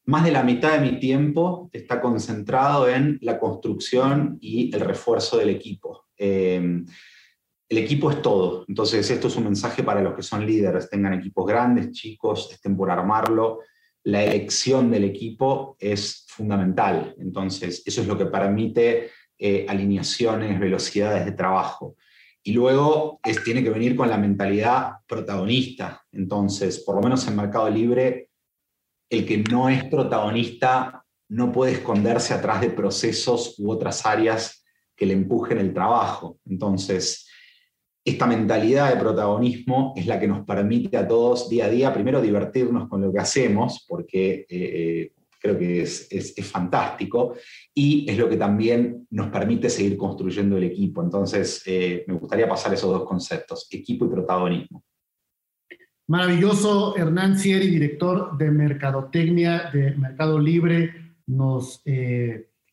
Más 0.07 0.25
de 0.25 0.33
la 0.33 0.43
mitad 0.43 0.79
de 0.79 0.91
mi 0.91 0.99
tiempo 0.99 1.71
está 1.73 2.01
concentrado 2.01 2.89
en 2.89 3.19
la 3.23 3.39
construcción 3.39 4.37
y 4.41 4.75
el 4.75 4.81
refuerzo 4.81 5.39
del 5.39 5.51
equipo. 5.51 6.07
Em, 6.17 6.85
el 7.69 7.79
equipo 7.79 8.11
es 8.11 8.21
todo. 8.21 8.65
Entonces, 8.69 9.11
esto 9.11 9.29
es 9.29 9.37
un 9.37 9.45
mensaje 9.45 9.83
para 9.83 10.03
los 10.03 10.15
que 10.15 10.23
son 10.23 10.45
líderes, 10.47 10.91
tengan 10.91 11.15
equipos 11.15 11.47
grandes, 11.47 11.93
chicos, 11.93 12.51
estén 12.53 12.77
por 12.77 12.91
armarlo. 12.91 13.61
la 14.07 14.23
elección 14.23 14.91
del 14.91 15.05
equipo 15.05 15.79
es 15.81 16.27
fundamental. 16.29 17.15
Entonces, 17.19 17.83
eso 17.87 18.03
es 18.03 18.07
lo 18.07 18.19
que 18.19 18.27
permite 18.27 19.09
eh, 19.39 19.65
alineaciones, 19.67 20.61
velocidades 20.61 21.25
de 21.25 21.33
trabajo. 21.33 21.97
Y 22.43 22.53
luego 22.53 23.19
es, 23.25 23.43
tiene 23.43 23.65
que 23.65 23.71
venir 23.71 23.97
con 23.97 24.11
la 24.11 24.19
mentalidad 24.19 24.97
protagonista. 25.07 26.05
Entonces, 26.13 26.81
por 26.81 26.97
lo 26.97 27.01
menos 27.01 27.27
en 27.27 27.37
Mercado 27.37 27.71
Libre, 27.71 28.29
el 29.15 29.27
que 29.27 29.39
no 29.39 29.69
es 29.69 29.85
protagonista 29.85 31.05
no 31.29 31.53
puede 31.53 31.73
esconderse 31.73 32.35
atrás 32.35 32.61
de 32.61 32.71
procesos 32.71 33.57
u 33.59 33.71
otras 33.71 34.05
áreas 34.05 34.65
que 34.97 35.07
le 35.07 35.15
empujen 35.15 35.59
el 35.59 35.73
trabajo. 35.73 36.39
Entonces, 36.47 37.29
esta 38.05 38.27
mentalidad 38.27 38.93
de 38.93 39.01
protagonismo 39.01 39.95
es 39.97 40.07
la 40.07 40.21
que 40.21 40.29
nos 40.29 40.45
permite 40.45 40.97
a 40.97 41.09
todos 41.09 41.49
día 41.49 41.67
a 41.67 41.71
día, 41.71 41.95
primero, 41.95 42.21
divertirnos 42.21 42.89
con 42.89 43.01
lo 43.01 43.13
que 43.13 43.19
hacemos, 43.19 43.85
porque 43.89 44.41
eh, 44.41 44.47
eh, 44.51 45.13
creo 45.41 45.59
que 45.59 45.83
es, 45.83 46.35
fantástico, 46.51 47.35
y 47.75 48.11
es 48.11 48.17
lo 48.19 48.29
que 48.29 48.37
también 48.37 49.07
nos 49.11 49.29
permite 49.29 49.71
seguir 49.71 49.97
construyendo 49.97 50.57
el 50.57 50.65
equipo. 50.65 51.03
Entonces, 51.03 51.63
eh, 51.67 52.05
me 52.07 52.15
gustaría 52.15 52.49
pasar 52.49 52.75
esos 52.75 52.91
dos 52.91 53.05
conceptos, 53.05 53.67
equipo 53.71 54.05
y 54.05 54.09
protagonismo. 54.09 54.85
Maravilloso, 56.07 56.97
Hernán 56.97 57.39
Sieri, 57.39 57.69
director 57.69 58.37
de 58.37 58.51
Mercadotecnia 58.51 59.71
de 59.73 59.93
Mercado 59.97 60.39
Libre, 60.39 61.15
nos, 61.27 61.83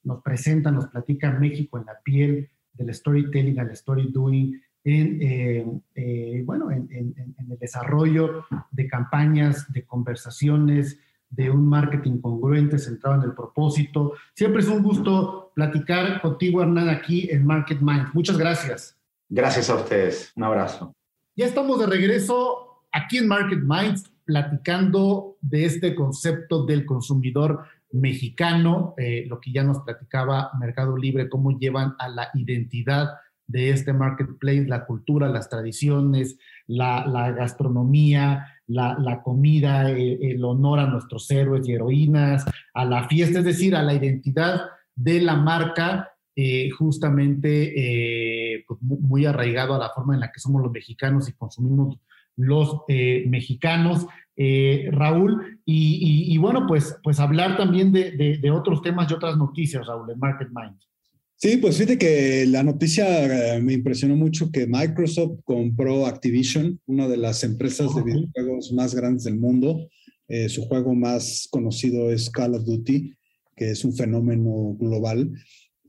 nos 0.04 0.22
presenta, 0.22 0.72
nos 0.72 0.88
platica 0.88 1.32
México 1.32 1.78
en 1.78 1.86
la 1.86 2.00
piel 2.04 2.50
del 2.74 2.94
storytelling 2.94 3.60
al 3.60 3.72
story 3.72 4.12
doing 4.12 4.60
en, 4.84 5.84
eh, 5.96 6.44
bueno, 6.46 6.72
en, 6.72 6.90
el 6.90 7.60
desarrollo 7.60 8.46
de 8.72 8.88
campañas, 8.88 9.72
de 9.72 9.86
conversaciones, 9.86 11.00
de 11.30 11.50
un 11.50 11.68
marketing 11.68 12.20
congruente 12.20 12.78
centrado 12.78 13.22
en 13.22 13.30
el 13.30 13.36
propósito. 13.36 14.14
Siempre 14.34 14.62
es 14.62 14.68
un 14.68 14.84
gusto 14.84 15.52
platicar 15.56 16.22
contigo, 16.22 16.62
Hernán, 16.62 16.90
aquí 16.90 17.30
en 17.30 17.46
Market 17.46 17.80
Minds. 17.80 18.14
Muchas 18.14 18.38
gracias. 18.38 18.98
Gracias 19.30 19.70
a 19.70 19.76
ustedes. 19.76 20.34
Un 20.36 20.44
abrazo. 20.44 20.94
Ya 21.36 21.46
estamos 21.46 21.80
de 21.80 21.86
regreso 21.86 22.71
aquí 22.92 23.18
en 23.18 23.28
Market 23.28 23.60
Minds 23.62 24.12
platicando 24.26 25.38
de 25.42 25.66
este 25.66 25.96
concepto 25.96 26.66
del 26.66 26.86
consumidor 26.86 27.66
mexicano, 27.92 28.94
eh, 28.98 29.26
lo 29.28 29.42
que 29.42 29.52
ya 29.52 29.64
nos 29.64 29.80
platicaba 29.80 30.52
Mercado 30.60 30.96
Libre, 30.98 31.30
cómo 31.30 31.58
llevan 31.58 31.96
a 32.00 32.08
la 32.08 32.30
identidad 32.34 33.10
de 33.48 33.72
este 33.72 33.92
marketplace, 33.92 34.66
la 34.68 34.86
cultura, 34.86 35.28
las 35.28 35.50
tradiciones, 35.50 36.38
la, 36.68 37.04
gastronomía, 37.32 38.48
la, 38.68 39.22
comida, 39.24 39.90
el, 39.90 40.44
honor 40.46 40.80
a 40.80 40.88
nuestros 40.88 41.30
héroes 41.30 41.68
y 41.68 41.74
heroínas, 41.74 42.46
a 42.74 42.86
la 42.86 43.10
fiesta, 43.10 43.40
es 43.40 43.46
decir, 43.46 43.76
a 43.76 43.84
la 43.84 43.94
identidad 43.94 44.70
de 44.96 45.20
la 45.20 45.36
marca, 45.36 46.14
eh, 46.34 46.70
justamente 46.70 47.74
eh, 48.56 48.64
pues, 48.66 48.80
muy 48.82 49.26
arraigado 49.26 49.76
a 49.76 49.80
la 49.80 49.90
forma 49.90 50.14
en 50.14 50.22
la 50.22 50.32
que 50.32 50.40
somos 50.40 50.62
los 50.62 50.72
mexicanos 50.72 51.28
y 51.28 51.34
consumimos 51.34 51.98
los 52.38 52.82
eh, 52.88 53.26
mexicanos. 53.28 54.08
Raúl, 54.92 55.60
y, 55.66 56.36
bueno, 56.40 56.66
pues, 56.68 56.96
pues 57.04 57.20
hablar 57.20 57.58
también 57.58 57.92
de, 57.92 58.40
de, 58.42 58.52
otros 58.52 58.82
temas 58.82 59.12
y 59.12 59.14
otras 59.14 59.38
noticias, 59.38 59.86
Raúl, 59.86 60.10
en 60.10 60.18
Market 60.18 60.50
Minds. 60.52 60.92
Sí, 61.44 61.58
pues 61.58 61.78
fíjate 61.78 61.98
que 61.98 62.46
la 62.46 62.62
noticia 62.62 63.56
eh, 63.56 63.60
me 63.60 63.74
impresionó 63.74 64.16
mucho 64.16 64.52
que 64.52 64.68
Microsoft 64.68 65.40
compró 65.44 66.06
Activision, 66.06 66.80
una 66.86 67.08
de 67.08 67.18
las 67.18 67.44
empresas 67.44 67.96
de 67.96 68.04
videojuegos 68.04 68.72
más 68.74 68.94
grandes 68.94 69.24
del 69.24 69.40
mundo. 69.40 69.90
Eh, 70.28 70.50
su 70.50 70.62
juego 70.68 70.94
más 70.94 71.48
conocido 71.50 72.12
es 72.12 72.30
Call 72.30 72.54
of 72.54 72.64
Duty, 72.64 73.16
que 73.56 73.72
es 73.72 73.84
un 73.84 73.96
fenómeno 73.96 74.78
global. 74.80 75.32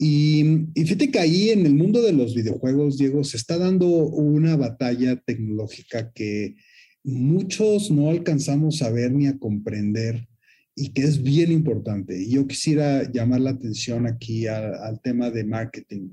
Y, 0.05 0.67
y, 0.75 0.83
fíjate 0.83 1.13
que 1.13 1.21
ahí 1.21 1.51
en 1.51 1.65
el 1.65 1.77
mundo 1.77 2.03
de 2.03 2.13
los 2.13 2.35
videojuegos, 2.35 2.99
Diego, 2.99 3.23
se 3.23 3.37
está 3.37 3.57
dando 3.57 3.87
una 3.87 4.57
batalla 4.57 5.15
tecnológica 5.15 6.11
que 6.13 6.57
muchos 7.05 7.89
no 7.93 8.11
alcanzamos 8.11 8.83
a 8.83 8.91
ver 8.91 9.13
ni 9.13 9.29
a 9.29 9.39
comprender 9.39 10.27
y 10.75 10.89
que 10.89 11.03
es 11.03 11.23
bien 11.23 11.53
importante. 11.53 12.21
Y 12.21 12.31
yo 12.31 12.49
quisiera 12.49 13.09
llamar 13.13 13.43
la 13.43 13.51
atención 13.51 14.09
aquí 14.09 14.49
al, 14.49 15.01
tema 15.05 15.31
de 15.31 15.45
marketing. 15.45 16.09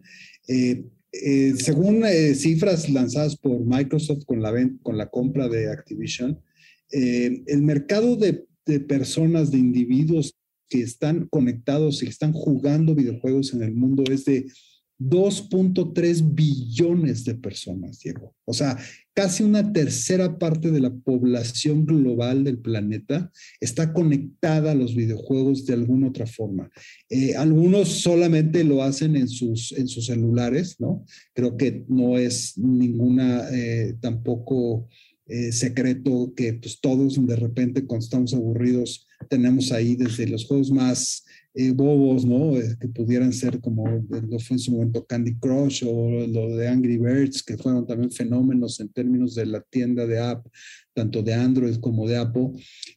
Eh, 0.48 0.86
eh, 1.12 1.54
según 1.58 2.06
eh, 2.06 2.36
cifras 2.36 2.88
lanzadas 2.92 3.36
por 3.38 3.66
Microsoft 3.66 4.26
con 4.26 4.44
la, 4.44 4.54
con 4.84 5.00
la 5.00 5.10
compra 5.10 5.50
de 5.50 5.72
Activision, 5.72 6.40
el 6.92 7.64
mercado 7.64 8.16
de, 8.16 8.46
de, 8.68 8.80
personas, 8.82 9.50
de 9.50 9.58
individuos 9.58 10.39
que 10.70 10.82
están 10.82 11.28
conectados 11.28 12.04
y 12.04 12.08
están 12.08 12.34
jugando 12.34 12.96
videojuegos 12.96 13.54
en 13.54 13.64
el 13.64 13.74
mundo 13.74 14.04
es 14.12 14.26
de 14.26 14.48
2.3 15.00 16.36
billones 16.36 17.24
de 17.24 17.34
personas, 17.36 18.00
Diego. 18.00 18.36
O 18.44 18.54
sea, 18.54 18.78
casi 19.14 19.44
una 19.44 19.72
tercera 19.72 20.38
parte 20.38 20.72
de 20.72 20.82
la 20.82 20.94
población 20.94 21.86
global 21.86 22.44
del 22.44 22.60
planeta 22.60 23.32
está 23.62 23.94
conectada 23.94 24.72
a 24.72 24.76
los 24.76 24.96
videojuegos 24.96 25.66
de 25.66 25.74
alguna 25.74 26.10
otra 26.10 26.28
forma. 26.28 26.70
Eh, 27.10 27.34
algunos 27.36 27.88
solamente 27.88 28.64
lo 28.66 28.84
hacen 28.84 29.16
en 29.16 29.30
sus, 29.30 29.72
en 29.72 29.88
sus 29.88 30.08
celulares, 30.08 30.76
¿no? 30.80 31.06
Creo 31.34 31.56
que 31.56 31.86
no 31.88 32.18
es 32.18 32.58
ninguna 32.58 33.48
eh, 33.54 33.96
tampoco 34.02 34.90
eh, 35.30 35.52
secreto 35.52 36.34
que 36.36 36.54
pues 36.54 36.80
todos 36.82 37.26
de 37.26 37.36
repente 37.36 37.86
cuando 37.86 38.04
estamos 38.04 38.34
aburridos 38.34 39.08
tenemos 39.30 39.72
ahí 39.72 39.96
desde 39.96 40.28
los 40.28 40.46
juegos 40.46 40.72
más 40.72 41.24
eh, 41.56 41.72
bobos, 41.72 42.26
¿no? 42.26 42.56
Eh, 42.58 42.78
que 42.80 42.88
pudieran 42.88 43.34
ser 43.34 43.60
como 43.60 43.84
lo 43.88 44.40
fue 44.40 44.56
en 44.56 44.60
su 44.60 44.72
momento 44.72 45.06
Candy 45.06 45.36
Crush 45.40 45.84
o 45.86 46.28
lo 46.28 46.56
de 46.56 46.68
Angry 46.68 46.98
Birds, 46.98 47.42
que 47.42 47.58
fueron 47.58 47.88
también 47.88 48.12
fenómenos 48.12 48.80
en 48.80 48.90
términos 48.90 49.34
de 49.34 49.48
la 49.48 49.60
tienda 49.62 50.06
de 50.06 50.20
app, 50.20 50.46
tanto 50.94 51.24
de 51.24 51.34
Android 51.34 51.76
como 51.78 52.08
de 52.08 52.18
Apple. 52.18 52.52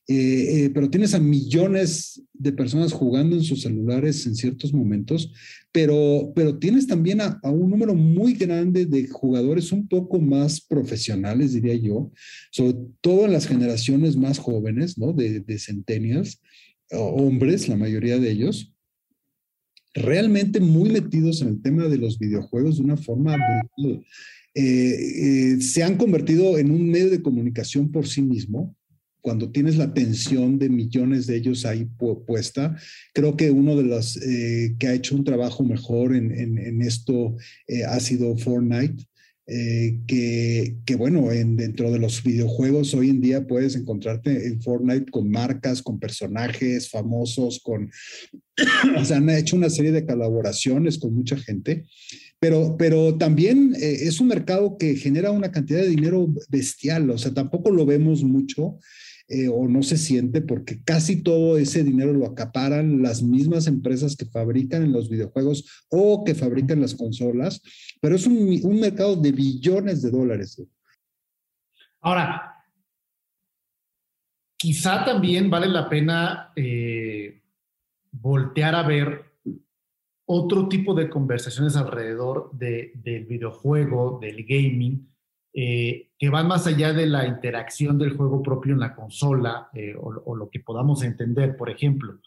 Eh, 0.07 0.71
pero 0.75 0.91
tienes 0.91 1.15
a 1.15 1.19
millones 1.19 2.23
de 2.35 2.53
personas 2.53 2.93
jugando 2.93 3.37
en 3.37 3.43
sus 3.43 3.63
celulares 3.63 4.27
en 4.27 4.35
ciertos 4.35 4.75
momentos, 4.75 5.33
pero, 5.73 6.33
pero 6.37 6.59
tienes 6.59 6.87
también 6.87 7.21
a, 7.21 7.41
un 7.45 7.71
número 7.71 7.95
muy 7.95 8.35
grande 8.35 8.87
de 8.87 9.09
jugadores 9.09 9.73
un 9.73 9.89
poco 9.89 10.21
más 10.21 10.61
profesionales, 10.61 11.55
diría 11.55 11.75
yo, 11.75 12.13
sobre 12.51 12.77
todo 13.01 13.25
en 13.25 13.33
las 13.33 13.47
generaciones 13.47 14.17
más 14.17 14.39
jóvenes, 14.39 14.99
¿no? 14.99 15.13
De, 15.13 15.41
de 15.41 15.59
centennials 15.59 16.41
hombres, 16.93 17.69
la 17.69 17.77
mayoría 17.77 18.19
de 18.19 18.31
ellos, 18.31 18.73
realmente 19.95 20.61
muy 20.61 20.91
metidos 20.91 21.43
en 21.43 21.49
el 21.49 21.63
tema 21.63 21.87
de 21.89 21.99
los 21.99 22.19
videojuegos 22.19 22.79
de 22.79 22.85
una 22.85 22.97
forma 22.97 23.37
brutal. 23.37 24.05
Eh, 24.55 25.55
eh, 25.55 25.61
se 25.61 25.83
han 25.83 25.97
convertido 25.97 26.59
en 26.59 26.71
un 26.71 26.91
medio 26.91 27.11
de 27.11 27.23
comunicación 27.23 27.91
por 27.91 28.07
sí 28.07 28.23
mismo. 28.23 28.75
Cuando 29.23 29.51
tienes 29.51 29.77
la 29.77 29.85
atención 29.85 30.59
de 30.59 30.69
millones 30.69 31.27
de 31.27 31.37
ellos 31.37 31.65
ahí 31.65 31.89
puesta, 32.27 32.77
creo 33.15 33.37
que 33.37 33.51
uno 33.51 33.77
de 33.77 33.85
los 33.85 34.17
eh, 34.19 34.77
que 34.79 34.89
ha 34.89 34.95
hecho 34.95 35.17
un 35.17 35.25
trabajo 35.25 35.65
mejor 35.65 36.15
en, 36.15 36.59
en 36.59 36.83
esto 36.83 37.37
ha 37.89 38.01
sido 38.01 38.37
Fortnite. 38.37 39.07
Eh, 39.49 39.99
que, 40.07 40.97
bueno, 40.97 41.33
en, 41.33 41.57
dentro 41.57 41.91
de 41.91 41.99
los 41.99 42.23
videojuegos 42.23 42.95
hoy 42.95 43.11
en 43.11 43.21
día 43.21 43.47
puedes 43.47 43.75
encontrarte 43.75 44.47
en 44.47 44.63
Fortnite 44.63 45.11
con 45.11 45.29
marcas, 45.29 45.83
con 45.83 45.99
personajes 45.99 46.89
famosos, 46.89 47.61
con, 47.61 47.91
o 48.97 49.05
sea, 49.05 49.17
han 49.17 49.29
hecho 49.31 49.57
una 49.57 49.69
serie 49.69 49.91
de 49.91 50.07
colaboraciones 50.07 50.97
con 50.97 51.13
mucha 51.13 51.37
gente, 51.37 51.85
pero, 52.39 52.77
pero 52.79 53.19
también 53.19 53.75
eh, 53.75 53.99
es 54.03 54.21
un 54.21 54.29
mercado 54.29 54.79
que 54.79 54.95
genera 54.95 55.33
una 55.33 55.51
cantidad 55.51 55.81
de 55.81 55.89
dinero 55.89 56.33
bestial, 56.49 57.11
o 57.11 57.19
sea, 57.19 57.35
tampoco 57.35 57.71
lo 57.71 57.85
vemos 57.85 58.23
mucho. 58.23 58.79
Eh, 59.29 59.49
o 59.49 59.69
no 59.69 59.83
se 59.83 59.97
siente 59.97 60.41
porque 60.41 60.83
casi 60.83 61.23
todo 61.23 61.57
ese 61.57 61.85
dinero 61.85 62.13
lo 62.13 62.27
acaparan 62.27 63.03
las 63.03 63.23
mismas 63.23 63.67
empresas 63.67 64.17
que 64.17 64.27
fabrican 64.27 64.93
los 64.93 65.09
videojuegos 65.09 65.85
o 65.89 66.25
que 66.25 66.35
fabrican 66.35 66.81
las 66.81 66.95
consolas, 66.95 67.63
pero 68.01 68.17
es 68.17 68.27
un, 68.27 68.81
mercado 68.81 69.17
de 69.17 69.33
billones 69.33 70.03
de 70.03 70.11
dólares. 70.11 70.61
Ahora, 72.01 72.57
quizá 74.57 75.05
también 75.05 75.49
vale 75.49 75.69
la 75.69 75.89
pena 75.89 76.53
eh, 76.57 77.43
voltear 78.11 78.75
a 78.75 78.83
ver 78.83 79.33
otro 80.27 80.69
tipo 80.69 80.95
de 80.95 81.09
conversaciones 81.09 81.77
alrededor 81.77 82.51
del 82.53 83.27
videojuego, 83.27 84.19
del 84.21 84.45
gaming, 84.45 85.12
eh, 85.55 86.09
que 86.19 86.31
van 86.31 86.49
más 86.49 86.67
allá 86.67 86.93
de 86.93 87.07
la 87.07 87.27
interacción 87.27 87.99
del 87.99 88.17
juego 88.17 88.43
propio 88.43 88.73
en 88.73 88.81
la 88.81 88.95
consola 88.95 89.69
eh, 89.75 89.95
o, 89.99 90.35
lo 90.35 90.49
que 90.49 90.61
podamos 90.61 91.03
entender. 91.03 91.57
Por 91.57 91.69
ejemplo, 91.69 92.19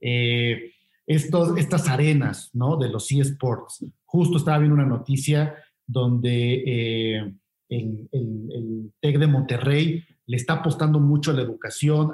eh, 0.00 0.72
estos, 1.06 1.56
estas 1.56 1.88
arenas 1.88 2.50
¿no? 2.54 2.76
de 2.76 2.88
los 2.88 3.10
eSports. 3.12 3.84
Justo 4.04 4.38
estaba 4.38 4.58
viendo 4.58 4.74
una 4.74 4.86
noticia 4.86 5.54
donde 5.86 7.34
el, 7.68 8.08
el, 8.10 8.92
TEC 9.00 9.18
de 9.18 9.26
Monterrey 9.26 10.04
le 10.26 10.36
está 10.36 10.54
apostando 10.54 10.98
mucho 10.98 11.30
a 11.30 11.34
la 11.34 11.42
educación, 11.42 12.12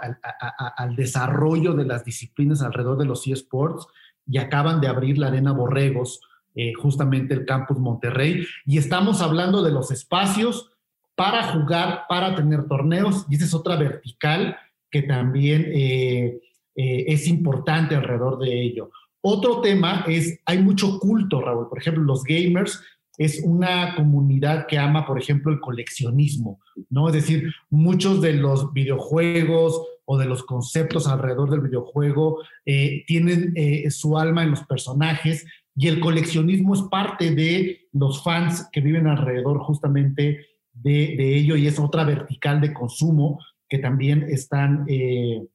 al, 0.77 0.97
desarrollo 0.97 1.75
de 1.75 1.85
las 1.85 2.05
disciplinas 2.05 2.63
alrededor 2.63 2.99
de 2.99 3.05
los 3.05 3.27
eSports 3.27 3.87
y 4.27 4.39
acaban 4.39 4.81
de 4.81 4.89
abrir 4.89 5.19
la 5.19 5.29
Arena 5.29 5.53
Borregos, 5.53 6.21
eh, 6.55 6.73
justamente 6.75 7.35
el 7.35 7.45
Campus 7.45 7.79
Monterrey, 7.79 8.45
y 8.67 8.79
estamos 8.79 9.21
hablando 9.21 9.63
de 9.63 9.71
los 9.71 9.91
espacios 9.91 10.73
para 11.15 11.53
jugar, 11.53 12.03
para 12.09 12.35
tener 12.35 12.67
torneos, 12.67 13.27
y 13.29 13.37
esa 13.37 13.45
es 13.45 13.55
otra 13.55 13.77
vertical 13.77 14.57
que 14.91 15.03
también 15.03 15.67
eh, 15.73 16.41
eh, 16.75 17.05
es 17.07 17.29
importante 17.29 17.95
alrededor 17.95 18.39
de 18.39 18.61
ello. 18.61 18.91
Otro 19.21 19.61
tema 19.61 20.05
es, 20.09 20.41
hay 20.47 20.59
mucho 20.59 20.99
culto, 20.99 21.41
Raúl. 21.41 21.69
Por 21.69 21.79
ejemplo, 21.79 22.03
los 22.03 22.25
gamers 22.25 22.83
es 23.17 23.43
una 23.45 23.95
comunidad 23.95 24.67
que 24.67 24.79
ama, 24.79 25.07
por 25.07 25.19
ejemplo, 25.19 25.53
el 25.53 25.61
coleccionismo, 25.61 26.61
¿no? 26.89 27.09
Es 27.09 27.15
decir, 27.15 27.53
muchos 27.69 28.21
de 28.21 28.33
los 28.33 28.73
videojuegos 28.73 29.83
o 30.05 30.19
de 30.19 30.27
los 30.27 30.45
conceptos 30.45 31.07
alrededor 31.07 31.51
del 31.51 31.61
videojuego 31.61 32.43
tienen 32.65 33.55
su 33.91 34.17
alma 34.17 34.45
en 34.45 34.53
los 34.53 34.63
personajes 34.65 35.45
y 35.79 35.87
el 35.87 36.01
coleccionismo 36.01 36.75
es 36.75 36.83
parte 36.83 37.31
de 37.31 37.89
los 37.93 38.25
fans 38.25 38.69
que 38.73 38.81
viven 38.81 39.07
alrededor 39.07 39.61
justamente 39.61 40.47
de, 40.73 41.37
ello 41.37 41.57
y 41.57 41.67
es 41.67 41.79
otra 41.79 42.05
vertical 42.05 42.61
de 42.61 42.73
consumo 42.73 43.39
que 43.69 43.79
también 43.79 44.27
están 44.29 44.85
eh, 44.89 45.47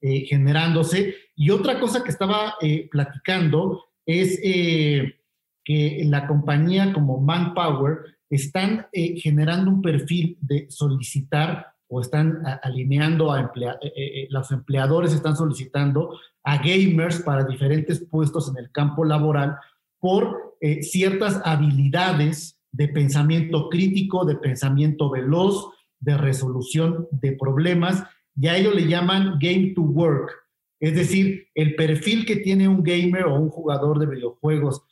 generándose. 0.00 1.14
Y 1.34 1.50
otra 1.50 1.80
cosa 1.80 2.04
que 2.04 2.10
estaba 2.10 2.54
platicando 2.90 3.84
es 4.04 4.38
que 5.64 6.02
la 6.04 6.26
compañía 6.26 6.92
como 6.92 7.20
Manpower 7.20 8.18
están 8.30 8.86
eh, 8.92 9.18
generando 9.18 9.70
un 9.70 9.82
perfil 9.82 10.38
de 10.40 10.70
solicitar 10.70 11.74
o 11.90 12.00
están 12.00 12.42
alineando 12.62 13.32
a 13.32 13.40
eh, 13.40 13.78
eh, 13.82 14.26
los 14.30 14.50
empleadores 14.52 15.12
están 15.12 15.36
solicitando 15.36 16.18
a 16.44 16.58
gamers 16.58 17.20
para 17.20 17.44
diferentes 17.44 18.00
puestos 18.06 18.48
en 18.48 18.56
el 18.56 18.70
campo 18.70 19.04
laboral 19.04 19.56
por 19.98 20.56
ciertas 20.82 21.40
habilidades 21.44 22.58
de 22.72 22.88
pensamiento 22.88 23.68
crítico, 23.68 24.24
de 24.24 24.36
pensamiento 24.36 25.10
veloz, 25.10 25.70
de 25.98 26.16
resolución 26.16 27.08
de 27.10 27.32
problemas, 27.32 28.04
y 28.36 28.46
a 28.48 28.56
ello 28.56 28.72
le 28.72 28.86
llaman 28.86 29.38
game 29.38 29.72
to 29.74 29.82
work. 29.82 30.30
Es 30.80 30.94
decir, 30.94 31.48
el 31.54 31.74
perfil 31.76 32.24
que 32.24 32.36
tiene 32.36 32.66
un 32.68 32.82
gamer 32.82 33.24
o 33.24 33.34
un 33.34 33.50
jugador 33.50 33.98
de 33.98 34.06
videojuegos 34.06 34.82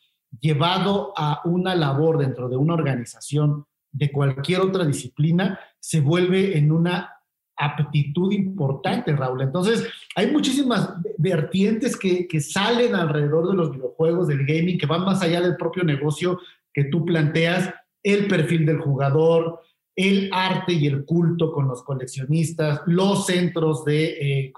llevado 0.41 1.15
a 1.17 1.41
una 1.45 1.75
labor 1.75 2.19
dentro 2.19 2.49
de 2.49 2.57
una 2.57 2.75
organización 2.75 3.65
de 3.93 4.11
cualquier 4.13 4.61
otra 4.61 4.85
disciplina, 4.85 5.59
se 5.79 6.01
vuelve 6.01 6.57
en 6.59 6.73
una 6.73 7.19
aptitud 7.59 8.33
importante, 8.33 9.15
Raúl. 9.15 9.43
Entonces, 9.43 9.87
hay 10.15 10.31
muchísimas 10.31 10.91
vertientes 11.19 11.97
que, 11.97 12.29
salen 12.41 12.95
alrededor 12.95 13.49
de 13.51 13.57
los 13.57 13.73
videojuegos, 13.73 14.29
del 14.29 14.47
gaming, 14.47 14.79
que 14.79 14.87
van 14.87 15.05
más 15.05 15.21
allá 15.23 15.41
del 15.41 15.57
propio 15.57 15.83
negocio 15.83 16.39
que 16.73 16.85
tú 16.85 17.05
planteas, 17.05 17.75
el 18.03 18.29
perfil 18.29 18.65
del 18.65 18.79
jugador, 18.79 19.61
el 19.97 20.31
arte 20.33 20.75
y 20.75 20.87
el 20.87 21.05
culto 21.05 21.53
con 21.53 21.67
los 21.67 21.83
coleccionistas, 21.83 22.83
los 22.87 23.27
centros 23.27 23.85
de, 23.85 24.51
eh, 24.51 24.53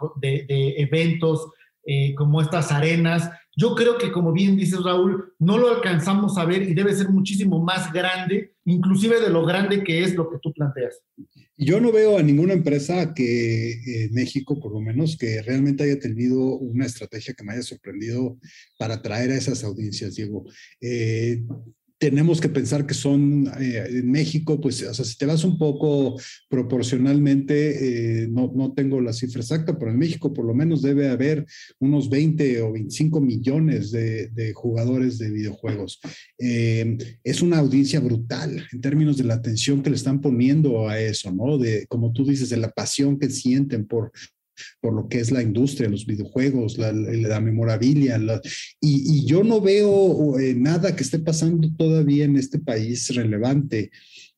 eventos 0.77 1.49
eh, 1.85 2.15
como 2.15 2.41
estas 2.41 2.73
arenas. 2.73 3.31
Yo 3.57 3.75
creo 3.75 3.99
que, 3.99 4.13
como 4.13 4.33
bien 4.33 4.57
dices, 4.57 4.83
Raúl, 4.83 5.35
no 5.39 5.59
lo 5.59 5.69
alcanzamos 5.69 6.39
a 6.39 6.45
ver 6.45 6.63
y 6.63 6.75
debe 6.75 6.95
ser 6.95 7.09
muchísimo 7.09 7.63
más 7.63 7.93
grande, 7.93 8.55
inclusive 8.65 9.21
de 9.21 9.31
lo 9.31 9.45
grande 9.45 9.83
que 9.83 10.03
es 10.03 10.15
lo 10.15 10.31
que 10.31 10.39
tú 10.41 10.53
planteas. 10.53 11.01
Yo 11.57 11.81
no 11.81 11.93
veo 11.93 12.17
a 12.17 12.23
ninguna 12.23 12.55
empresa 12.55 13.13
que 13.13 13.73
eh, 13.73 14.09
México, 14.13 14.59
por 14.61 14.73
lo 14.73 14.81
menos, 14.81 15.19
que 15.19 15.43
realmente 15.43 15.85
haya 15.85 15.99
tenido 15.99 16.41
una 16.41 16.87
estrategia 16.87 17.35
que 17.35 17.45
me 17.45 17.53
haya 17.53 17.63
sorprendido 17.63 18.39
para 18.79 18.95
atraer 18.95 19.31
a 19.31 19.37
esas 19.37 19.63
audiencias, 19.65 20.15
Diego. 20.15 20.45
Eh, 20.81 21.43
tenemos 22.01 22.41
que 22.41 22.49
pensar 22.49 22.87
que 22.87 22.95
son 22.95 23.47
eh, 23.61 23.85
en 23.91 24.11
México, 24.11 24.59
pues, 24.59 24.83
o 24.83 24.95
sea, 24.95 25.05
si 25.05 25.19
te 25.19 25.27
vas 25.27 25.45
un 25.45 25.59
poco 25.59 26.19
proporcionalmente, 26.49 28.23
eh, 28.23 28.29
no, 28.29 28.51
no, 28.57 28.73
tengo 28.73 29.03
la 29.03 29.13
cifra 29.13 29.43
exacta, 29.43 29.79
pero 29.79 29.91
en 29.91 29.99
México 29.99 30.33
por 30.33 30.47
lo 30.47 30.55
menos 30.55 30.81
debe 30.81 31.11
haber 31.11 31.45
unos 31.79 32.09
20 32.09 32.63
o 32.63 32.73
25 32.73 33.21
millones 33.21 33.91
de, 33.91 34.53
jugadores 34.55 35.19
de 35.19 35.31
videojuegos. 35.31 36.01
Eh, 36.39 36.97
es 37.23 37.43
una 37.43 37.59
audiencia 37.59 38.01
brutal 38.01 38.67
en 38.73 38.81
términos 38.81 39.19
de 39.19 39.25
la 39.25 39.35
atención 39.35 39.83
que 39.83 39.91
le 39.91 39.97
están 39.97 40.23
poniendo 40.23 40.89
a 40.89 40.99
eso, 40.99 41.31
¿no? 41.31 41.59
De, 41.59 41.87
como 41.87 42.13
tú 42.13 42.25
dices, 42.25 42.49
de 42.49 42.57
la 42.57 42.71
pasión 42.71 43.19
que 43.19 43.29
sienten 43.29 43.87
por 43.87 44.11
por 44.81 44.95
lo 44.95 45.09
que 45.09 45.21
es 45.21 45.31
la 45.31 45.43
industria, 45.43 45.89
los 45.89 46.07
videojuegos, 46.07 46.79
la, 46.79 47.41
memorabilia. 47.41 48.21
y, 48.81 49.25
yo 49.27 49.45
no 49.45 49.61
veo 49.61 50.39
eh, 50.39 50.55
nada 50.55 50.95
que 50.97 51.03
esté 51.03 51.19
pasando 51.19 51.69
todavía 51.77 52.25
en 52.25 52.37
este 52.37 52.59
país 52.59 53.15
relevante 53.15 53.91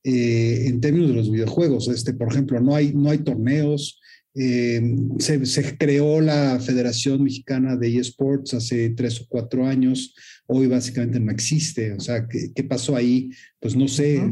eh, 0.05 0.65
en 0.67 0.81
términos 0.81 1.11
de 1.11 1.17
los 1.17 1.31
videojuegos. 1.31 1.89
Este, 1.89 2.15
por 2.15 2.29
ejemplo, 2.29 2.61
no 2.61 2.75
hay, 2.75 2.93
no 2.93 3.11
hay 3.11 3.19
torneos. 3.19 4.01
Eh, 4.35 4.81
se, 5.19 5.45
se, 5.45 5.77
creó 5.77 6.21
la 6.21 6.59
Federación 6.59 7.23
Mexicana 7.23 7.77
de 7.77 7.99
eSports 7.99 8.55
hace 8.55 8.91
tres 8.91 9.21
o 9.21 9.27
cuatro 9.29 9.67
años 9.67 10.15
hoy 10.47 10.67
básicamente 10.67 11.21
no 11.21 11.31
existe. 11.31 11.93
O 11.93 12.01
sea, 12.01 12.27
¿qué, 12.29 12.53
qué 12.55 12.65
pasó 12.65 12.97
ahí? 12.97 13.31
Pues 13.61 13.77
no 13.77 13.89
sé, 13.89 14.23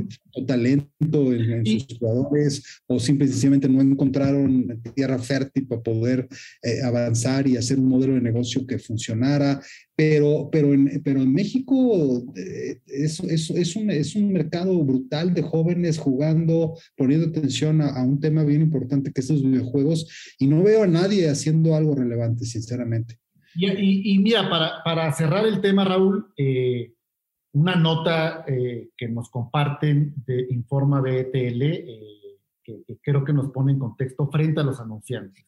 talento 0.47 1.33
en, 1.33 1.65
sus 1.67 1.99
jugadores 1.99 2.83
o 2.87 2.99
simplemente 2.99 3.69
no 3.69 3.81
encontraron 3.81 4.81
tierra 4.95 5.19
fértil 5.19 5.67
para 5.67 5.83
poder 5.83 6.29
eh, 6.63 6.83
avanzar 6.83 7.47
y 7.47 7.57
hacer 7.57 7.79
un 7.79 7.89
modelo 7.89 8.15
de 8.15 8.21
negocio 8.21 8.67
que 8.67 8.79
funcionara. 8.79 9.61
Pero, 9.97 10.49
pero, 10.51 10.73
en, 10.73 11.03
pero 11.05 11.21
en 11.21 11.33
México 11.33 12.25
eh, 12.35 12.79
es, 12.87 13.21
es, 13.21 13.51
es, 13.51 13.77
un, 13.77 13.91
es 13.91 14.17
un 14.17 14.33
mercado 14.33 14.83
brutal 14.83 15.35
de 15.35 15.43
jóvenes 15.43 15.99
jugando, 15.99 16.79
poniendo 16.97 17.27
atención 17.27 17.83
a, 17.83 18.03
un 18.03 18.19
tema 18.19 18.45
bien 18.45 18.63
importante 18.63 19.13
que 19.13 19.21
es 19.21 19.31
los 19.31 19.43
videojuegos 19.43 20.35
y 20.39 20.47
no 20.47 20.63
veo 20.63 20.85
a 20.85 20.87
nadie 20.87 21.29
haciendo 21.29 21.75
algo 21.75 21.95
relevante, 21.95 22.45
sinceramente. 22.45 23.19
Y, 23.55 24.19
mira, 24.21 24.49
para, 24.49 25.13
cerrar 25.13 25.45
el 25.45 25.61
tema, 25.61 25.85
Raúl, 25.85 26.33
eh, 26.37 26.93
una 27.53 27.75
nota 27.77 28.45
eh, 28.47 28.91
que 28.97 29.09
nos 29.09 29.29
comparten 29.29 30.15
de 30.27 30.47
Informa 30.51 31.01
BTL, 31.01 31.63
eh, 31.63 32.39
que, 32.63 32.85
creo 33.03 33.25
que 33.25 33.33
nos 33.33 33.51
pone 33.51 33.73
en 33.73 33.79
contexto 33.79 34.29
frente 34.31 34.61
a 34.61 34.65
los 34.65 34.81
anunciantes. 34.81 35.45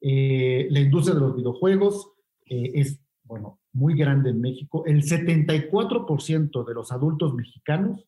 la 0.00 0.80
industria 0.80 1.14
de 1.14 1.20
los 1.20 1.36
videojuegos 1.36 2.10
es, 2.44 3.00
bueno, 3.24 3.60
muy 3.72 3.94
grande 3.96 4.30
en 4.30 4.40
México. 4.40 4.84
El 4.84 5.02
74% 5.02 6.66
de 6.66 6.74
los 6.74 6.92
adultos 6.92 7.34
mexicanos 7.34 8.06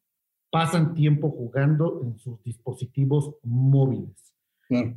pasan 0.51 0.95
tiempo 0.95 1.31
jugando 1.31 2.03
en 2.03 2.19
sus 2.19 2.43
dispositivos 2.43 3.37
móviles. 3.43 4.35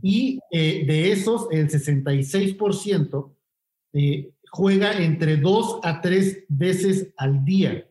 Y 0.02 0.40
de 0.52 1.12
esos, 1.12 1.48
el 1.52 1.70
66% 1.70 3.38
eh, 3.94 4.32
juega 4.52 4.98
entre 5.04 5.38
dos 5.38 5.80
a 5.84 6.02
tres 6.02 6.46
veces 6.50 7.14
al 7.18 7.44
día. 7.44 7.88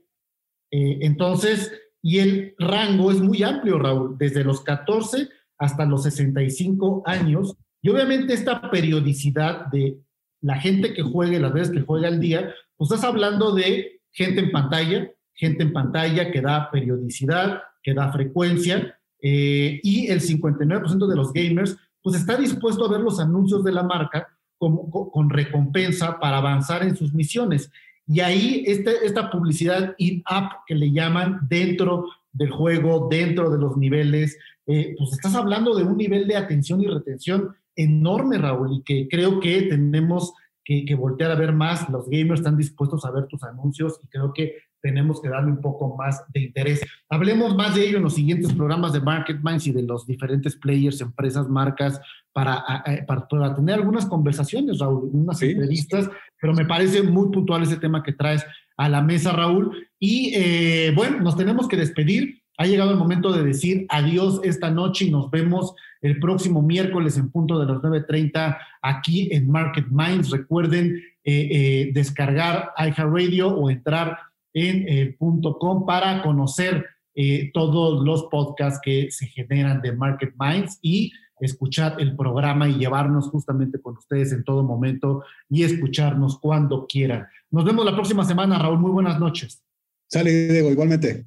Eh, 0.70 0.98
entonces, 1.02 1.72
y 2.02 2.18
el 2.18 2.54
rango 2.58 3.10
es 3.10 3.20
muy 3.20 3.42
amplio, 3.42 3.78
Raúl, 3.78 4.16
desde 4.18 4.44
los 4.44 4.60
14 4.60 5.28
hasta 5.58 5.84
los 5.86 6.02
65 6.04 7.02
años. 7.06 7.56
Y 7.82 7.88
obviamente 7.88 8.34
esta 8.34 8.70
periodicidad 8.70 9.66
de 9.66 9.98
la 10.40 10.58
gente 10.58 10.92
que 10.94 11.02
juegue, 11.02 11.40
las 11.40 11.52
veces 11.52 11.72
que 11.72 11.80
juega 11.82 12.08
al 12.08 12.20
día, 12.20 12.54
pues 12.76 12.90
estás 12.90 13.04
hablando 13.04 13.54
de 13.54 14.00
gente 14.12 14.40
en 14.40 14.50
pantalla, 14.50 15.10
gente 15.34 15.62
en 15.62 15.72
pantalla 15.72 16.30
que 16.30 16.40
da 16.40 16.70
periodicidad, 16.70 17.62
que 17.82 17.94
da 17.94 18.12
frecuencia, 18.12 18.98
eh, 19.22 19.80
y 19.82 20.08
el 20.08 20.20
59% 20.20 21.06
de 21.06 21.16
los 21.16 21.32
gamers, 21.32 21.76
pues 22.02 22.16
está 22.16 22.36
dispuesto 22.36 22.84
a 22.84 22.90
ver 22.90 23.00
los 23.00 23.18
anuncios 23.18 23.64
de 23.64 23.72
la 23.72 23.82
marca 23.82 24.28
con, 24.58 25.30
recompensa 25.30 26.18
para 26.18 26.38
avanzar 26.38 26.82
en 26.82 26.96
sus 26.96 27.12
misiones. 27.12 27.70
Y 28.06 28.20
ahí 28.20 28.64
este, 28.66 29.04
esta 29.04 29.30
publicidad 29.30 29.94
in-app 29.98 30.64
que 30.66 30.74
le 30.74 30.92
llaman 30.92 31.40
dentro 31.48 32.06
del 32.32 32.50
juego, 32.50 33.08
dentro 33.10 33.50
de 33.50 33.58
los 33.58 33.76
niveles, 33.76 34.38
eh, 34.66 34.94
pues 34.96 35.12
estás 35.12 35.34
hablando 35.34 35.74
de 35.74 35.84
un 35.84 35.96
nivel 35.96 36.26
de 36.28 36.36
atención 36.36 36.80
y 36.82 36.86
retención 36.86 37.54
enorme, 37.74 38.38
Raúl, 38.38 38.78
y 38.78 38.82
que 38.82 39.08
creo 39.08 39.40
que 39.40 39.62
tenemos 39.62 40.34
que, 40.64 40.84
que, 40.84 40.94
voltear 40.94 41.30
a 41.30 41.36
ver 41.36 41.52
más. 41.52 41.88
Los 41.88 42.08
gamers 42.08 42.40
están 42.40 42.56
dispuestos 42.56 43.04
a 43.04 43.10
ver 43.10 43.26
tus 43.26 43.42
anuncios 43.42 44.00
y 44.02 44.08
creo 44.08 44.32
que 44.32 44.54
tenemos 44.86 45.20
que 45.20 45.28
darle 45.28 45.50
un 45.50 45.60
poco 45.60 45.96
más 45.96 46.22
de 46.32 46.42
interés. 46.42 46.80
Hablemos 47.08 47.56
más 47.56 47.74
de 47.74 47.88
ello 47.88 47.96
en 47.96 48.04
los 48.04 48.14
siguientes 48.14 48.52
programas 48.52 48.92
de 48.92 49.00
Market 49.00 49.38
Minds 49.42 49.66
y 49.66 49.72
de 49.72 49.82
los 49.82 50.06
diferentes 50.06 50.54
players, 50.54 51.00
empresas, 51.00 51.48
marcas, 51.48 52.00
para, 52.32 52.62
para, 53.04 53.54
tener 53.56 53.74
algunas 53.74 54.06
conversaciones, 54.06 54.78
Raúl, 54.78 55.10
unas 55.12 55.42
entrevistas, 55.42 56.08
pero 56.40 56.54
me 56.54 56.66
parece 56.66 57.02
muy 57.02 57.32
puntual 57.32 57.64
ese 57.64 57.78
tema 57.78 58.04
que 58.04 58.12
traes 58.12 58.46
a 58.76 58.88
la 58.88 59.02
mesa, 59.02 59.32
Raúl. 59.32 59.88
Y 59.98 60.32
eh, 60.36 60.92
bueno, 60.94 61.18
nos 61.20 61.36
tenemos 61.36 61.66
que 61.66 61.76
despedir. 61.76 62.42
ha 62.58 62.66
llegado 62.66 62.92
el 62.92 62.96
momento 62.96 63.32
de 63.32 63.42
decir 63.42 63.86
adiós 63.88 64.40
esta 64.44 64.70
noche 64.70 65.06
y 65.06 65.10
nos 65.10 65.30
vemos 65.32 65.74
el 66.00 66.20
próximo 66.20 66.62
miércoles 66.62 67.16
en 67.16 67.30
punto 67.30 67.58
de 67.58 67.66
las 67.66 67.82
9.30 67.82 68.56
aquí 68.82 69.30
en 69.32 69.50
Market 69.50 69.88
Minds. 69.90 70.30
Recuerden 70.30 71.02
eh, 71.28 71.48
eh, 71.50 71.90
descargar 71.92 72.70
iHeartRadio 72.78 73.48
o 73.48 73.68
entrar 73.68 74.16
en 74.56 74.88
el 74.88 75.14
punto 75.16 75.58
com 75.58 75.84
para 75.84 76.22
conocer 76.22 76.86
eh, 77.14 77.50
todos 77.52 78.02
los 78.02 78.24
podcasts 78.24 78.80
que 78.82 79.10
se 79.10 79.26
generan 79.26 79.82
de 79.82 79.92
Market 79.92 80.32
Minds 80.38 80.78
y 80.80 81.12
escuchar 81.40 81.96
el 81.98 82.16
programa 82.16 82.66
y 82.66 82.78
llevarnos 82.78 83.28
justamente 83.28 83.78
con 83.82 83.98
ustedes 83.98 84.32
en 84.32 84.44
todo 84.44 84.62
momento 84.62 85.22
y 85.50 85.62
escucharnos 85.62 86.38
cuando 86.38 86.86
quieran. 86.86 87.26
Nos 87.50 87.66
vemos 87.66 87.84
la 87.84 87.94
próxima 87.94 88.24
semana, 88.24 88.58
Raúl. 88.58 88.78
Muy 88.78 88.92
buenas 88.92 89.20
noches. 89.20 89.62
Sale, 90.08 90.30
Diego, 90.48 90.70
igualmente. 90.70 91.26